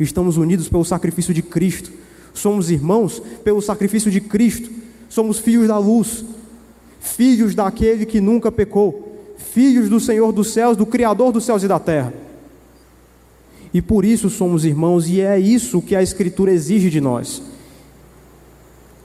Estamos 0.00 0.38
unidos 0.38 0.66
pelo 0.66 0.82
sacrifício 0.82 1.34
de 1.34 1.42
Cristo. 1.42 1.92
Somos 2.32 2.70
irmãos 2.70 3.20
pelo 3.44 3.60
sacrifício 3.60 4.10
de 4.10 4.18
Cristo. 4.18 4.70
Somos 5.10 5.38
filhos 5.38 5.68
da 5.68 5.76
luz 5.76 6.24
filhos 7.04 7.54
daquele 7.54 8.06
que 8.06 8.18
nunca 8.18 8.50
pecou, 8.50 9.34
filhos 9.36 9.90
do 9.90 10.00
Senhor 10.00 10.32
dos 10.32 10.54
céus, 10.54 10.74
do 10.74 10.86
Criador 10.86 11.32
dos 11.32 11.44
céus 11.44 11.62
e 11.62 11.68
da 11.68 11.78
terra. 11.78 12.14
E 13.74 13.82
por 13.82 14.06
isso 14.06 14.30
somos 14.30 14.64
irmãos, 14.64 15.06
e 15.06 15.20
é 15.20 15.38
isso 15.38 15.82
que 15.82 15.94
a 15.94 16.02
Escritura 16.02 16.50
exige 16.50 16.88
de 16.88 17.02
nós, 17.02 17.42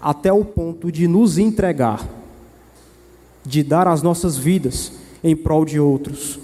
até 0.02 0.32
o 0.32 0.46
ponto 0.46 0.92
de 0.92 1.08
nos 1.08 1.38
entregar, 1.38 2.08
de 3.46 3.64
dar 3.64 3.88
as 3.88 4.02
nossas 4.02 4.38
vidas 4.38 4.94
em 5.24 5.36
prol 5.36 5.66
de 5.66 5.80
outros, 5.80 6.40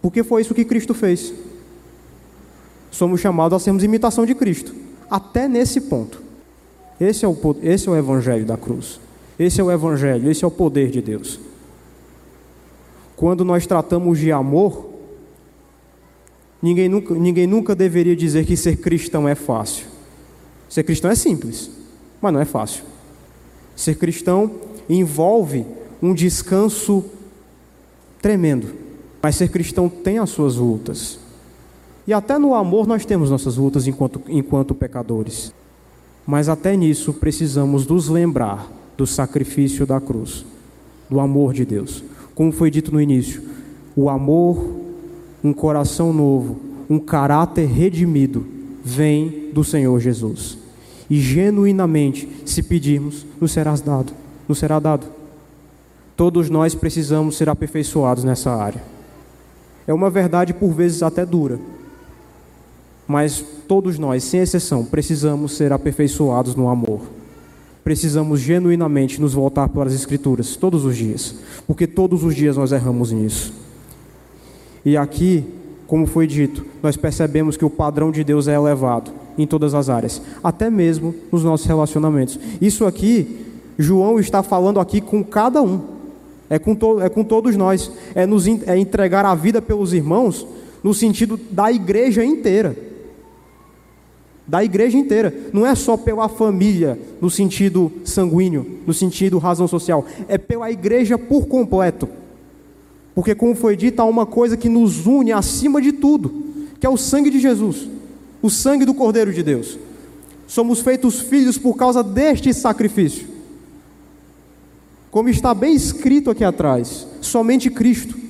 porque 0.00 0.24
foi 0.24 0.42
isso 0.42 0.54
que 0.54 0.64
Cristo 0.64 0.94
fez. 0.94 1.32
Somos 2.90 3.20
chamados 3.20 3.56
a 3.56 3.58
sermos 3.58 3.84
imitação 3.84 4.26
de 4.26 4.34
Cristo, 4.34 4.74
até 5.10 5.48
nesse 5.48 5.80
ponto. 5.82 6.20
Esse 7.00 7.24
é 7.24 7.28
o, 7.28 7.36
esse 7.62 7.88
é 7.88 7.90
o 7.90 7.96
Evangelho 7.96 8.44
da 8.44 8.56
cruz. 8.56 9.00
Esse 9.38 9.60
é 9.60 9.64
o 9.64 9.70
Evangelho, 9.70 10.30
esse 10.30 10.44
é 10.44 10.46
o 10.46 10.50
poder 10.50 10.90
de 10.90 11.00
Deus. 11.00 11.40
Quando 13.16 13.44
nós 13.44 13.66
tratamos 13.66 14.18
de 14.18 14.30
amor, 14.30 14.90
ninguém 16.60 16.88
nunca, 16.88 17.14
ninguém 17.14 17.46
nunca 17.46 17.74
deveria 17.74 18.16
dizer 18.16 18.44
que 18.44 18.56
ser 18.56 18.76
cristão 18.76 19.28
é 19.28 19.34
fácil. 19.34 19.86
Ser 20.68 20.82
cristão 20.82 21.10
é 21.10 21.14
simples, 21.14 21.70
mas 22.22 22.32
não 22.32 22.40
é 22.40 22.44
fácil. 22.44 22.84
Ser 23.74 23.96
cristão 23.96 24.50
envolve 24.88 25.66
um 26.00 26.14
descanso 26.14 27.04
tremendo, 28.20 28.68
mas 29.20 29.36
ser 29.36 29.50
cristão 29.50 29.88
tem 29.88 30.18
as 30.18 30.30
suas 30.30 30.56
lutas. 30.56 31.18
E 32.06 32.12
até 32.12 32.38
no 32.38 32.54
amor 32.54 32.86
nós 32.86 33.04
temos 33.04 33.30
nossas 33.30 33.56
lutas 33.56 33.86
enquanto, 33.86 34.22
enquanto 34.28 34.74
pecadores. 34.74 35.52
Mas 36.26 36.48
até 36.48 36.76
nisso 36.76 37.12
precisamos 37.12 37.86
nos 37.86 38.08
lembrar 38.08 38.70
do 38.96 39.06
sacrifício 39.06 39.84
da 39.84 40.00
cruz, 40.00 40.44
do 41.10 41.18
amor 41.18 41.52
de 41.52 41.64
Deus. 41.64 42.02
Como 42.34 42.52
foi 42.52 42.70
dito 42.70 42.92
no 42.92 43.00
início, 43.00 43.42
o 43.96 44.08
amor, 44.08 44.64
um 45.42 45.52
coração 45.52 46.12
novo, 46.12 46.60
um 46.88 46.98
caráter 46.98 47.66
redimido, 47.66 48.46
vem 48.84 49.50
do 49.52 49.62
Senhor 49.62 49.98
Jesus. 50.00 50.61
E 51.12 51.20
genuinamente, 51.20 52.26
se 52.46 52.62
pedirmos, 52.62 53.26
nos 53.38 53.52
será 53.52 53.74
dado, 53.76 54.14
nos 54.48 54.58
será 54.58 54.80
dado. 54.80 55.06
Todos 56.16 56.48
nós 56.48 56.74
precisamos 56.74 57.36
ser 57.36 57.50
aperfeiçoados 57.50 58.24
nessa 58.24 58.50
área. 58.50 58.82
É 59.86 59.92
uma 59.92 60.08
verdade 60.08 60.54
por 60.54 60.72
vezes 60.72 61.02
até 61.02 61.26
dura, 61.26 61.60
mas 63.06 63.44
todos 63.68 63.98
nós, 63.98 64.24
sem 64.24 64.40
exceção, 64.40 64.86
precisamos 64.86 65.52
ser 65.52 65.70
aperfeiçoados 65.70 66.54
no 66.54 66.70
amor 66.70 67.02
precisamos 67.84 68.38
genuinamente 68.40 69.20
nos 69.20 69.34
voltar 69.34 69.68
para 69.68 69.88
as 69.88 69.92
Escrituras 69.92 70.54
todos 70.54 70.84
os 70.84 70.96
dias, 70.96 71.34
porque 71.66 71.84
todos 71.84 72.22
os 72.22 72.32
dias 72.32 72.56
nós 72.56 72.70
erramos 72.70 73.10
nisso. 73.10 73.52
E 74.84 74.96
aqui, 74.96 75.44
como 75.92 76.06
foi 76.06 76.26
dito, 76.26 76.64
nós 76.82 76.96
percebemos 76.96 77.54
que 77.54 77.66
o 77.66 77.68
padrão 77.68 78.10
de 78.10 78.24
Deus 78.24 78.48
é 78.48 78.54
elevado 78.54 79.10
em 79.36 79.46
todas 79.46 79.74
as 79.74 79.90
áreas, 79.90 80.22
até 80.42 80.70
mesmo 80.70 81.14
nos 81.30 81.44
nossos 81.44 81.66
relacionamentos. 81.66 82.40
Isso 82.62 82.86
aqui, 82.86 83.44
João 83.78 84.18
está 84.18 84.42
falando 84.42 84.80
aqui 84.80 85.02
com 85.02 85.22
cada 85.22 85.60
um, 85.60 85.82
é 86.48 86.58
com, 86.58 86.74
to, 86.74 86.98
é 87.02 87.10
com 87.10 87.22
todos 87.22 87.56
nós, 87.56 87.92
é, 88.14 88.24
nos, 88.24 88.46
é 88.46 88.78
entregar 88.78 89.26
a 89.26 89.34
vida 89.34 89.60
pelos 89.60 89.92
irmãos 89.92 90.46
no 90.82 90.94
sentido 90.94 91.38
da 91.50 91.70
igreja 91.70 92.24
inteira 92.24 92.74
da 94.46 94.64
igreja 94.64 94.96
inteira. 94.98 95.32
Não 95.52 95.64
é 95.66 95.74
só 95.74 95.96
pela 95.96 96.28
família, 96.28 96.98
no 97.20 97.30
sentido 97.30 97.92
sanguíneo, 98.04 98.80
no 98.86 98.92
sentido 98.92 99.38
razão 99.38 99.68
social. 99.68 100.04
É 100.26 100.36
pela 100.36 100.70
igreja 100.70 101.16
por 101.16 101.46
completo. 101.46 102.08
Porque, 103.14 103.34
como 103.34 103.54
foi 103.54 103.76
dito, 103.76 104.00
há 104.00 104.04
uma 104.04 104.24
coisa 104.24 104.56
que 104.56 104.68
nos 104.68 105.06
une 105.06 105.32
acima 105.32 105.80
de 105.80 105.92
tudo, 105.92 106.44
que 106.80 106.86
é 106.86 106.90
o 106.90 106.96
sangue 106.96 107.30
de 107.30 107.38
Jesus 107.38 107.88
o 108.42 108.50
sangue 108.50 108.84
do 108.84 108.92
Cordeiro 108.92 109.32
de 109.32 109.42
Deus. 109.42 109.78
Somos 110.48 110.80
feitos 110.80 111.20
filhos 111.20 111.56
por 111.56 111.76
causa 111.76 112.02
deste 112.02 112.52
sacrifício. 112.52 113.28
Como 115.10 115.28
está 115.28 115.54
bem 115.54 115.74
escrito 115.74 116.28
aqui 116.28 116.42
atrás, 116.42 117.06
somente 117.20 117.70
Cristo 117.70 118.20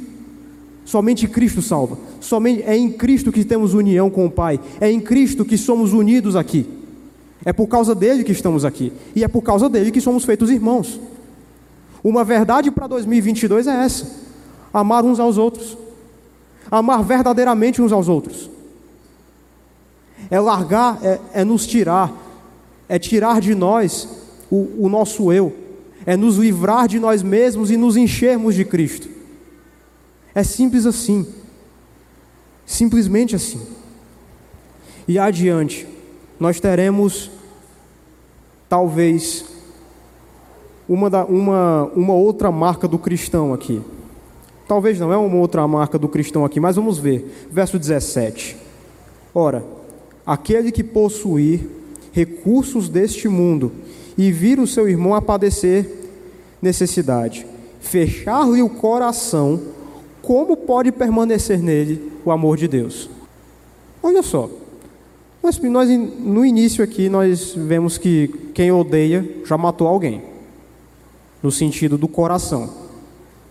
Somente 0.84 1.28
Cristo 1.28 1.62
salva. 1.62 1.96
Somente 2.20 2.64
é 2.64 2.76
em 2.76 2.90
Cristo 2.90 3.32
que 3.32 3.44
temos 3.44 3.72
união 3.72 4.10
com 4.10 4.26
o 4.26 4.30
Pai. 4.30 4.60
É 4.80 4.90
em 4.90 5.00
Cristo 5.00 5.44
que 5.44 5.56
somos 5.56 5.92
unidos 5.92 6.36
aqui. 6.36 6.66
É 7.44 7.52
por 7.52 7.66
causa 7.68 7.94
dele 7.94 8.24
que 8.24 8.32
estamos 8.32 8.64
aqui. 8.64 8.92
E 9.14 9.24
é 9.24 9.28
por 9.28 9.42
causa 9.42 9.70
dele 9.70 9.92
que 9.92 10.00
somos 10.00 10.24
feitos 10.24 10.50
irmãos. 10.50 11.00
Uma 12.02 12.24
verdade 12.24 12.70
para 12.70 12.88
2022 12.88 13.68
é 13.68 13.84
essa: 13.84 14.10
amar 14.72 15.04
uns 15.04 15.20
aos 15.20 15.38
outros. 15.38 15.76
Amar 16.70 17.02
verdadeiramente 17.02 17.82
uns 17.82 17.92
aos 17.92 18.08
outros. 18.08 18.50
É 20.30 20.40
largar, 20.40 20.98
é, 21.04 21.20
é 21.34 21.44
nos 21.44 21.66
tirar, 21.66 22.12
é 22.88 22.98
tirar 22.98 23.40
de 23.40 23.54
nós 23.54 24.08
o, 24.50 24.84
o 24.84 24.88
nosso 24.88 25.32
eu, 25.32 25.54
é 26.06 26.16
nos 26.16 26.36
livrar 26.36 26.88
de 26.88 26.98
nós 26.98 27.22
mesmos 27.22 27.70
e 27.70 27.76
nos 27.76 27.96
enchermos 27.96 28.54
de 28.54 28.64
Cristo. 28.64 29.08
É 30.34 30.42
simples 30.42 30.86
assim. 30.86 31.26
Simplesmente 32.64 33.36
assim. 33.36 33.60
E 35.06 35.18
adiante, 35.18 35.86
nós 36.38 36.60
teremos 36.60 37.30
talvez 38.68 39.44
uma, 40.88 41.10
da, 41.10 41.24
uma, 41.24 41.84
uma 41.94 42.14
outra 42.14 42.50
marca 42.50 42.88
do 42.88 42.98
cristão 42.98 43.52
aqui. 43.52 43.82
Talvez 44.72 44.98
não 44.98 45.12
é 45.12 45.18
uma 45.18 45.36
outra 45.36 45.68
marca 45.68 45.98
do 45.98 46.08
cristão 46.08 46.46
aqui, 46.46 46.58
mas 46.58 46.76
vamos 46.76 46.98
ver. 46.98 47.46
Verso 47.50 47.78
17. 47.78 48.56
Ora, 49.34 49.62
aquele 50.24 50.72
que 50.72 50.82
possuir 50.82 51.60
recursos 52.10 52.88
deste 52.88 53.28
mundo 53.28 53.70
e 54.16 54.32
vir 54.32 54.58
o 54.58 54.66
seu 54.66 54.88
irmão 54.88 55.14
a 55.14 55.20
padecer 55.20 56.08
necessidade, 56.62 57.46
fechar-lhe 57.82 58.62
o 58.62 58.70
coração, 58.70 59.60
como 60.22 60.56
pode 60.56 60.90
permanecer 60.90 61.62
nele 61.62 62.10
o 62.24 62.30
amor 62.30 62.56
de 62.56 62.66
Deus? 62.66 63.10
Olha 64.02 64.22
só, 64.22 64.48
nós, 65.42 65.58
nós, 65.58 65.90
no 65.90 66.46
início 66.46 66.82
aqui, 66.82 67.10
nós 67.10 67.52
vemos 67.54 67.98
que 67.98 68.28
quem 68.54 68.72
odeia 68.72 69.22
já 69.44 69.58
matou 69.58 69.86
alguém, 69.86 70.22
no 71.42 71.50
sentido 71.50 71.98
do 71.98 72.08
coração. 72.08 72.80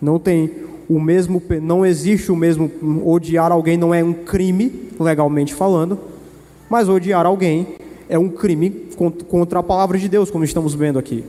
Não 0.02 0.18
tem 0.18 0.71
o 0.92 1.00
mesmo, 1.00 1.42
não 1.62 1.86
existe 1.86 2.34
o 2.34 2.36
mesmo, 2.36 2.70
odiar 3.06 3.50
alguém 3.50 3.78
não 3.78 3.94
é 3.94 4.04
um 4.04 4.12
crime, 4.12 4.89
legalmente 5.00 5.54
falando, 5.54 5.98
mas 6.70 6.89
odiar 6.89 7.26
alguém 7.26 7.76
é 8.10 8.20
um 8.20 8.28
crime 8.28 8.89
contra 9.30 9.60
a 9.60 9.64
palavra 9.64 9.98
de 9.98 10.10
Deus, 10.10 10.30
como 10.30 10.44
estamos 10.44 10.74
vendo 10.74 11.00
aqui. 11.00 11.24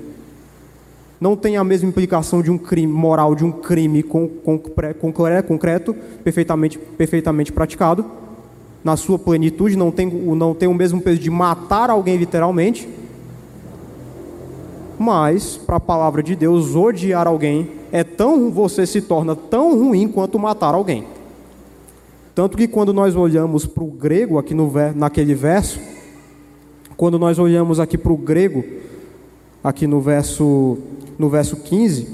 Não 1.20 1.36
tem 1.36 1.56
a 1.56 1.62
mesma 1.62 1.88
implicação 1.88 2.42
de 2.42 2.50
um 2.50 2.58
crime 2.58 2.92
moral, 2.92 3.36
de 3.36 3.44
um 3.44 3.52
crime 3.52 4.02
concreto, 4.02 5.94
perfeitamente, 6.24 6.76
perfeitamente 6.76 7.52
praticado, 7.52 8.04
na 8.82 8.96
sua 8.96 9.16
plenitude, 9.16 9.76
não 9.76 9.92
tem, 9.92 10.08
não 10.08 10.56
tem 10.56 10.68
o 10.68 10.74
mesmo 10.74 11.00
peso 11.00 11.20
de 11.20 11.30
matar 11.30 11.88
alguém 11.88 12.16
literalmente, 12.16 12.88
mas, 14.98 15.56
para 15.56 15.76
a 15.76 15.80
palavra 15.80 16.20
de 16.20 16.34
Deus, 16.34 16.74
odiar 16.74 17.28
alguém 17.28 17.81
é 17.93 18.03
tão 18.03 18.51
você 18.51 18.86
se 18.86 19.03
torna 19.03 19.36
tão 19.36 19.78
ruim 19.78 20.09
quanto 20.09 20.38
matar 20.38 20.74
alguém. 20.74 21.05
Tanto 22.34 22.57
que 22.57 22.66
quando 22.66 22.95
nós 22.95 23.14
olhamos 23.14 23.66
para 23.66 23.84
o 23.84 23.88
grego 23.88 24.38
aqui 24.38 24.55
no, 24.55 24.72
naquele 24.97 25.34
verso, 25.34 25.78
quando 26.97 27.18
nós 27.18 27.38
olhamos 27.38 27.78
aqui 27.78 27.99
para 27.99 28.12
o 28.12 28.16
grego, 28.16 28.64
aqui 29.62 29.86
no 29.86 30.01
verso, 30.01 30.78
no 31.18 31.28
verso 31.28 31.57
15, 31.57 32.09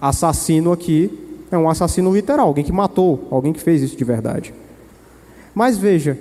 assassino 0.00 0.72
aqui 0.72 1.10
é 1.50 1.58
um 1.58 1.68
assassino 1.68 2.14
literal, 2.14 2.46
alguém 2.46 2.64
que 2.64 2.72
matou, 2.72 3.26
alguém 3.30 3.52
que 3.52 3.60
fez 3.60 3.82
isso 3.82 3.96
de 3.96 4.04
verdade. 4.04 4.54
Mas 5.54 5.76
veja, 5.76 6.18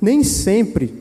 nem 0.00 0.22
sempre 0.22 0.92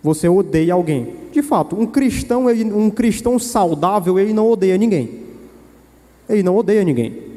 você 0.00 0.28
odeia 0.28 0.74
alguém. 0.74 1.14
De 1.32 1.42
fato, 1.42 1.74
um 1.74 1.86
cristão, 1.86 2.48
ele, 2.48 2.64
um 2.64 2.90
cristão 2.90 3.38
saudável, 3.38 4.18
ele 4.18 4.32
não 4.32 4.48
odeia 4.50 4.78
ninguém. 4.78 5.27
Ele 6.28 6.42
não 6.42 6.56
odeia 6.56 6.84
ninguém. 6.84 7.28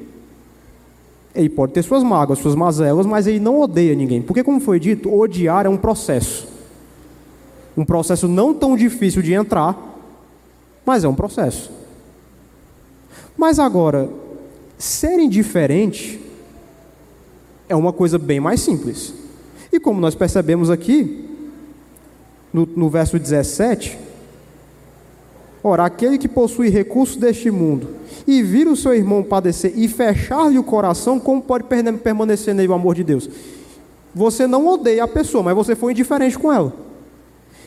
Ele 1.33 1.49
pode 1.49 1.73
ter 1.73 1.81
suas 1.81 2.03
mágoas, 2.03 2.39
suas 2.39 2.55
mazelas, 2.55 3.05
mas 3.05 3.25
ele 3.25 3.39
não 3.39 3.59
odeia 3.61 3.95
ninguém. 3.95 4.21
Porque, 4.21 4.43
como 4.43 4.59
foi 4.59 4.79
dito, 4.79 5.13
odiar 5.13 5.65
é 5.65 5.69
um 5.69 5.77
processo. 5.77 6.47
Um 7.75 7.85
processo 7.85 8.27
não 8.27 8.53
tão 8.53 8.75
difícil 8.75 9.21
de 9.21 9.33
entrar, 9.33 9.77
mas 10.85 11.03
é 11.03 11.07
um 11.07 11.15
processo. 11.15 11.71
Mas 13.37 13.59
agora, 13.59 14.09
ser 14.77 15.19
indiferente 15.19 16.19
é 17.69 17.75
uma 17.75 17.93
coisa 17.93 18.19
bem 18.19 18.39
mais 18.39 18.59
simples. 18.59 19.13
E 19.71 19.79
como 19.79 20.01
nós 20.01 20.15
percebemos 20.15 20.69
aqui, 20.69 21.29
no, 22.51 22.65
no 22.65 22.89
verso 22.89 23.17
17, 23.17 23.97
ora, 25.63 25.85
aquele 25.85 26.17
que 26.17 26.27
possui 26.27 26.69
recursos 26.69 27.17
deste 27.17 27.51
mundo 27.51 27.87
e 28.27 28.41
vir 28.41 28.67
o 28.67 28.75
seu 28.75 28.93
irmão 28.93 29.23
padecer 29.23 29.73
e 29.75 29.87
fechar-lhe 29.87 30.57
o 30.57 30.63
coração, 30.63 31.19
como 31.19 31.41
pode 31.41 31.65
permanecer 32.03 32.53
nele 32.53 32.69
o 32.69 32.73
amor 32.73 32.95
de 32.95 33.03
Deus? 33.03 33.29
Você 34.13 34.45
não 34.45 34.67
odeia 34.67 35.03
a 35.03 35.07
pessoa, 35.07 35.43
mas 35.43 35.55
você 35.55 35.75
foi 35.75 35.93
indiferente 35.93 36.37
com 36.37 36.51
ela. 36.51 36.73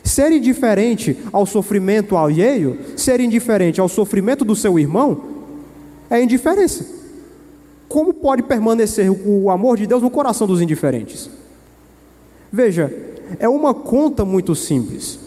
Ser 0.03 0.31
indiferente 0.31 1.17
ao 1.33 1.45
sofrimento 1.45 2.15
alheio, 2.15 2.77
ser 2.95 3.19
indiferente 3.19 3.81
ao 3.81 3.89
sofrimento 3.89 4.45
do 4.45 4.55
seu 4.55 4.77
irmão, 4.77 5.23
é 6.09 6.21
indiferença. 6.21 6.85
Como 7.87 8.13
pode 8.13 8.43
permanecer 8.43 9.09
o 9.09 9.49
amor 9.49 9.77
de 9.77 9.87
Deus 9.87 10.01
no 10.01 10.11
coração 10.11 10.45
dos 10.45 10.61
indiferentes? 10.61 11.29
Veja, 12.51 12.93
é 13.39 13.49
uma 13.49 13.73
conta 13.73 14.23
muito 14.23 14.53
simples. 14.55 15.19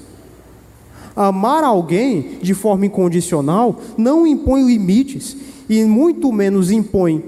Amar 1.21 1.65
alguém 1.65 2.39
de 2.41 2.55
forma 2.55 2.87
incondicional 2.87 3.81
não 3.97 4.25
impõe 4.25 4.65
limites 4.65 5.37
e 5.69 5.85
muito 5.85 6.31
menos 6.31 6.71
impõe 6.71 7.25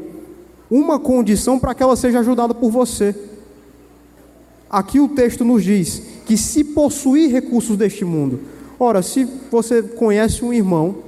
uma 0.70 0.96
condição 1.00 1.58
para 1.58 1.74
que 1.74 1.82
ela 1.82 1.96
seja 1.96 2.20
ajudada 2.20 2.54
por 2.54 2.70
você. 2.70 3.12
Aqui 4.70 5.00
o 5.00 5.08
texto 5.08 5.44
nos 5.44 5.64
diz 5.64 6.02
que 6.24 6.36
se 6.36 6.62
possuir 6.62 7.32
recursos 7.32 7.76
deste 7.76 8.04
mundo, 8.04 8.38
ora, 8.78 9.02
se 9.02 9.26
você 9.50 9.82
conhece 9.82 10.44
um 10.44 10.52
irmão 10.52 10.98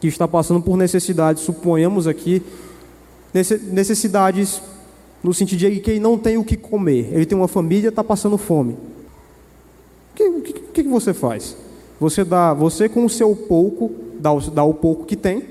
que 0.00 0.06
está 0.06 0.26
passando 0.26 0.62
por 0.62 0.78
necessidades, 0.78 1.42
suponhamos 1.42 2.06
aqui, 2.06 2.42
necessidades 3.70 4.62
no 5.22 5.34
sentido 5.34 5.58
de 5.58 5.80
que 5.80 5.90
ele 5.90 6.00
não 6.00 6.16
tem 6.16 6.38
o 6.38 6.44
que 6.44 6.56
comer, 6.56 7.10
ele 7.12 7.26
tem 7.26 7.36
uma 7.36 7.46
família, 7.46 7.90
está 7.90 8.02
passando 8.02 8.38
fome. 8.38 8.72
O 10.12 10.40
que, 10.40 10.52
que, 10.54 10.82
que, 10.82 10.88
você 10.88 11.12
faz? 11.12 11.54
Você 12.04 12.22
dá, 12.22 12.52
você 12.52 12.86
com 12.86 13.06
o 13.06 13.08
seu 13.08 13.34
pouco, 13.34 13.90
dá, 14.20 14.28
dá 14.52 14.62
o 14.62 14.74
pouco 14.74 15.06
que 15.06 15.16
tem, 15.16 15.42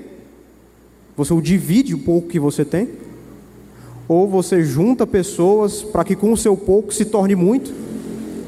você 1.16 1.34
o 1.34 1.40
divide 1.40 1.96
o 1.96 1.98
pouco 1.98 2.28
que 2.28 2.38
você 2.38 2.64
tem, 2.64 2.90
ou 4.06 4.28
você 4.28 4.62
junta 4.62 5.04
pessoas 5.04 5.82
para 5.82 6.04
que 6.04 6.14
com 6.14 6.32
o 6.32 6.36
seu 6.36 6.56
pouco 6.56 6.94
se 6.94 7.06
torne 7.06 7.34
muito, 7.34 7.74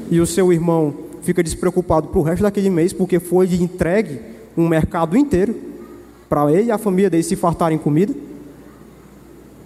e 0.09 0.21
o 0.21 0.25
seu 0.25 0.53
irmão 0.53 0.93
fica 1.21 1.43
despreocupado 1.43 2.07
para 2.07 2.17
o 2.17 2.23
resto 2.23 2.43
daquele 2.43 2.69
mês, 2.69 2.93
porque 2.93 3.19
foi 3.19 3.53
entregue 3.55 4.21
um 4.55 4.69
mercado 4.69 5.17
inteiro 5.17 5.53
para 6.29 6.49
ele 6.49 6.67
e 6.67 6.71
a 6.71 6.77
família 6.77 7.09
dele 7.09 7.23
se 7.23 7.35
fartarem 7.35 7.77
comida. 7.77 8.15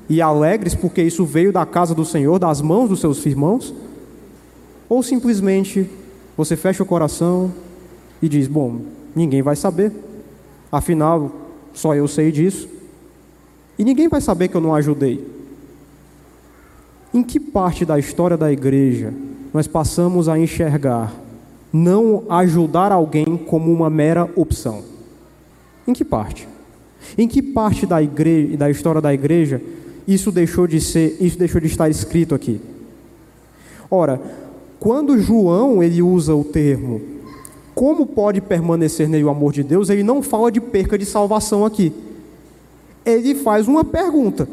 E 0.09 0.19
alegres 0.19 0.73
porque 0.73 1.03
isso 1.03 1.25
veio 1.25 1.53
da 1.53 1.63
casa 1.63 1.93
do 1.93 2.03
Senhor, 2.03 2.39
das 2.39 2.59
mãos 2.59 2.89
dos 2.89 3.01
seus 3.01 3.23
irmãos? 3.23 3.71
Ou 4.89 5.03
simplesmente 5.03 5.87
você 6.35 6.55
fecha 6.55 6.81
o 6.81 6.87
coração 6.87 7.51
e 8.21 8.29
diz: 8.29 8.47
Bom, 8.47 8.81
ninguém 9.15 9.41
vai 9.41 9.55
saber, 9.55 9.91
afinal, 10.71 11.31
só 11.73 11.95
eu 11.95 12.07
sei 12.07 12.31
disso, 12.31 12.69
e 13.77 13.83
ninguém 13.83 14.07
vai 14.07 14.21
saber 14.21 14.47
que 14.47 14.55
eu 14.55 14.61
não 14.61 14.75
ajudei. 14.75 15.25
Em 17.13 17.23
que 17.23 17.39
parte 17.39 17.83
da 17.83 17.99
história 17.99 18.37
da 18.37 18.51
igreja 18.51 19.13
nós 19.53 19.67
passamos 19.67 20.29
a 20.29 20.39
enxergar 20.39 21.13
não 21.73 22.23
ajudar 22.29 22.91
alguém 22.91 23.37
como 23.37 23.71
uma 23.71 23.89
mera 23.89 24.29
opção? 24.35 24.83
Em 25.87 25.93
que 25.93 26.03
parte? 26.03 26.47
Em 27.17 27.27
que 27.27 27.41
parte 27.41 27.85
da, 27.85 28.01
igreja, 28.01 28.57
da 28.57 28.69
história 28.69 29.01
da 29.01 29.13
igreja 29.13 29.61
isso 30.07 30.31
deixou 30.31 30.67
de 30.67 30.81
ser, 30.81 31.17
isso 31.21 31.37
deixou 31.37 31.61
de 31.61 31.67
estar 31.67 31.89
escrito 31.89 32.35
aqui. 32.35 32.59
Ora, 33.89 34.19
quando 34.79 35.17
João 35.17 35.81
ele 35.81 36.01
usa 36.01 36.35
o 36.35 36.43
termo 36.43 37.01
como 37.73 38.05
pode 38.05 38.41
permanecer 38.41 39.07
nele 39.07 39.23
o 39.23 39.29
amor 39.29 39.53
de 39.53 39.63
Deus, 39.63 39.89
ele 39.89 40.03
não 40.03 40.21
fala 40.21 40.51
de 40.51 40.59
perca 40.59 40.97
de 40.97 41.05
salvação 41.05 41.65
aqui. 41.65 41.93
Ele 43.05 43.35
faz 43.35 43.67
uma 43.67 43.83
pergunta: 43.83 44.47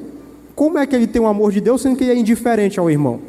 como 0.54 0.78
é 0.78 0.86
que 0.86 0.94
ele 0.94 1.06
tem 1.06 1.20
o 1.20 1.26
amor 1.26 1.52
de 1.52 1.60
Deus 1.60 1.82
sendo 1.82 1.96
que 1.96 2.04
ele 2.04 2.12
é 2.12 2.16
indiferente 2.16 2.78
ao 2.78 2.90
irmão? 2.90 3.20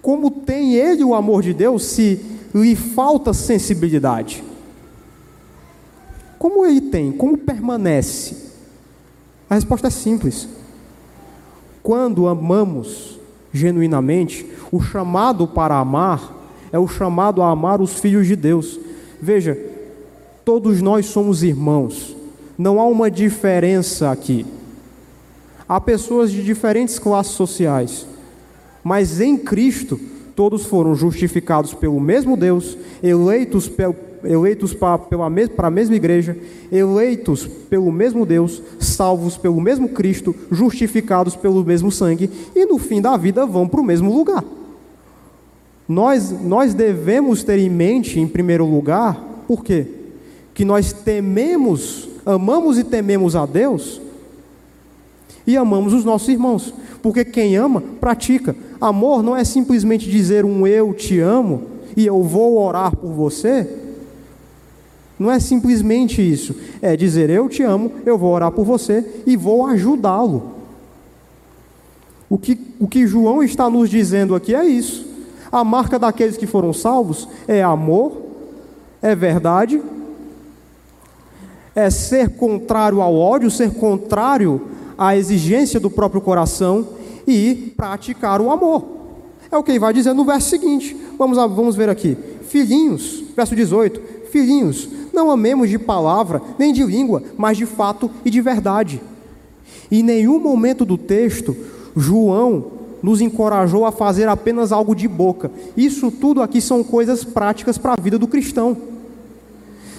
Como 0.00 0.30
tem 0.30 0.74
ele 0.74 1.02
o 1.04 1.14
amor 1.14 1.42
de 1.42 1.52
Deus 1.52 1.84
se 1.84 2.20
lhe 2.54 2.76
falta 2.76 3.32
sensibilidade? 3.32 4.44
Como 6.38 6.64
ele 6.64 6.80
tem? 6.80 7.10
Como 7.10 7.36
permanece? 7.36 8.48
A 9.50 9.54
resposta 9.54 9.88
é 9.88 9.90
simples. 9.90 10.48
Quando 11.82 12.28
amamos 12.28 13.18
genuinamente, 13.52 14.46
o 14.70 14.80
chamado 14.80 15.48
para 15.48 15.76
amar 15.76 16.37
é 16.72 16.78
o 16.78 16.88
chamado 16.88 17.42
a 17.42 17.50
amar 17.50 17.80
os 17.80 17.94
filhos 17.94 18.26
de 18.26 18.36
Deus. 18.36 18.78
Veja, 19.20 19.58
todos 20.44 20.80
nós 20.80 21.06
somos 21.06 21.42
irmãos, 21.42 22.16
não 22.56 22.80
há 22.80 22.86
uma 22.86 23.10
diferença 23.10 24.10
aqui. 24.10 24.46
Há 25.68 25.80
pessoas 25.80 26.30
de 26.30 26.42
diferentes 26.42 26.98
classes 26.98 27.32
sociais, 27.32 28.06
mas 28.82 29.20
em 29.20 29.36
Cristo 29.36 30.00
todos 30.34 30.64
foram 30.64 30.94
justificados 30.94 31.74
pelo 31.74 32.00
mesmo 32.00 32.36
Deus, 32.36 32.78
eleitos 33.02 33.68
eleitos 34.24 34.74
para, 34.74 34.98
pela, 34.98 35.30
para 35.54 35.68
a 35.68 35.70
mesma 35.70 35.94
igreja, 35.94 36.36
eleitos 36.72 37.46
pelo 37.46 37.92
mesmo 37.92 38.24
Deus, 38.26 38.62
salvos 38.78 39.36
pelo 39.36 39.60
mesmo 39.60 39.88
Cristo, 39.88 40.34
justificados 40.50 41.36
pelo 41.36 41.64
mesmo 41.64 41.90
sangue, 41.90 42.30
e 42.54 42.64
no 42.66 42.78
fim 42.78 43.00
da 43.00 43.16
vida 43.16 43.46
vão 43.46 43.68
para 43.68 43.80
o 43.80 43.84
mesmo 43.84 44.12
lugar. 44.12 44.44
Nós, 45.88 46.30
nós 46.42 46.74
devemos 46.74 47.42
ter 47.42 47.58
em 47.58 47.70
mente, 47.70 48.20
em 48.20 48.28
primeiro 48.28 48.66
lugar, 48.66 49.44
por 49.46 49.64
quê? 49.64 49.86
Que 50.52 50.64
nós 50.64 50.92
tememos, 50.92 52.08
amamos 52.26 52.78
e 52.78 52.84
tememos 52.84 53.34
a 53.34 53.46
Deus 53.46 54.00
e 55.46 55.56
amamos 55.56 55.94
os 55.94 56.04
nossos 56.04 56.28
irmãos, 56.28 56.74
porque 57.00 57.24
quem 57.24 57.56
ama, 57.56 57.82
pratica. 57.98 58.54
Amor 58.78 59.22
não 59.22 59.34
é 59.34 59.42
simplesmente 59.44 60.10
dizer 60.10 60.44
um 60.44 60.66
eu 60.66 60.92
te 60.92 61.18
amo 61.20 61.62
e 61.96 62.04
eu 62.04 62.22
vou 62.22 62.58
orar 62.58 62.94
por 62.94 63.10
você. 63.10 63.66
Não 65.18 65.30
é 65.32 65.40
simplesmente 65.40 66.20
isso. 66.20 66.54
É 66.82 66.94
dizer 66.94 67.30
eu 67.30 67.48
te 67.48 67.62
amo, 67.62 67.90
eu 68.04 68.18
vou 68.18 68.30
orar 68.30 68.52
por 68.52 68.62
você 68.62 69.22
e 69.26 69.38
vou 69.38 69.66
ajudá-lo. 69.66 70.52
O 72.28 72.36
que, 72.36 72.60
o 72.78 72.86
que 72.86 73.06
João 73.06 73.42
está 73.42 73.70
nos 73.70 73.88
dizendo 73.88 74.34
aqui 74.34 74.54
é 74.54 74.66
isso. 74.66 75.07
A 75.50 75.64
marca 75.64 75.98
daqueles 75.98 76.36
que 76.36 76.46
foram 76.46 76.72
salvos 76.72 77.28
é 77.46 77.62
amor, 77.62 78.22
é 79.00 79.14
verdade, 79.14 79.80
é 81.74 81.88
ser 81.90 82.30
contrário 82.30 83.00
ao 83.00 83.14
ódio, 83.14 83.50
ser 83.50 83.72
contrário 83.72 84.60
à 84.96 85.16
exigência 85.16 85.78
do 85.78 85.90
próprio 85.90 86.20
coração 86.20 86.88
e 87.26 87.72
praticar 87.76 88.40
o 88.40 88.50
amor. 88.50 88.84
É 89.50 89.56
o 89.56 89.62
que 89.62 89.70
ele 89.70 89.78
vai 89.78 89.92
dizer 89.92 90.12
no 90.12 90.24
verso 90.24 90.50
seguinte. 90.50 90.96
Vamos, 91.16 91.38
vamos 91.38 91.76
ver 91.76 91.88
aqui. 91.88 92.16
Filhinhos, 92.42 93.24
verso 93.36 93.54
18: 93.54 94.00
Filhinhos, 94.30 94.88
não 95.12 95.30
amemos 95.30 95.70
de 95.70 95.78
palavra, 95.78 96.42
nem 96.58 96.72
de 96.72 96.84
língua, 96.84 97.22
mas 97.36 97.56
de 97.56 97.64
fato 97.64 98.10
e 98.24 98.30
de 98.30 98.40
verdade. 98.40 99.00
Em 99.90 100.02
nenhum 100.02 100.38
momento 100.38 100.84
do 100.84 100.98
texto, 100.98 101.56
João 101.96 102.77
nos 103.02 103.20
encorajou 103.20 103.84
a 103.84 103.92
fazer 103.92 104.28
apenas 104.28 104.72
algo 104.72 104.94
de 104.94 105.06
boca. 105.06 105.50
Isso 105.76 106.10
tudo 106.10 106.42
aqui 106.42 106.60
são 106.60 106.82
coisas 106.82 107.24
práticas 107.24 107.78
para 107.78 107.94
a 107.94 108.00
vida 108.00 108.18
do 108.18 108.26
cristão. 108.26 108.76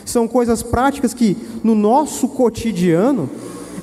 São 0.05 0.27
coisas 0.27 0.63
práticas 0.63 1.13
que 1.13 1.37
no 1.63 1.75
nosso 1.75 2.27
cotidiano 2.29 3.29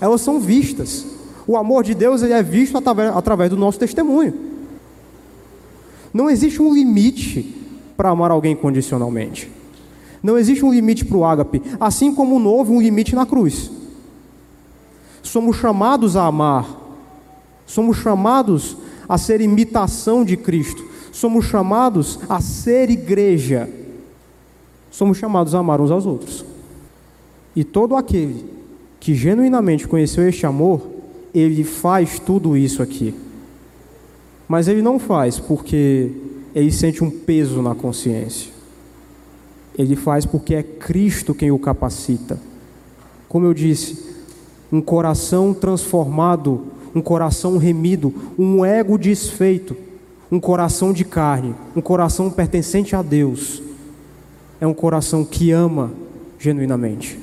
elas 0.01 0.21
são 0.21 0.41
vistas. 0.41 1.07
O 1.47 1.57
amor 1.57 1.85
de 1.85 1.95
Deus 1.95 2.23
ele 2.23 2.33
é 2.33 2.43
visto 2.43 2.77
através, 2.77 3.17
através 3.17 3.51
do 3.51 3.57
nosso 3.57 3.79
testemunho. 3.79 4.35
Não 6.13 6.29
existe 6.29 6.61
um 6.61 6.75
limite 6.75 7.55
para 7.97 8.11
amar 8.11 8.31
alguém 8.31 8.57
condicionalmente. 8.57 9.51
Não 10.23 10.37
existe 10.37 10.65
um 10.65 10.73
limite 10.73 11.05
para 11.05 11.17
o 11.17 11.25
ágape, 11.25 11.63
assim 11.79 12.15
como 12.15 12.39
não 12.41 12.51
houve 12.51 12.73
um 12.73 12.81
limite 12.81 13.15
na 13.15 13.25
cruz. 13.25 13.71
Somos 15.23 15.57
chamados 15.57 16.17
a 16.17 16.27
amar, 16.27 16.67
somos 17.67 17.99
chamados 17.99 18.77
a 19.09 19.19
ser 19.19 19.41
imitação 19.41 20.25
de 20.25 20.37
Cristo, 20.37 20.85
somos 21.13 21.47
chamados 21.47 22.19
a 22.29 22.41
ser 22.41 22.91
igreja, 22.91 23.69
somos 24.91 25.19
chamados 25.19 25.55
a 25.55 25.59
amar 25.59 25.81
uns 25.81 25.91
aos 25.91 26.07
outros. 26.07 26.45
E 27.55 27.65
todo 27.65 27.97
aquele 27.97 28.45
que 29.01 29.15
genuinamente 29.15 29.89
conheceu 29.89 30.29
este 30.29 30.45
amor, 30.45 30.87
ele 31.33 31.65
faz 31.65 32.19
tudo 32.19 32.57
isso 32.57 32.83
aqui. 32.83 33.15
Mas 34.49 34.69
ele 34.69 34.83
não 34.83 34.99
faz 34.99 35.39
porque 35.39 36.11
ele 36.55 36.71
sente 36.71 37.03
um 37.03 37.11
peso 37.11 37.63
na 37.63 37.75
consciência. 37.75 38.51
Ele 39.77 39.97
faz 39.97 40.25
porque 40.25 40.55
é 40.55 40.63
Cristo 40.63 41.35
quem 41.35 41.51
o 41.51 41.59
capacita. 41.59 42.39
Como 43.29 43.45
eu 43.45 43.53
disse, 43.53 44.05
um 44.73 44.81
coração 44.81 45.53
transformado 45.53 46.65
um 46.97 47.03
coração 47.03 47.59
remido, 47.59 48.15
um 48.39 48.65
ego 48.65 48.97
desfeito, 48.97 49.77
um 50.33 50.41
coração 50.41 50.95
de 50.95 51.05
carne, 51.05 51.55
um 51.77 51.81
coração 51.83 52.31
pertencente 52.31 52.97
a 52.97 53.03
Deus. 53.03 53.63
É 54.59 54.67
um 54.67 54.73
coração 54.73 55.23
que 55.23 55.51
ama 55.51 55.93
genuinamente. 56.39 57.21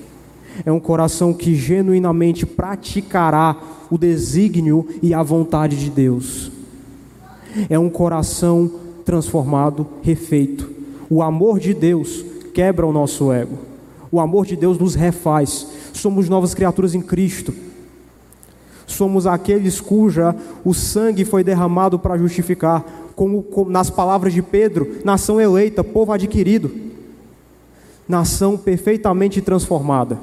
É 0.64 0.72
um 0.72 0.80
coração 0.80 1.34
que 1.34 1.56
genuinamente 1.56 2.46
praticará 2.46 3.58
o 3.90 3.98
desígnio 3.98 4.88
e 5.02 5.12
a 5.12 5.24
vontade 5.24 5.76
de 5.76 5.90
Deus. 5.90 6.52
É 7.68 7.80
um 7.80 7.90
coração 7.90 8.70
transformado, 9.04 9.88
refeito. 10.04 10.70
O 11.10 11.24
amor 11.24 11.60
de 11.60 11.74
Deus 11.74 12.24
quebra 12.54 12.86
o 12.86 12.94
nosso 12.94 13.32
ego. 13.32 13.58
O 14.12 14.20
amor 14.20 14.46
de 14.46 14.56
Deus 14.56 14.78
nos 14.78 14.94
refaz. 14.94 15.66
Somos 15.94 16.30
novas 16.30 16.54
criaturas 16.54 16.94
em 16.94 17.02
Cristo 17.02 17.52
somos 18.88 19.26
aqueles 19.26 19.80
cuja 19.80 20.36
o 20.64 20.74
sangue 20.74 21.26
foi 21.26 21.44
derramado 21.44 21.98
para 21.98 22.18
justificar, 22.18 22.84
como, 23.16 23.44
como 23.44 23.70
nas 23.70 23.90
palavras 23.90 24.34
de 24.34 24.42
Pedro, 24.42 24.98
nação 25.04 25.40
eleita, 25.40 25.84
povo 25.84 26.12
adquirido, 26.12 26.72
nação 28.08 28.58
perfeitamente 28.58 29.42
transformada. 29.42 30.18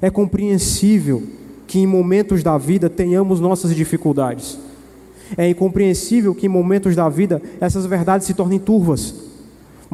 É 0.00 0.10
compreensível 0.10 1.22
que 1.66 1.78
em 1.78 1.86
momentos 1.86 2.42
da 2.42 2.56
vida 2.58 2.88
tenhamos 2.88 3.40
nossas 3.40 3.74
dificuldades. 3.74 4.58
É 5.36 5.48
incompreensível 5.48 6.34
que 6.34 6.46
em 6.46 6.48
momentos 6.48 6.94
da 6.94 7.08
vida 7.08 7.42
essas 7.60 7.86
verdades 7.86 8.26
se 8.26 8.34
tornem 8.34 8.58
turvas. 8.58 9.25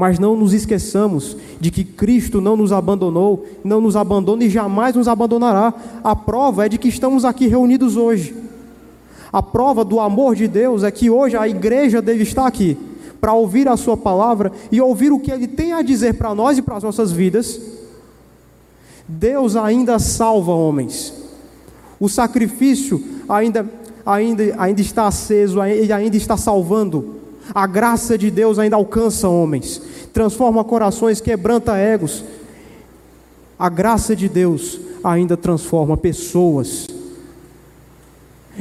Mas 0.02 0.18
não 0.18 0.34
nos 0.34 0.52
esqueçamos 0.52 1.36
de 1.60 1.70
que 1.70 1.84
Cristo 1.84 2.40
não 2.40 2.56
nos 2.56 2.72
abandonou, 2.72 3.46
não 3.62 3.80
nos 3.80 3.94
abandona 3.94 4.42
e 4.42 4.50
jamais 4.50 4.96
nos 4.96 5.06
abandonará. 5.06 5.72
A 6.02 6.16
prova 6.16 6.66
é 6.66 6.68
de 6.68 6.76
que 6.76 6.88
estamos 6.88 7.24
aqui 7.24 7.46
reunidos 7.46 7.96
hoje. 7.96 8.34
A 9.32 9.40
prova 9.40 9.84
do 9.84 10.00
amor 10.00 10.34
de 10.34 10.48
Deus 10.48 10.82
é 10.82 10.90
que 10.90 11.08
hoje 11.08 11.36
a 11.36 11.48
igreja 11.48 12.02
dele 12.02 12.24
está 12.24 12.48
aqui 12.48 12.76
para 13.20 13.32
ouvir 13.32 13.68
a 13.68 13.76
sua 13.76 13.96
palavra 13.96 14.50
e 14.72 14.80
ouvir 14.80 15.12
o 15.12 15.20
que 15.20 15.30
ele 15.30 15.46
tem 15.46 15.72
a 15.72 15.82
dizer 15.82 16.14
para 16.14 16.34
nós 16.34 16.58
e 16.58 16.62
para 16.62 16.78
as 16.78 16.82
nossas 16.82 17.12
vidas. 17.12 17.60
Deus 19.06 19.54
ainda 19.54 20.00
salva 20.00 20.50
homens. 20.50 21.14
O 22.00 22.08
sacrifício 22.08 23.00
ainda, 23.28 23.70
ainda, 24.04 24.52
ainda 24.58 24.80
está 24.80 25.06
aceso, 25.06 25.62
ele 25.62 25.92
ainda 25.92 26.16
está 26.16 26.36
salvando 26.36 27.21
a 27.54 27.66
graça 27.66 28.16
de 28.16 28.30
Deus 28.30 28.58
ainda 28.58 28.76
alcança 28.76 29.28
homens, 29.28 29.80
transforma 30.12 30.62
corações, 30.62 31.20
quebranta 31.20 31.76
egos. 31.76 32.24
A 33.58 33.68
graça 33.68 34.14
de 34.14 34.28
Deus 34.28 34.80
ainda 35.02 35.36
transforma 35.36 35.96
pessoas. 35.96 36.86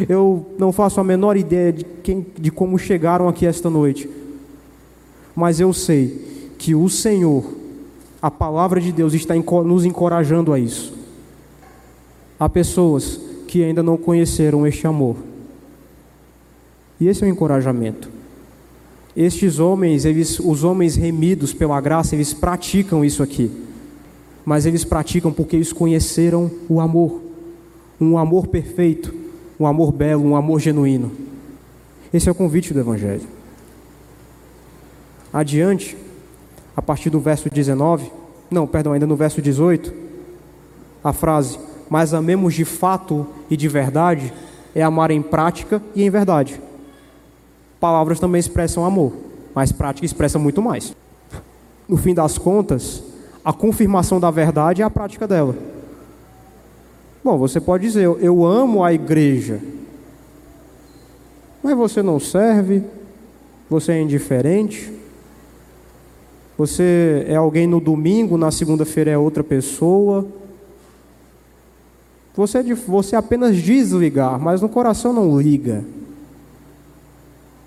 Eu 0.09 0.45
não 0.57 0.71
faço 0.71 0.99
a 0.99 1.03
menor 1.03 1.38
ideia 1.38 1.71
de, 1.71 1.84
quem, 1.84 2.25
de 2.38 2.49
como 2.49 2.77
chegaram 2.79 3.27
aqui 3.27 3.45
esta 3.45 3.69
noite, 3.69 4.09
mas 5.36 5.59
eu 5.59 5.73
sei 5.73 6.53
que 6.57 6.73
o 6.73 6.88
Senhor, 6.89 7.43
a 8.21 8.32
palavra 8.32 8.79
de 8.79 8.91
Deus, 8.91 9.13
está 9.13 9.36
nos 9.36 9.86
encorajando 9.86 10.53
a 10.53 10.59
isso. 10.59 10.93
Há 12.39 12.47
pessoas 12.47 13.19
que 13.47 13.63
ainda 13.63 13.84
não 13.84 13.97
conheceram 13.97 14.65
este 14.65 14.88
amor, 14.88 15.17
e 16.99 17.07
esse 17.07 17.23
é 17.23 17.27
o 17.27 17.29
encorajamento. 17.29 18.20
Estes 19.16 19.59
homens, 19.59 20.05
eles, 20.05 20.39
os 20.39 20.64
homens 20.64 20.95
remidos 20.95 21.53
pela 21.53 21.80
graça, 21.82 22.16
eles 22.16 22.34
praticam 22.34 23.03
isso 23.03 23.22
aqui. 23.22 23.51
Mas 24.45 24.66
eles 24.66 24.84
praticam 24.84 25.32
porque 25.32 25.55
eles 25.55 25.74
conheceram 25.74 26.49
o 26.70 26.80
amor, 26.80 27.22
um 27.99 28.18
amor 28.18 28.47
perfeito, 28.47 29.14
um 29.59 29.68
amor 29.68 29.91
belo, 29.91 30.24
um 30.24 30.36
amor 30.36 30.59
genuíno. 30.59 31.12
Esse 32.14 32.30
é 32.30 32.32
o 32.32 32.36
convite 32.36 32.74
do 32.74 32.80
Evangelho. 32.80 33.28
Adiante, 35.32 35.95
a 36.76 36.82
partir 36.82 37.09
do 37.09 37.20
verso 37.20 37.49
19, 37.49 38.12
não, 38.49 38.66
perdão, 38.66 38.93
ainda 38.93 39.07
no 39.07 39.16
verso 39.16 39.41
18, 39.41 39.93
a 41.03 41.14
frase: 41.14 41.59
Mas 41.89 42.14
amemos 42.14 42.53
de 42.53 42.66
fato 42.66 43.26
e 43.49 43.55
de 43.55 43.68
verdade, 43.68 44.34
é 44.74 44.82
amar 44.82 45.12
em 45.12 45.22
prática 45.22 45.82
e 45.95 46.03
em 46.03 46.09
verdade. 46.09 46.59
Palavras 47.82 48.19
também 48.19 48.39
expressam 48.39 48.86
amor, 48.86 49.11
mas 49.55 49.71
prática 49.71 50.05
expressa 50.05 50.38
muito 50.38 50.61
mais. 50.61 50.95
No 51.89 51.97
fim 51.97 52.13
das 52.13 52.38
contas, 52.38 53.03
a 53.43 53.51
confirmação 53.51 54.19
da 54.19 54.29
verdade 54.29 54.84
é 54.84 54.86
a 54.86 54.89
prática 54.89 55.27
dela. 55.27 55.57
Bom, 57.23 57.39
você 57.39 57.59
pode 57.59 57.84
dizer, 57.84 58.03
eu 58.03 58.45
amo 58.45 58.84
a 58.84 58.93
igreja, 58.93 59.59
mas 61.63 61.75
você 61.75 62.03
não 62.03 62.19
serve, 62.19 62.84
você 63.67 63.93
é 63.93 64.01
indiferente, 64.01 64.93
você 66.55 67.25
é 67.27 67.36
alguém 67.36 67.65
no 67.65 67.79
domingo, 67.79 68.38
na 68.38 68.51
segunda-feira 68.51 69.09
é 69.09 69.17
outra 69.17 69.43
pessoa. 69.43 70.27
Você, 72.36 72.59
é 72.59 72.63
você 72.63 73.15
apenas 73.15 73.57
diz 73.57 73.89
ligar, 73.89 74.38
mas 74.38 74.61
no 74.61 74.69
coração 74.69 75.11
não 75.11 75.41
liga. 75.41 75.84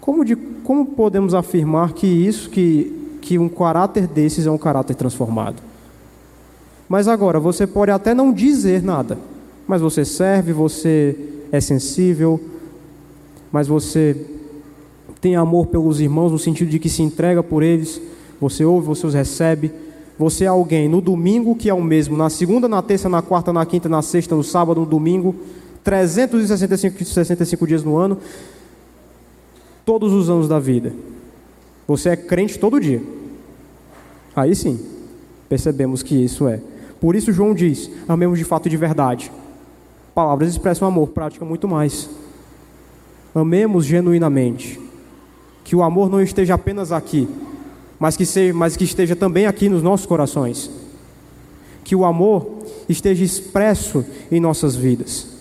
Como, 0.04 0.22
de, 0.22 0.36
como 0.36 0.84
podemos 0.84 1.32
afirmar 1.32 1.94
que 1.94 2.06
isso 2.06 2.50
que, 2.50 3.18
que 3.22 3.38
um 3.38 3.48
caráter 3.48 4.06
desses 4.06 4.46
é 4.46 4.50
um 4.50 4.58
caráter 4.58 4.94
transformado. 4.94 5.62
Mas 6.86 7.08
agora, 7.08 7.40
você 7.40 7.66
pode 7.66 7.90
até 7.90 8.12
não 8.12 8.30
dizer 8.30 8.82
nada, 8.82 9.16
mas 9.66 9.80
você 9.80 10.04
serve, 10.04 10.52
você 10.52 11.16
é 11.50 11.58
sensível, 11.58 12.38
mas 13.50 13.66
você 13.66 14.14
tem 15.22 15.36
amor 15.36 15.68
pelos 15.68 16.00
irmãos 16.00 16.32
no 16.32 16.38
sentido 16.38 16.68
de 16.68 16.78
que 16.78 16.90
se 16.90 17.00
entrega 17.00 17.42
por 17.42 17.62
eles, 17.62 17.98
você 18.38 18.62
ouve, 18.62 18.86
você 18.86 19.06
os 19.06 19.14
recebe. 19.14 19.72
Você 20.18 20.44
é 20.44 20.48
alguém 20.48 20.86
no 20.86 21.00
domingo 21.00 21.56
que 21.56 21.70
é 21.70 21.72
o 21.72 21.82
mesmo, 21.82 22.14
na 22.14 22.28
segunda, 22.28 22.68
na 22.68 22.82
terça, 22.82 23.08
na 23.08 23.22
quarta, 23.22 23.54
na 23.54 23.64
quinta, 23.64 23.88
na 23.88 24.02
sexta, 24.02 24.36
no 24.36 24.44
sábado, 24.44 24.80
no 24.80 24.86
domingo, 24.86 25.34
365 25.82 27.04
65 27.06 27.66
dias 27.66 27.82
no 27.82 27.96
ano, 27.96 28.18
todos 29.84 30.12
os 30.12 30.30
anos 30.30 30.48
da 30.48 30.58
vida. 30.58 30.92
Você 31.86 32.10
é 32.10 32.16
crente 32.16 32.58
todo 32.58 32.80
dia. 32.80 33.02
Aí 34.34 34.54
sim, 34.54 34.80
percebemos 35.48 36.02
que 36.02 36.14
isso 36.14 36.48
é. 36.48 36.60
Por 37.00 37.14
isso 37.14 37.32
João 37.32 37.54
diz: 37.54 37.90
amemos 38.08 38.38
de 38.38 38.44
fato 38.44 38.66
e 38.66 38.70
de 38.70 38.76
verdade. 38.76 39.30
Palavras 40.14 40.50
expressam 40.50 40.88
amor, 40.88 41.08
prática 41.08 41.44
muito 41.44 41.68
mais. 41.68 42.08
Amemos 43.34 43.84
genuinamente. 43.84 44.80
Que 45.64 45.74
o 45.74 45.82
amor 45.82 46.10
não 46.10 46.20
esteja 46.20 46.54
apenas 46.54 46.92
aqui, 46.92 47.28
mas 47.98 48.16
que, 48.16 48.24
seja, 48.24 48.54
mas 48.54 48.76
que 48.76 48.84
esteja 48.84 49.16
também 49.16 49.46
aqui 49.46 49.68
nos 49.68 49.82
nossos 49.82 50.06
corações. 50.06 50.70
Que 51.82 51.96
o 51.96 52.04
amor 52.04 52.58
esteja 52.88 53.24
expresso 53.24 54.04
em 54.30 54.40
nossas 54.40 54.76
vidas. 54.76 55.33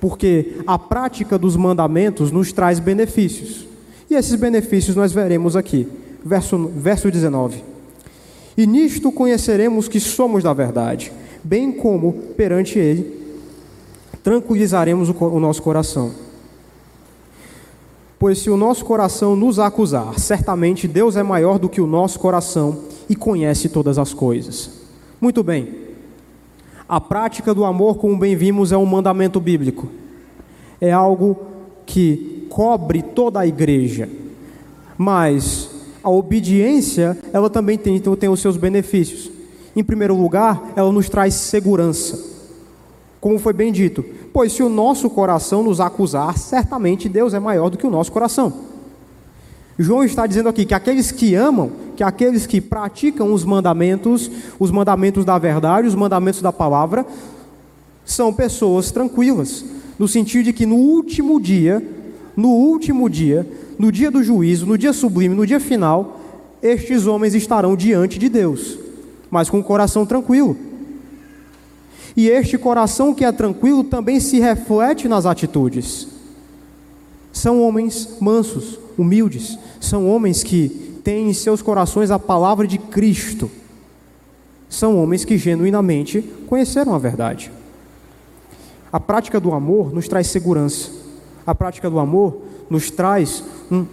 Porque 0.00 0.56
a 0.66 0.78
prática 0.78 1.38
dos 1.38 1.56
mandamentos 1.56 2.30
nos 2.30 2.52
traz 2.52 2.78
benefícios. 2.78 3.66
E 4.08 4.14
esses 4.14 4.34
benefícios 4.34 4.96
nós 4.96 5.12
veremos 5.12 5.56
aqui. 5.56 5.86
Verso, 6.24 6.70
verso 6.74 7.10
19. 7.10 7.62
E 8.56 8.66
nisto 8.66 9.12
conheceremos 9.12 9.88
que 9.88 10.00
somos 10.00 10.42
da 10.42 10.52
verdade, 10.52 11.12
bem 11.44 11.72
como 11.72 12.12
perante 12.36 12.78
Ele 12.78 13.20
tranquilizaremos 14.22 15.08
o, 15.08 15.14
o 15.24 15.40
nosso 15.40 15.62
coração. 15.62 16.12
Pois 18.18 18.38
se 18.38 18.50
o 18.50 18.56
nosso 18.56 18.84
coração 18.84 19.34
nos 19.34 19.58
acusar, 19.58 20.18
certamente 20.18 20.86
Deus 20.86 21.16
é 21.16 21.22
maior 21.22 21.58
do 21.58 21.68
que 21.68 21.80
o 21.80 21.86
nosso 21.86 22.18
coração 22.18 22.80
e 23.08 23.16
conhece 23.16 23.68
todas 23.70 23.98
as 23.98 24.12
coisas. 24.12 24.70
Muito 25.20 25.42
bem. 25.42 25.89
A 26.90 27.00
prática 27.00 27.54
do 27.54 27.64
amor, 27.64 27.98
como 27.98 28.18
bem 28.18 28.34
vimos, 28.34 28.72
é 28.72 28.76
um 28.76 28.84
mandamento 28.84 29.38
bíblico. 29.38 29.86
É 30.80 30.90
algo 30.90 31.38
que 31.86 32.48
cobre 32.50 33.00
toda 33.00 33.38
a 33.38 33.46
igreja. 33.46 34.08
Mas 34.98 35.70
a 36.02 36.10
obediência, 36.10 37.16
ela 37.32 37.48
também 37.48 37.78
tem, 37.78 37.94
então, 37.94 38.16
tem 38.16 38.28
os 38.28 38.40
seus 38.40 38.56
benefícios. 38.56 39.30
Em 39.76 39.84
primeiro 39.84 40.20
lugar, 40.20 40.72
ela 40.74 40.90
nos 40.90 41.08
traz 41.08 41.34
segurança. 41.34 42.18
Como 43.20 43.38
foi 43.38 43.52
bem 43.52 43.70
dito, 43.70 44.04
pois 44.32 44.52
se 44.52 44.60
o 44.64 44.68
nosso 44.68 45.08
coração 45.08 45.62
nos 45.62 45.78
acusar, 45.78 46.36
certamente 46.36 47.08
Deus 47.08 47.34
é 47.34 47.38
maior 47.38 47.70
do 47.70 47.78
que 47.78 47.86
o 47.86 47.90
nosso 47.90 48.10
coração. 48.10 48.52
João 49.82 50.04
está 50.04 50.26
dizendo 50.26 50.50
aqui 50.50 50.66
que 50.66 50.74
aqueles 50.74 51.10
que 51.10 51.34
amam, 51.34 51.72
que 51.96 52.02
aqueles 52.02 52.46
que 52.46 52.60
praticam 52.60 53.32
os 53.32 53.46
mandamentos, 53.46 54.30
os 54.58 54.70
mandamentos 54.70 55.24
da 55.24 55.38
verdade, 55.38 55.88
os 55.88 55.94
mandamentos 55.94 56.42
da 56.42 56.52
palavra, 56.52 57.06
são 58.04 58.30
pessoas 58.30 58.90
tranquilas, 58.90 59.64
no 59.98 60.06
sentido 60.06 60.44
de 60.44 60.52
que 60.52 60.66
no 60.66 60.76
último 60.76 61.40
dia, 61.40 61.82
no 62.36 62.50
último 62.50 63.08
dia, 63.08 63.46
no 63.78 63.90
dia 63.90 64.10
do 64.10 64.22
juízo, 64.22 64.66
no 64.66 64.76
dia 64.76 64.92
sublime, 64.92 65.34
no 65.34 65.46
dia 65.46 65.58
final, 65.58 66.20
estes 66.62 67.06
homens 67.06 67.34
estarão 67.34 67.74
diante 67.74 68.18
de 68.18 68.28
Deus, 68.28 68.78
mas 69.30 69.48
com 69.48 69.60
o 69.60 69.64
coração 69.64 70.04
tranquilo. 70.04 70.58
E 72.14 72.28
este 72.28 72.58
coração 72.58 73.14
que 73.14 73.24
é 73.24 73.32
tranquilo 73.32 73.82
também 73.82 74.20
se 74.20 74.38
reflete 74.40 75.08
nas 75.08 75.24
atitudes. 75.24 76.19
São 77.32 77.62
homens 77.62 78.16
mansos, 78.20 78.78
humildes, 78.98 79.58
são 79.80 80.08
homens 80.08 80.42
que 80.42 81.00
têm 81.02 81.30
em 81.30 81.32
seus 81.32 81.62
corações 81.62 82.10
a 82.10 82.18
palavra 82.18 82.66
de 82.66 82.78
Cristo. 82.78 83.50
São 84.68 84.96
homens 85.02 85.24
que 85.24 85.38
genuinamente 85.38 86.22
conheceram 86.46 86.94
a 86.94 86.98
verdade. 86.98 87.50
A 88.92 89.00
prática 89.00 89.40
do 89.40 89.52
amor 89.52 89.92
nos 89.92 90.08
traz 90.08 90.26
segurança. 90.26 90.90
A 91.46 91.54
prática 91.54 91.88
do 91.88 91.98
amor 91.98 92.42
nos 92.68 92.90
traz 92.90 93.42
um, 93.70 93.86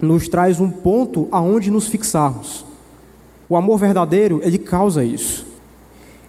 nos 0.00 0.28
traz 0.28 0.58
um 0.58 0.68
ponto 0.68 1.28
aonde 1.30 1.70
nos 1.70 1.86
fixarmos. 1.86 2.64
O 3.48 3.56
amor 3.56 3.78
verdadeiro, 3.78 4.40
ele 4.42 4.58
causa 4.58 5.04
isso. 5.04 5.46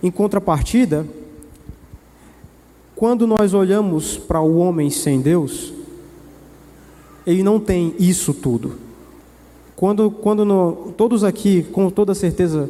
Em 0.02 0.12
contrapartida, 0.12 1.08
quando 2.96 3.26
nós 3.26 3.54
olhamos 3.54 4.18
para 4.18 4.42
o 4.42 4.58
homem 4.58 4.90
sem 4.90 5.22
Deus, 5.22 5.73
ele 7.26 7.44
não 7.44 7.60
tem 7.60 7.94
isso 8.00 8.34
tudo. 8.34 8.74
Quando, 9.76 10.12
quando 10.12 10.46
no, 10.46 10.94
todos 10.98 11.24
aqui, 11.24 11.64
com 11.64 11.90
toda 11.90 12.14
certeza, 12.14 12.70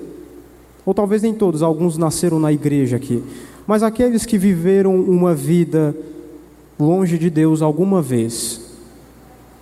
ou 0.86 0.94
talvez 0.94 1.22
nem 1.22 1.34
todos, 1.34 1.62
alguns 1.62 1.98
nasceram 1.98 2.40
na 2.40 2.52
igreja 2.52 2.96
aqui, 2.96 3.24
mas 3.66 3.84
aqueles 3.84 4.26
que 4.26 4.38
viveram 4.38 4.96
uma 4.96 5.34
vida 5.34 5.96
longe 6.80 7.18
de 7.18 7.30
Deus 7.30 7.62
alguma 7.62 8.02
vez, 8.02 8.62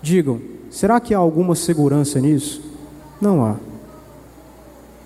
digam: 0.01 0.39
será 0.69 0.99
que 0.99 1.13
há 1.13 1.17
alguma 1.17 1.55
segurança 1.55 2.19
nisso? 2.19 2.61
Não 3.19 3.45
há. 3.45 3.55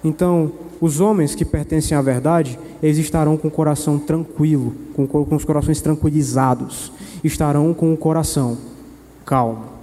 Então, 0.03 0.51
os 0.79 0.99
homens 0.99 1.33
que 1.33 1.43
pertencem 1.43 1.97
à 1.97 2.01
verdade, 2.01 2.59
eles 2.81 2.97
estarão 2.97 3.37
com 3.37 3.47
o 3.47 3.51
coração 3.51 3.97
tranquilo, 3.97 4.73
com, 4.95 5.07
com 5.07 5.35
os 5.35 5.43
corações 5.43 5.81
tranquilizados, 5.81 6.91
estarão 7.23 7.73
com 7.73 7.91
o 7.91 7.97
coração 7.97 8.57
calmo, 9.25 9.74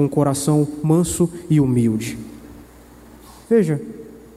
com 0.00 0.08
coração 0.08 0.66
manso 0.82 1.28
e 1.50 1.60
humilde. 1.60 2.16
Veja, 3.50 3.78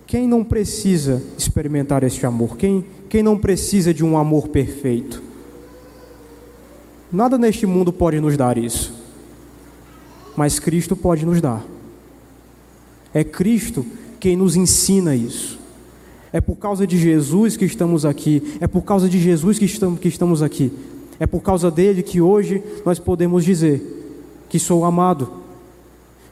quem 0.05 0.28
não 0.28 0.43
precisa 0.43 1.24
experimentar 1.38 2.03
este 2.03 2.26
amor? 2.26 2.57
Quem, 2.57 2.84
quem 3.07 3.24
não 3.24 3.38
precisa 3.38 3.93
de 3.93 4.03
um 4.03 4.18
amor 4.18 4.49
perfeito? 4.49 5.24
Nada 7.09 7.38
neste 7.38 7.66
mundo 7.66 7.93
pode 7.93 8.20
nos 8.20 8.36
dar 8.36 8.57
isso, 8.57 8.93
mas 10.36 10.59
Cristo 10.59 10.97
pode 10.97 11.26
nos 11.26 11.39
dar. 11.39 11.66
É 13.14 13.24
Cristo 13.24 13.86
quem 14.20 14.36
nos 14.36 14.57
ensina 14.57 15.16
isso. 15.16 15.57
É 16.34 16.41
por 16.41 16.57
causa 16.57 16.86
de 16.86 16.97
Jesus 16.97 17.55
que 17.55 17.64
estamos 17.64 18.03
aqui. 18.03 18.57
É 18.59 18.68
por 18.68 18.82
causa 18.82 19.07
de 19.07 19.18
Jesus 19.18 19.57
que 19.57 19.66
estamos, 19.66 19.97
que 19.97 20.09
estamos 20.09 20.41
aqui. 20.41 20.74
É 21.22 21.26
por 21.26 21.39
causa 21.39 21.72
dele 21.72 22.03
que 22.03 22.20
hoje 22.20 22.61
nós 22.86 22.99
podemos 22.99 23.45
dizer 23.45 23.93
que 24.53 24.59
sou 24.59 24.86
amado, 24.86 25.41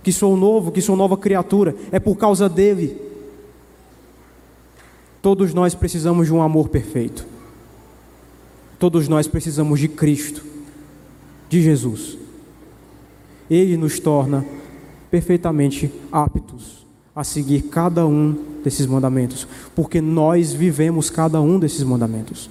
que 0.03 0.11
sou 0.11 0.35
novo, 0.35 0.71
que 0.71 0.81
sou 0.81 0.95
nova 0.95 1.17
criatura. 1.17 1.75
É 1.91 1.99
por 1.99 2.17
causa 2.17 2.49
dele. 2.49 2.99
Todos 5.21 5.53
nós 5.53 5.75
precisamos 5.75 6.27
de 6.27 6.33
um 6.33 6.41
amor 6.41 6.69
perfeito. 6.69 7.25
Todos 8.79 9.07
nós 9.07 9.27
precisamos 9.27 9.79
de 9.79 9.87
Cristo, 9.87 10.43
de 11.47 11.61
Jesus. 11.61 12.17
Ele 13.49 13.77
nos 13.77 13.99
torna 13.99 14.43
perfeitamente 15.11 15.91
aptos 16.11 16.87
a 17.15 17.23
seguir 17.23 17.63
cada 17.63 18.07
um 18.07 18.35
desses 18.63 18.87
mandamentos, 18.87 19.47
porque 19.75 20.01
nós 20.01 20.53
vivemos 20.53 21.09
cada 21.09 21.41
um 21.41 21.59
desses 21.59 21.83
mandamentos. 21.83 22.49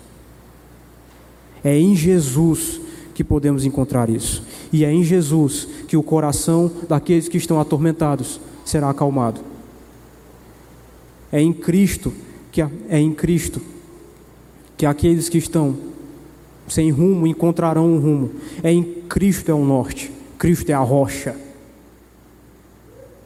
É 1.65 1.77
em 1.77 1.97
Jesus 1.97 2.81
que 3.21 3.25
podemos 3.25 3.67
encontrar 3.67 4.09
isso, 4.09 4.43
e 4.73 4.83
é 4.83 4.91
em 4.91 5.05
Jesus 5.05 5.69
que 5.87 5.95
o 5.95 6.03
coração 6.03 6.71
daqueles 6.89 7.29
que 7.29 7.37
estão 7.37 7.61
atormentados 7.61 8.41
será 8.65 8.89
acalmado. 8.89 9.43
É 11.31 11.39
em 11.39 11.53
Cristo 11.53 12.15
que 12.51 12.63
é 12.63 12.99
em 12.99 13.13
Cristo 13.13 13.61
que 14.75 14.87
aqueles 14.87 15.29
que 15.29 15.37
estão 15.37 15.77
sem 16.67 16.91
rumo 16.91 17.27
encontrarão 17.27 17.93
um 17.93 17.99
rumo. 17.99 18.31
É 18.63 18.73
em 18.73 18.83
Cristo 18.83 19.51
é 19.51 19.55
o 19.55 19.67
norte, 19.67 20.11
Cristo 20.39 20.71
é 20.71 20.73
a 20.73 20.81
rocha. 20.81 21.37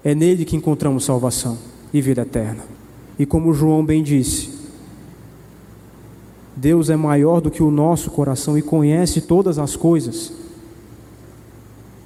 É 0.03 0.12
nele 0.12 0.45
que 0.45 0.57
encontramos 0.57 1.05
salvação 1.05 1.57
e 1.92 2.01
vida 2.01 2.22
eterna. 2.22 2.64
E 3.16 3.24
como 3.24 3.55
João 3.55 3.84
bem 3.84 4.03
disse, 4.03 4.54
Deus 6.57 6.91
é 6.91 6.97
maior 6.97 7.41
do 7.41 7.51
que 7.51 7.63
o 7.63 7.71
nosso 7.71 8.11
coração 8.11 8.57
e 8.57 8.63
conhece 8.63 9.21
todas 9.21 9.59
as 9.59 9.77
coisas. 9.77 10.33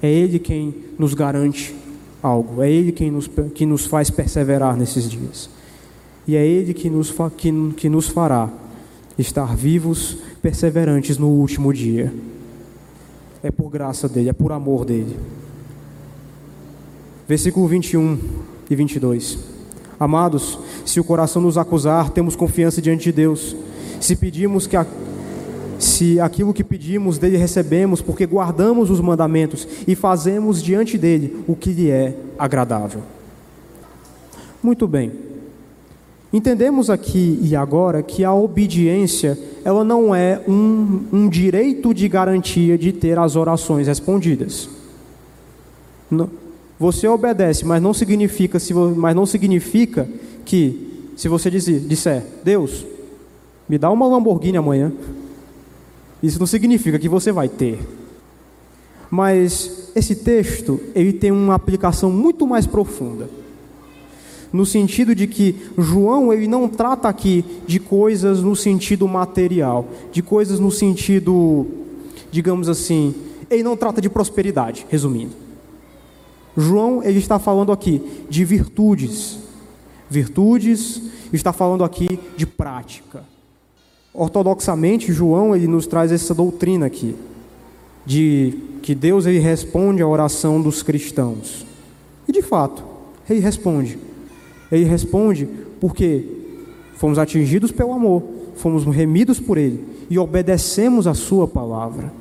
É 0.01 0.09
Ele 0.09 0.39
quem 0.39 0.73
nos 0.97 1.13
garante 1.13 1.75
algo, 2.21 2.61
é 2.61 2.71
Ele 2.71 2.91
quem 2.91 3.11
nos, 3.11 3.29
que 3.53 3.65
nos 3.65 3.85
faz 3.85 4.09
perseverar 4.09 4.75
nesses 4.75 5.09
dias. 5.09 5.49
E 6.27 6.35
é 6.35 6.45
Ele 6.45 6.73
que 6.73 6.89
nos, 6.89 7.13
que, 7.37 7.51
que 7.75 7.89
nos 7.89 8.07
fará 8.07 8.49
estar 9.17 9.55
vivos, 9.55 10.17
perseverantes 10.41 11.17
no 11.17 11.27
último 11.27 11.73
dia. 11.73 12.13
É 13.43 13.51
por 13.51 13.69
graça 13.69 14.07
dEle, 14.07 14.29
é 14.29 14.33
por 14.33 14.51
amor 14.51 14.85
dEle. 14.85 15.17
Versículo 17.27 17.67
21 17.67 18.17
e 18.69 18.75
22. 18.75 19.39
Amados, 19.99 20.57
se 20.85 20.99
o 20.99 21.03
coração 21.03 21.41
nos 21.41 21.57
acusar, 21.57 22.09
temos 22.09 22.35
confiança 22.35 22.81
diante 22.81 23.03
de 23.03 23.11
Deus. 23.11 23.55
Se 23.99 24.15
pedimos 24.15 24.67
que 24.67 24.75
a, 24.75 24.85
se 25.77 26.19
aquilo 26.19 26.53
que 26.53 26.63
pedimos 26.63 27.17
dele 27.17 27.37
recebemos, 27.37 28.01
porque 28.01 28.25
guardamos 28.25 28.89
os 28.89 28.99
mandamentos 28.99 29.67
e 29.87 29.95
fazemos 29.95 30.61
diante 30.61 30.97
dele 30.97 31.43
o 31.47 31.55
que 31.55 31.71
lhe 31.71 31.89
é 31.89 32.15
agradável. 32.37 33.01
Muito 34.61 34.87
bem. 34.87 35.11
Entendemos 36.31 36.89
aqui 36.89 37.39
e 37.41 37.55
agora 37.55 38.03
que 38.03 38.23
a 38.23 38.33
obediência 38.33 39.37
ela 39.63 39.83
não 39.83 40.13
é 40.13 40.41
um, 40.47 41.01
um 41.11 41.29
direito 41.29 41.93
de 41.93 42.07
garantia 42.07 42.77
de 42.77 42.91
ter 42.91 43.17
as 43.17 43.35
orações 43.35 43.87
respondidas. 43.87 44.69
Não, 46.09 46.29
você 46.79 47.07
obedece, 47.07 47.65
mas 47.65 47.81
não 47.81 47.93
significa, 47.93 48.57
mas 48.95 49.15
não 49.15 49.25
significa 49.25 50.07
que 50.45 51.11
se 51.15 51.27
você 51.27 51.49
dizer, 51.49 51.81
disser, 51.81 52.23
Deus, 52.43 52.85
me 53.69 53.77
dá 53.77 53.89
uma 53.91 54.07
Lamborghini 54.07 54.57
amanhã, 54.57 54.91
isso 56.21 56.39
não 56.39 56.47
significa 56.47 56.99
que 56.99 57.07
você 57.07 57.31
vai 57.31 57.47
ter. 57.47 57.79
Mas 59.09 59.91
esse 59.95 60.15
texto, 60.15 60.79
ele 60.93 61.13
tem 61.13 61.31
uma 61.31 61.55
aplicação 61.55 62.11
muito 62.11 62.45
mais 62.45 62.67
profunda 62.67 63.29
no 64.51 64.65
sentido 64.65 65.13
de 65.13 65.27
que 65.27 65.55
João 65.77 66.33
ele 66.33 66.47
não 66.47 66.67
trata 66.67 67.07
aqui 67.07 67.45
de 67.67 67.79
coisas 67.79 68.41
no 68.41 68.55
sentido 68.55 69.07
material, 69.07 69.87
de 70.11 70.21
coisas 70.21 70.59
no 70.59 70.71
sentido, 70.71 71.67
digamos 72.31 72.67
assim, 72.67 73.13
ele 73.49 73.63
não 73.63 73.77
trata 73.77 74.01
de 74.01 74.09
prosperidade, 74.09 74.85
resumindo. 74.89 75.33
João 76.57 77.03
ele 77.03 77.19
está 77.19 77.37
falando 77.37 77.71
aqui 77.71 78.01
de 78.29 78.43
virtudes, 78.43 79.37
virtudes, 80.09 81.01
está 81.31 81.53
falando 81.53 81.83
aqui 81.83 82.19
de 82.35 82.45
prática. 82.45 83.23
Ortodoxamente, 84.13 85.13
João 85.13 85.55
ele 85.55 85.67
nos 85.67 85.85
traz 85.85 86.11
essa 86.11 86.33
doutrina 86.33 86.85
aqui 86.85 87.15
de 88.05 88.53
que 88.81 88.95
Deus 88.95 89.25
ele 89.25 89.39
responde 89.39 90.01
à 90.01 90.07
oração 90.07 90.61
dos 90.61 90.81
cristãos. 90.81 91.65
E 92.27 92.31
de 92.31 92.41
fato, 92.41 92.83
ele 93.29 93.39
responde. 93.39 93.99
Ele 94.71 94.85
responde 94.85 95.47
porque 95.79 96.25
fomos 96.95 97.17
atingidos 97.17 97.71
pelo 97.71 97.93
amor, 97.93 98.23
fomos 98.55 98.83
remidos 98.85 99.39
por 99.39 99.57
Ele 99.57 99.83
e 100.09 100.17
obedecemos 100.17 101.07
a 101.07 101.13
Sua 101.13 101.47
palavra. 101.47 102.11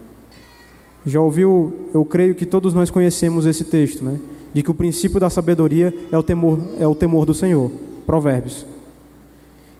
Já 1.07 1.21
ouviu? 1.21 1.73
Eu 1.95 2.05
creio 2.05 2.35
que 2.35 2.45
todos 2.45 2.75
nós 2.75 2.91
conhecemos 2.91 3.47
esse 3.47 3.65
texto, 3.65 4.05
né? 4.05 4.19
De 4.53 4.63
que 4.63 4.71
o 4.71 4.75
princípio 4.75 5.19
da 5.19 5.31
sabedoria 5.31 5.95
é 6.13 6.19
o 6.19 6.23
temor, 6.23 6.59
é 6.79 6.87
o 6.87 6.95
temor 6.95 7.25
do 7.25 7.35
Senhor. 7.35 7.71
Provérbios. 8.07 8.67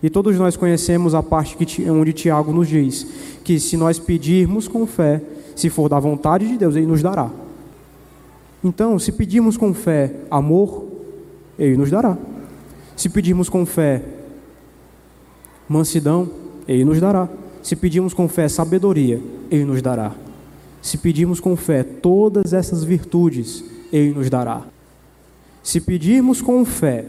E 0.01 0.09
todos 0.09 0.37
nós 0.37 0.55
conhecemos 0.55 1.13
a 1.13 1.21
parte 1.21 1.57
que, 1.57 1.89
onde 1.89 2.13
Tiago 2.13 2.53
nos 2.53 2.67
diz 2.67 3.05
que 3.43 3.59
se 3.59 3.75
nós 3.75 3.99
pedirmos 3.99 4.67
com 4.67 4.85
fé, 4.87 5.21
se 5.55 5.69
for 5.69 5.89
da 5.89 5.99
vontade 5.99 6.47
de 6.47 6.57
Deus, 6.57 6.75
Ele 6.75 6.85
nos 6.85 7.01
dará. 7.01 7.29
Então, 8.63 8.97
se 8.97 9.11
pedirmos 9.11 9.57
com 9.57 9.73
fé 9.73 10.13
amor, 10.31 10.85
Ele 11.57 11.75
nos 11.75 11.89
dará. 11.89 12.17
Se 12.95 13.09
pedirmos 13.09 13.49
com 13.49 13.65
fé 13.65 14.03
mansidão, 15.67 16.29
Ele 16.67 16.85
nos 16.85 16.99
dará. 16.99 17.27
Se 17.61 17.75
pedirmos 17.75 18.13
com 18.13 18.27
fé 18.27 18.47
sabedoria, 18.47 19.21
Ele 19.51 19.65
nos 19.65 19.81
dará. 19.81 20.13
Se 20.81 20.97
pedirmos 20.97 21.39
com 21.41 21.55
fé 21.57 21.83
todas 21.83 22.53
essas 22.53 22.83
virtudes, 22.83 23.63
Ele 23.91 24.13
nos 24.13 24.29
dará. 24.29 24.63
Se 25.61 25.81
pedirmos 25.81 26.41
com 26.41 26.63
fé 26.63 27.05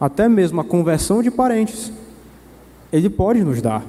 até 0.00 0.28
mesmo 0.28 0.60
a 0.60 0.64
conversão 0.64 1.22
de 1.22 1.30
parentes, 1.30 1.92
Ele 2.92 3.08
pode 3.08 3.42
nos 3.42 3.60
dar. 3.60 3.84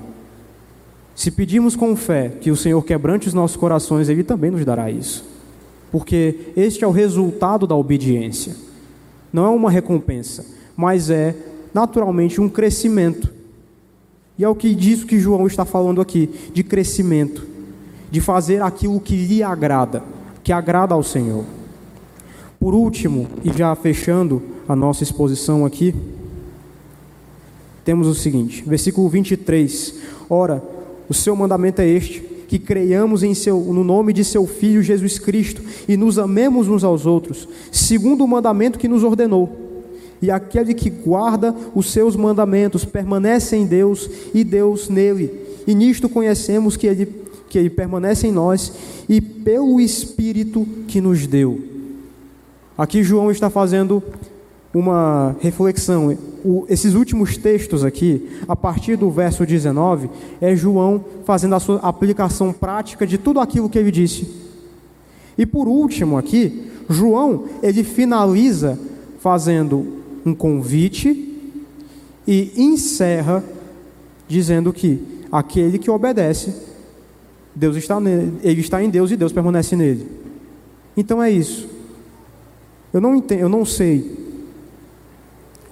Se 1.15 1.31
pedirmos 1.31 1.75
com 1.75 1.95
fé 1.95 2.29
que 2.29 2.51
o 2.51 2.55
Senhor 2.55 2.81
quebrante 2.83 3.27
os 3.27 3.33
nossos 3.33 3.57
corações, 3.57 4.09
Ele 4.09 4.23
também 4.23 4.51
nos 4.51 4.63
dará 4.63 4.89
isso. 4.89 5.25
Porque 5.91 6.53
este 6.55 6.83
é 6.83 6.87
o 6.87 6.91
resultado 6.91 7.65
da 7.65 7.75
obediência, 7.75 8.55
não 9.33 9.45
é 9.45 9.49
uma 9.49 9.71
recompensa 9.71 10.59
mas 10.79 11.09
é 11.09 11.35
naturalmente 11.73 12.39
um 12.39 12.47
crescimento. 12.47 13.29
E 14.37 14.45
é 14.45 14.47
o 14.47 14.55
que 14.55 14.73
diz 14.73 15.03
que 15.03 15.19
João 15.19 15.45
está 15.45 15.65
falando 15.65 15.99
aqui, 15.99 16.29
de 16.53 16.63
crescimento, 16.63 17.45
de 18.09 18.21
fazer 18.21 18.61
aquilo 18.61 18.97
que 19.01 19.13
lhe 19.13 19.43
agrada, 19.43 20.01
que 20.41 20.53
agrada 20.53 20.93
ao 20.93 21.03
Senhor. 21.03 21.43
Por 22.59 22.73
último, 22.73 23.27
e 23.43 23.55
já 23.57 23.73
fechando 23.75 24.41
a 24.67 24.75
nossa 24.75 25.03
exposição 25.03 25.65
aqui, 25.65 25.95
temos 27.85 28.07
o 28.07 28.13
seguinte, 28.13 28.63
versículo 28.67 29.07
23. 29.07 29.95
Ora, 30.29 30.61
o 31.07 31.13
seu 31.13 31.35
mandamento 31.35 31.81
é 31.81 31.87
este: 31.87 32.21
que 32.47 32.59
creiamos 32.59 33.23
em 33.23 33.33
seu, 33.33 33.59
no 33.59 33.83
nome 33.83 34.11
de 34.11 34.25
seu 34.25 34.45
Filho 34.45 34.83
Jesus 34.83 35.17
Cristo 35.17 35.61
e 35.87 35.95
nos 35.95 36.19
amemos 36.19 36.67
uns 36.67 36.83
aos 36.83 37.05
outros, 37.05 37.47
segundo 37.71 38.23
o 38.23 38.27
mandamento 38.27 38.77
que 38.77 38.87
nos 38.87 39.03
ordenou 39.03 39.69
e 40.21 40.29
aquele 40.29 40.73
que 40.73 40.89
guarda 40.89 41.55
os 41.73 41.91
seus 41.91 42.15
mandamentos 42.15 42.83
permanece 42.83 43.55
em 43.55 43.65
Deus 43.65 44.09
e 44.33 44.43
Deus 44.43 44.89
nele. 44.89 45.31
E 45.65 45.73
nisto 45.73 46.09
conhecemos 46.09 46.75
que 46.75 46.87
ele, 46.87 47.05
que 47.49 47.57
ele 47.57 47.69
permanece 47.69 48.27
em 48.27 48.31
nós 48.31 48.73
e 49.07 49.21
pelo 49.21 49.79
Espírito 49.79 50.67
que 50.87 50.99
nos 50.99 51.25
deu. 51.25 51.68
Aqui 52.79 53.03
João 53.03 53.29
está 53.29 53.49
fazendo 53.49 54.01
uma 54.73 55.35
reflexão. 55.41 56.17
O, 56.45 56.65
esses 56.69 56.93
últimos 56.93 57.35
textos 57.35 57.83
aqui, 57.83 58.39
a 58.47 58.55
partir 58.55 58.95
do 58.95 59.11
verso 59.11 59.45
19, 59.45 60.09
é 60.39 60.55
João 60.55 61.03
fazendo 61.25 61.55
a 61.55 61.59
sua 61.59 61.79
aplicação 61.79 62.53
prática 62.53 63.05
de 63.05 63.17
tudo 63.17 63.41
aquilo 63.41 63.69
que 63.69 63.77
ele 63.77 63.91
disse. 63.91 64.33
E 65.37 65.45
por 65.45 65.67
último 65.67 66.17
aqui, 66.17 66.71
João, 66.87 67.49
ele 67.61 67.83
finaliza 67.83 68.79
fazendo 69.19 70.01
um 70.25 70.33
convite 70.33 71.35
e 72.25 72.53
encerra 72.55 73.43
dizendo 74.25 74.71
que 74.71 75.05
aquele 75.29 75.79
que 75.79 75.91
obedece, 75.91 76.55
Deus 77.53 77.75
está 77.75 77.99
nele, 77.99 78.35
ele 78.41 78.61
está 78.61 78.81
em 78.81 78.89
Deus 78.89 79.11
e 79.11 79.17
Deus 79.17 79.33
permanece 79.33 79.75
nele. 79.75 80.07
Então 80.95 81.21
é 81.21 81.29
isso. 81.29 81.78
Eu 82.93 83.01
não 83.01 83.15
entendo, 83.15 83.39
eu 83.39 83.49
não 83.49 83.65
sei 83.65 84.17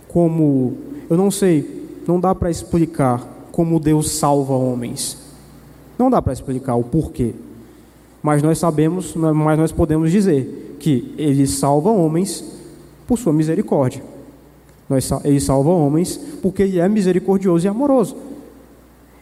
como, 0.07 0.78
eu 1.09 1.18
não 1.18 1.32
sei, 1.32 1.99
não 2.07 2.20
dá 2.20 2.34
para 2.34 2.49
explicar 2.49 3.47
como 3.51 3.80
Deus 3.80 4.11
salva 4.11 4.53
homens. 4.53 5.18
Não 5.97 6.09
dá 6.09 6.22
para 6.22 6.34
explicar 6.34 6.76
o 6.76 6.84
porquê. 6.84 7.34
Mas 8.22 8.41
nós 8.43 8.57
sabemos, 8.59 9.15
mas 9.15 9.57
nós 9.57 9.72
podemos 9.72 10.11
dizer 10.11 10.78
que 10.80 11.13
ele 11.18 11.47
salva 11.47 11.89
homens 11.89 12.43
por 13.07 13.18
sua 13.18 13.34
misericórdia. 13.34 14.03
Ele 15.24 15.39
salva 15.39 15.70
homens 15.70 16.18
porque 16.41 16.63
Ele 16.63 16.80
é 16.80 16.88
misericordioso 16.88 17.65
e 17.65 17.68
amoroso. 17.68 18.15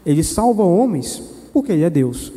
Ele 0.06 0.24
salva 0.24 0.64
homens 0.64 1.22
porque 1.52 1.72
Ele 1.72 1.84
é 1.84 1.90
Deus. 1.90 2.32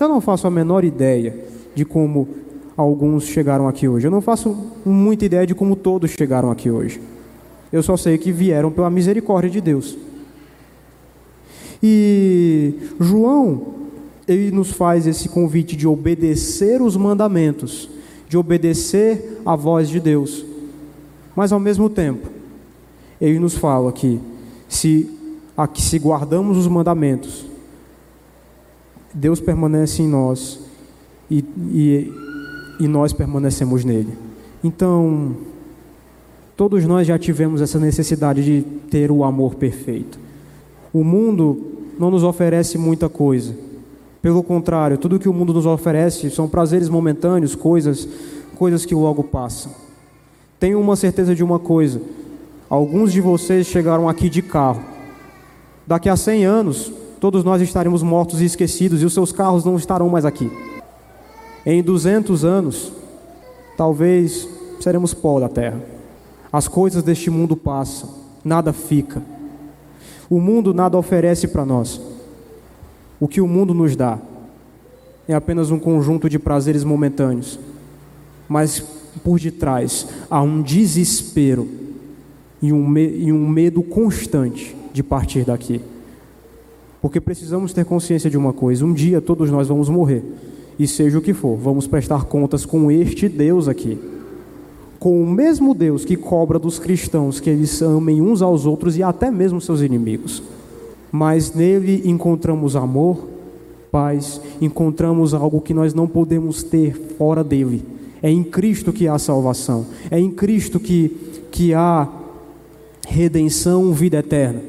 Eu 0.00 0.08
não 0.08 0.20
faço 0.20 0.46
a 0.46 0.50
menor 0.50 0.84
ideia 0.84 1.36
de 1.74 1.84
como 1.84 2.28
alguns 2.76 3.24
chegaram 3.24 3.66
aqui 3.66 3.88
hoje. 3.88 4.06
Eu 4.06 4.10
não 4.10 4.20
faço 4.20 4.56
muita 4.84 5.24
ideia 5.24 5.46
de 5.46 5.54
como 5.54 5.74
todos 5.74 6.10
chegaram 6.10 6.50
aqui 6.50 6.70
hoje. 6.70 7.00
Eu 7.72 7.82
só 7.82 7.96
sei 7.96 8.18
que 8.18 8.30
vieram 8.30 8.70
pela 8.70 8.90
misericórdia 8.90 9.50
de 9.50 9.60
Deus. 9.60 9.96
E 11.82 12.74
João, 13.00 13.74
ele 14.26 14.50
nos 14.50 14.70
faz 14.70 15.06
esse 15.06 15.28
convite 15.28 15.76
de 15.76 15.86
obedecer 15.86 16.82
os 16.82 16.96
mandamentos, 16.96 17.88
de 18.28 18.36
obedecer 18.36 19.40
a 19.44 19.56
voz 19.56 19.88
de 19.88 20.00
Deus. 20.00 20.44
Mas 21.34 21.52
ao 21.52 21.60
mesmo 21.60 21.88
tempo, 21.88 22.28
ele 23.20 23.38
nos 23.38 23.56
fala 23.56 23.92
que 23.92 24.20
se, 24.68 25.10
aqui, 25.56 25.80
se 25.80 25.98
guardamos 25.98 26.56
os 26.56 26.66
mandamentos, 26.66 27.46
Deus 29.12 29.40
permanece 29.40 30.02
em 30.02 30.08
nós 30.08 30.60
e, 31.30 31.44
e, 31.72 32.25
e 32.78 32.86
nós 32.88 33.12
permanecemos 33.12 33.84
nele. 33.84 34.12
Então, 34.62 35.36
todos 36.56 36.84
nós 36.84 37.06
já 37.06 37.18
tivemos 37.18 37.60
essa 37.60 37.78
necessidade 37.78 38.44
de 38.44 38.62
ter 38.90 39.10
o 39.10 39.24
amor 39.24 39.54
perfeito. 39.54 40.18
O 40.92 41.04
mundo 41.04 41.58
não 41.98 42.10
nos 42.10 42.22
oferece 42.22 42.78
muita 42.78 43.08
coisa. 43.08 43.54
Pelo 44.20 44.42
contrário, 44.42 44.98
tudo 44.98 45.18
que 45.18 45.28
o 45.28 45.32
mundo 45.32 45.52
nos 45.52 45.66
oferece 45.66 46.30
são 46.30 46.48
prazeres 46.48 46.88
momentâneos, 46.88 47.54
coisas, 47.54 48.08
coisas 48.56 48.84
que 48.84 48.94
logo 48.94 49.22
passam. 49.22 49.72
Tenho 50.58 50.80
uma 50.80 50.96
certeza 50.96 51.34
de 51.34 51.44
uma 51.44 51.58
coisa: 51.58 52.00
alguns 52.68 53.12
de 53.12 53.20
vocês 53.20 53.66
chegaram 53.66 54.08
aqui 54.08 54.28
de 54.28 54.42
carro. 54.42 54.82
Daqui 55.86 56.08
a 56.08 56.16
100 56.16 56.44
anos, 56.44 56.92
todos 57.20 57.44
nós 57.44 57.62
estaremos 57.62 58.02
mortos 58.02 58.40
e 58.40 58.44
esquecidos 58.44 59.02
e 59.02 59.04
os 59.04 59.14
seus 59.14 59.30
carros 59.30 59.64
não 59.64 59.76
estarão 59.76 60.08
mais 60.08 60.24
aqui. 60.24 60.50
Em 61.66 61.82
200 61.82 62.44
anos, 62.44 62.92
talvez 63.76 64.48
seremos 64.78 65.12
pó 65.12 65.40
da 65.40 65.48
terra. 65.48 65.82
As 66.52 66.68
coisas 66.68 67.02
deste 67.02 67.28
mundo 67.28 67.56
passam, 67.56 68.08
nada 68.44 68.72
fica. 68.72 69.20
O 70.30 70.40
mundo 70.40 70.72
nada 70.72 70.96
oferece 70.96 71.48
para 71.48 71.64
nós. 71.64 72.00
O 73.18 73.26
que 73.26 73.40
o 73.40 73.48
mundo 73.48 73.74
nos 73.74 73.96
dá 73.96 74.18
é 75.26 75.34
apenas 75.34 75.72
um 75.72 75.78
conjunto 75.78 76.28
de 76.28 76.38
prazeres 76.38 76.84
momentâneos, 76.84 77.58
mas 78.48 78.80
por 79.24 79.40
detrás 79.40 80.06
há 80.30 80.40
um 80.40 80.62
desespero 80.62 81.68
e 82.62 82.72
um, 82.72 82.98
e 82.98 83.32
um 83.32 83.48
medo 83.48 83.82
constante 83.82 84.76
de 84.92 85.02
partir 85.02 85.44
daqui. 85.44 85.80
Porque 87.02 87.20
precisamos 87.20 87.72
ter 87.72 87.84
consciência 87.84 88.30
de 88.30 88.36
uma 88.36 88.52
coisa: 88.52 88.84
um 88.84 88.92
dia 88.92 89.20
todos 89.20 89.50
nós 89.50 89.66
vamos 89.66 89.88
morrer, 89.88 90.22
e 90.78 90.86
seja 90.86 91.18
o 91.18 91.22
que 91.22 91.32
for, 91.32 91.56
vamos 91.56 91.86
prestar 91.86 92.24
contas 92.24 92.66
com 92.66 92.90
este 92.90 93.28
Deus 93.28 93.68
aqui. 93.68 93.98
Com 94.98 95.22
o 95.22 95.26
mesmo 95.26 95.74
Deus 95.74 96.04
que 96.04 96.16
cobra 96.16 96.58
dos 96.58 96.78
cristãos 96.78 97.40
que 97.40 97.50
eles 97.50 97.80
amem 97.82 98.20
uns 98.20 98.42
aos 98.42 98.66
outros 98.66 98.96
e 98.96 99.02
até 99.02 99.30
mesmo 99.30 99.60
seus 99.60 99.80
inimigos. 99.80 100.42
Mas 101.10 101.54
nele 101.54 102.02
encontramos 102.04 102.76
amor, 102.76 103.26
paz, 103.90 104.40
encontramos 104.60 105.32
algo 105.32 105.60
que 105.60 105.72
nós 105.72 105.94
não 105.94 106.06
podemos 106.06 106.62
ter 106.62 106.94
fora 107.16 107.42
dele. 107.42 107.82
É 108.22 108.30
em 108.30 108.42
Cristo 108.42 108.92
que 108.92 109.06
há 109.06 109.18
salvação, 109.18 109.86
é 110.10 110.18
em 110.18 110.30
Cristo 110.30 110.80
que, 110.80 111.08
que 111.50 111.72
há 111.72 112.08
redenção, 113.06 113.92
vida 113.92 114.18
eterna. 114.18 114.60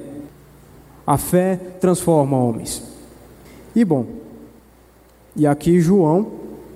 A 1.05 1.17
fé 1.17 1.55
transforma 1.79 2.37
homens. 2.37 2.83
E 3.75 3.83
bom, 3.83 4.05
e 5.37 5.45
aqui 5.45 5.79
João, 5.79 6.27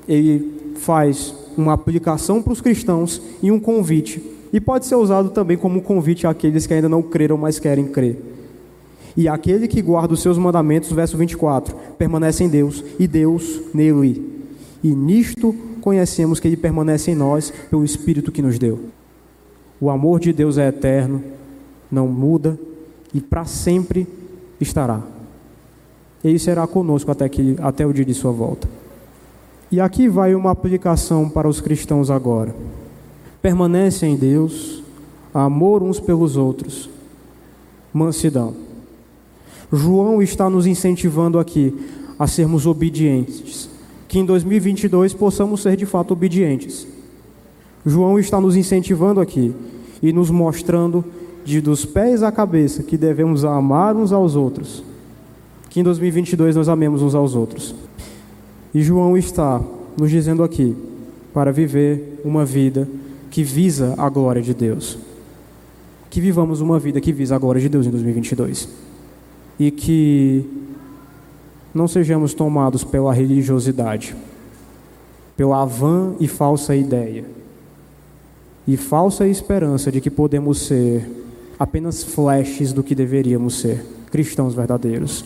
ele 0.07 0.75
faz 0.75 1.33
uma 1.57 1.73
aplicação 1.73 2.41
para 2.41 2.53
os 2.53 2.61
cristãos 2.61 3.21
e 3.41 3.51
um 3.51 3.59
convite, 3.59 4.21
e 4.53 4.61
pode 4.61 4.85
ser 4.85 4.95
usado 4.95 5.29
também 5.29 5.57
como 5.57 5.79
um 5.79 5.81
convite 5.81 6.27
àqueles 6.27 6.67
que 6.67 6.73
ainda 6.73 6.87
não 6.87 7.01
creram, 7.01 7.37
mas 7.37 7.59
querem 7.59 7.87
crer. 7.87 8.21
E 9.15 9.27
aquele 9.27 9.67
que 9.67 9.81
guarda 9.81 10.13
os 10.13 10.21
seus 10.21 10.37
mandamentos, 10.37 10.91
verso 10.91 11.17
24, 11.17 11.75
permanece 11.97 12.43
em 12.43 12.49
Deus 12.49 12.83
e 12.99 13.07
Deus 13.07 13.61
nele. 13.73 14.29
E 14.83 14.93
nisto 14.93 15.55
conhecemos 15.81 16.39
que 16.39 16.47
ele 16.47 16.57
permanece 16.57 17.11
em 17.11 17.15
nós 17.15 17.51
pelo 17.69 17.83
Espírito 17.83 18.31
que 18.31 18.41
nos 18.41 18.57
deu. 18.57 18.79
O 19.79 19.89
amor 19.89 20.19
de 20.19 20.31
Deus 20.31 20.57
é 20.57 20.67
eterno, 20.67 21.23
não 21.91 22.07
muda 22.07 22.57
e 23.13 23.19
para 23.19 23.45
sempre 23.45 24.07
estará. 24.59 25.01
Ele 26.23 26.37
será 26.37 26.67
conosco 26.67 27.11
até, 27.11 27.27
que, 27.27 27.55
até 27.59 27.85
o 27.85 27.93
dia 27.93 28.05
de 28.05 28.13
sua 28.13 28.31
volta. 28.31 28.67
E 29.71 29.79
aqui 29.79 30.07
vai 30.07 30.35
uma 30.35 30.51
aplicação 30.51 31.29
para 31.29 31.47
os 31.47 31.61
cristãos 31.61 32.11
agora. 32.11 32.53
Permanece 33.41 34.05
em 34.05 34.15
Deus, 34.15 34.83
amor 35.33 35.81
uns 35.81 35.99
pelos 35.99 36.35
outros, 36.35 36.89
mansidão. 37.93 38.53
João 39.71 40.21
está 40.21 40.49
nos 40.49 40.67
incentivando 40.67 41.39
aqui 41.39 41.73
a 42.19 42.27
sermos 42.27 42.67
obedientes, 42.67 43.69
que 44.07 44.19
em 44.19 44.25
2022 44.25 45.13
possamos 45.13 45.61
ser 45.61 45.77
de 45.77 45.85
fato 45.85 46.11
obedientes. 46.11 46.85
João 47.85 48.19
está 48.19 48.39
nos 48.39 48.55
incentivando 48.55 49.21
aqui 49.21 49.55
e 50.03 50.11
nos 50.11 50.29
mostrando 50.29 51.03
de 51.43 51.61
dos 51.61 51.85
pés 51.85 52.21
à 52.21 52.31
cabeça 52.31 52.83
que 52.83 52.97
devemos 52.97 53.43
amar 53.45 53.95
uns 53.95 54.11
aos 54.11 54.35
outros, 54.35 54.83
que 55.71 55.79
em 55.79 55.83
2022 55.83 56.57
nós 56.57 56.67
amemos 56.67 57.01
uns 57.01 57.15
aos 57.15 57.33
outros. 57.33 57.73
E 58.73 58.83
João 58.83 59.17
está 59.17 59.61
nos 59.97 60.11
dizendo 60.11 60.43
aqui 60.43 60.75
para 61.33 61.49
viver 61.51 62.19
uma 62.25 62.45
vida 62.45 62.87
que 63.29 63.41
visa 63.41 63.95
a 63.97 64.09
glória 64.09 64.41
de 64.41 64.53
Deus. 64.53 64.99
Que 66.09 66.19
vivamos 66.19 66.59
uma 66.59 66.77
vida 66.77 66.99
que 66.99 67.13
visa 67.13 67.37
a 67.37 67.39
glória 67.39 67.61
de 67.61 67.69
Deus 67.69 67.87
em 67.87 67.89
2022. 67.89 68.67
E 69.57 69.71
que 69.71 70.45
não 71.73 71.87
sejamos 71.87 72.33
tomados 72.33 72.83
pela 72.83 73.13
religiosidade, 73.13 74.13
pela 75.37 75.63
vã 75.63 76.15
e 76.19 76.27
falsa 76.27 76.75
ideia 76.75 77.23
e 78.67 78.75
falsa 78.75 79.25
esperança 79.25 79.89
de 79.89 80.01
que 80.01 80.09
podemos 80.09 80.59
ser 80.63 81.09
apenas 81.57 82.03
flashes 82.03 82.73
do 82.73 82.83
que 82.83 82.93
deveríamos 82.93 83.59
ser, 83.59 83.85
cristãos 84.11 84.53
verdadeiros. 84.53 85.23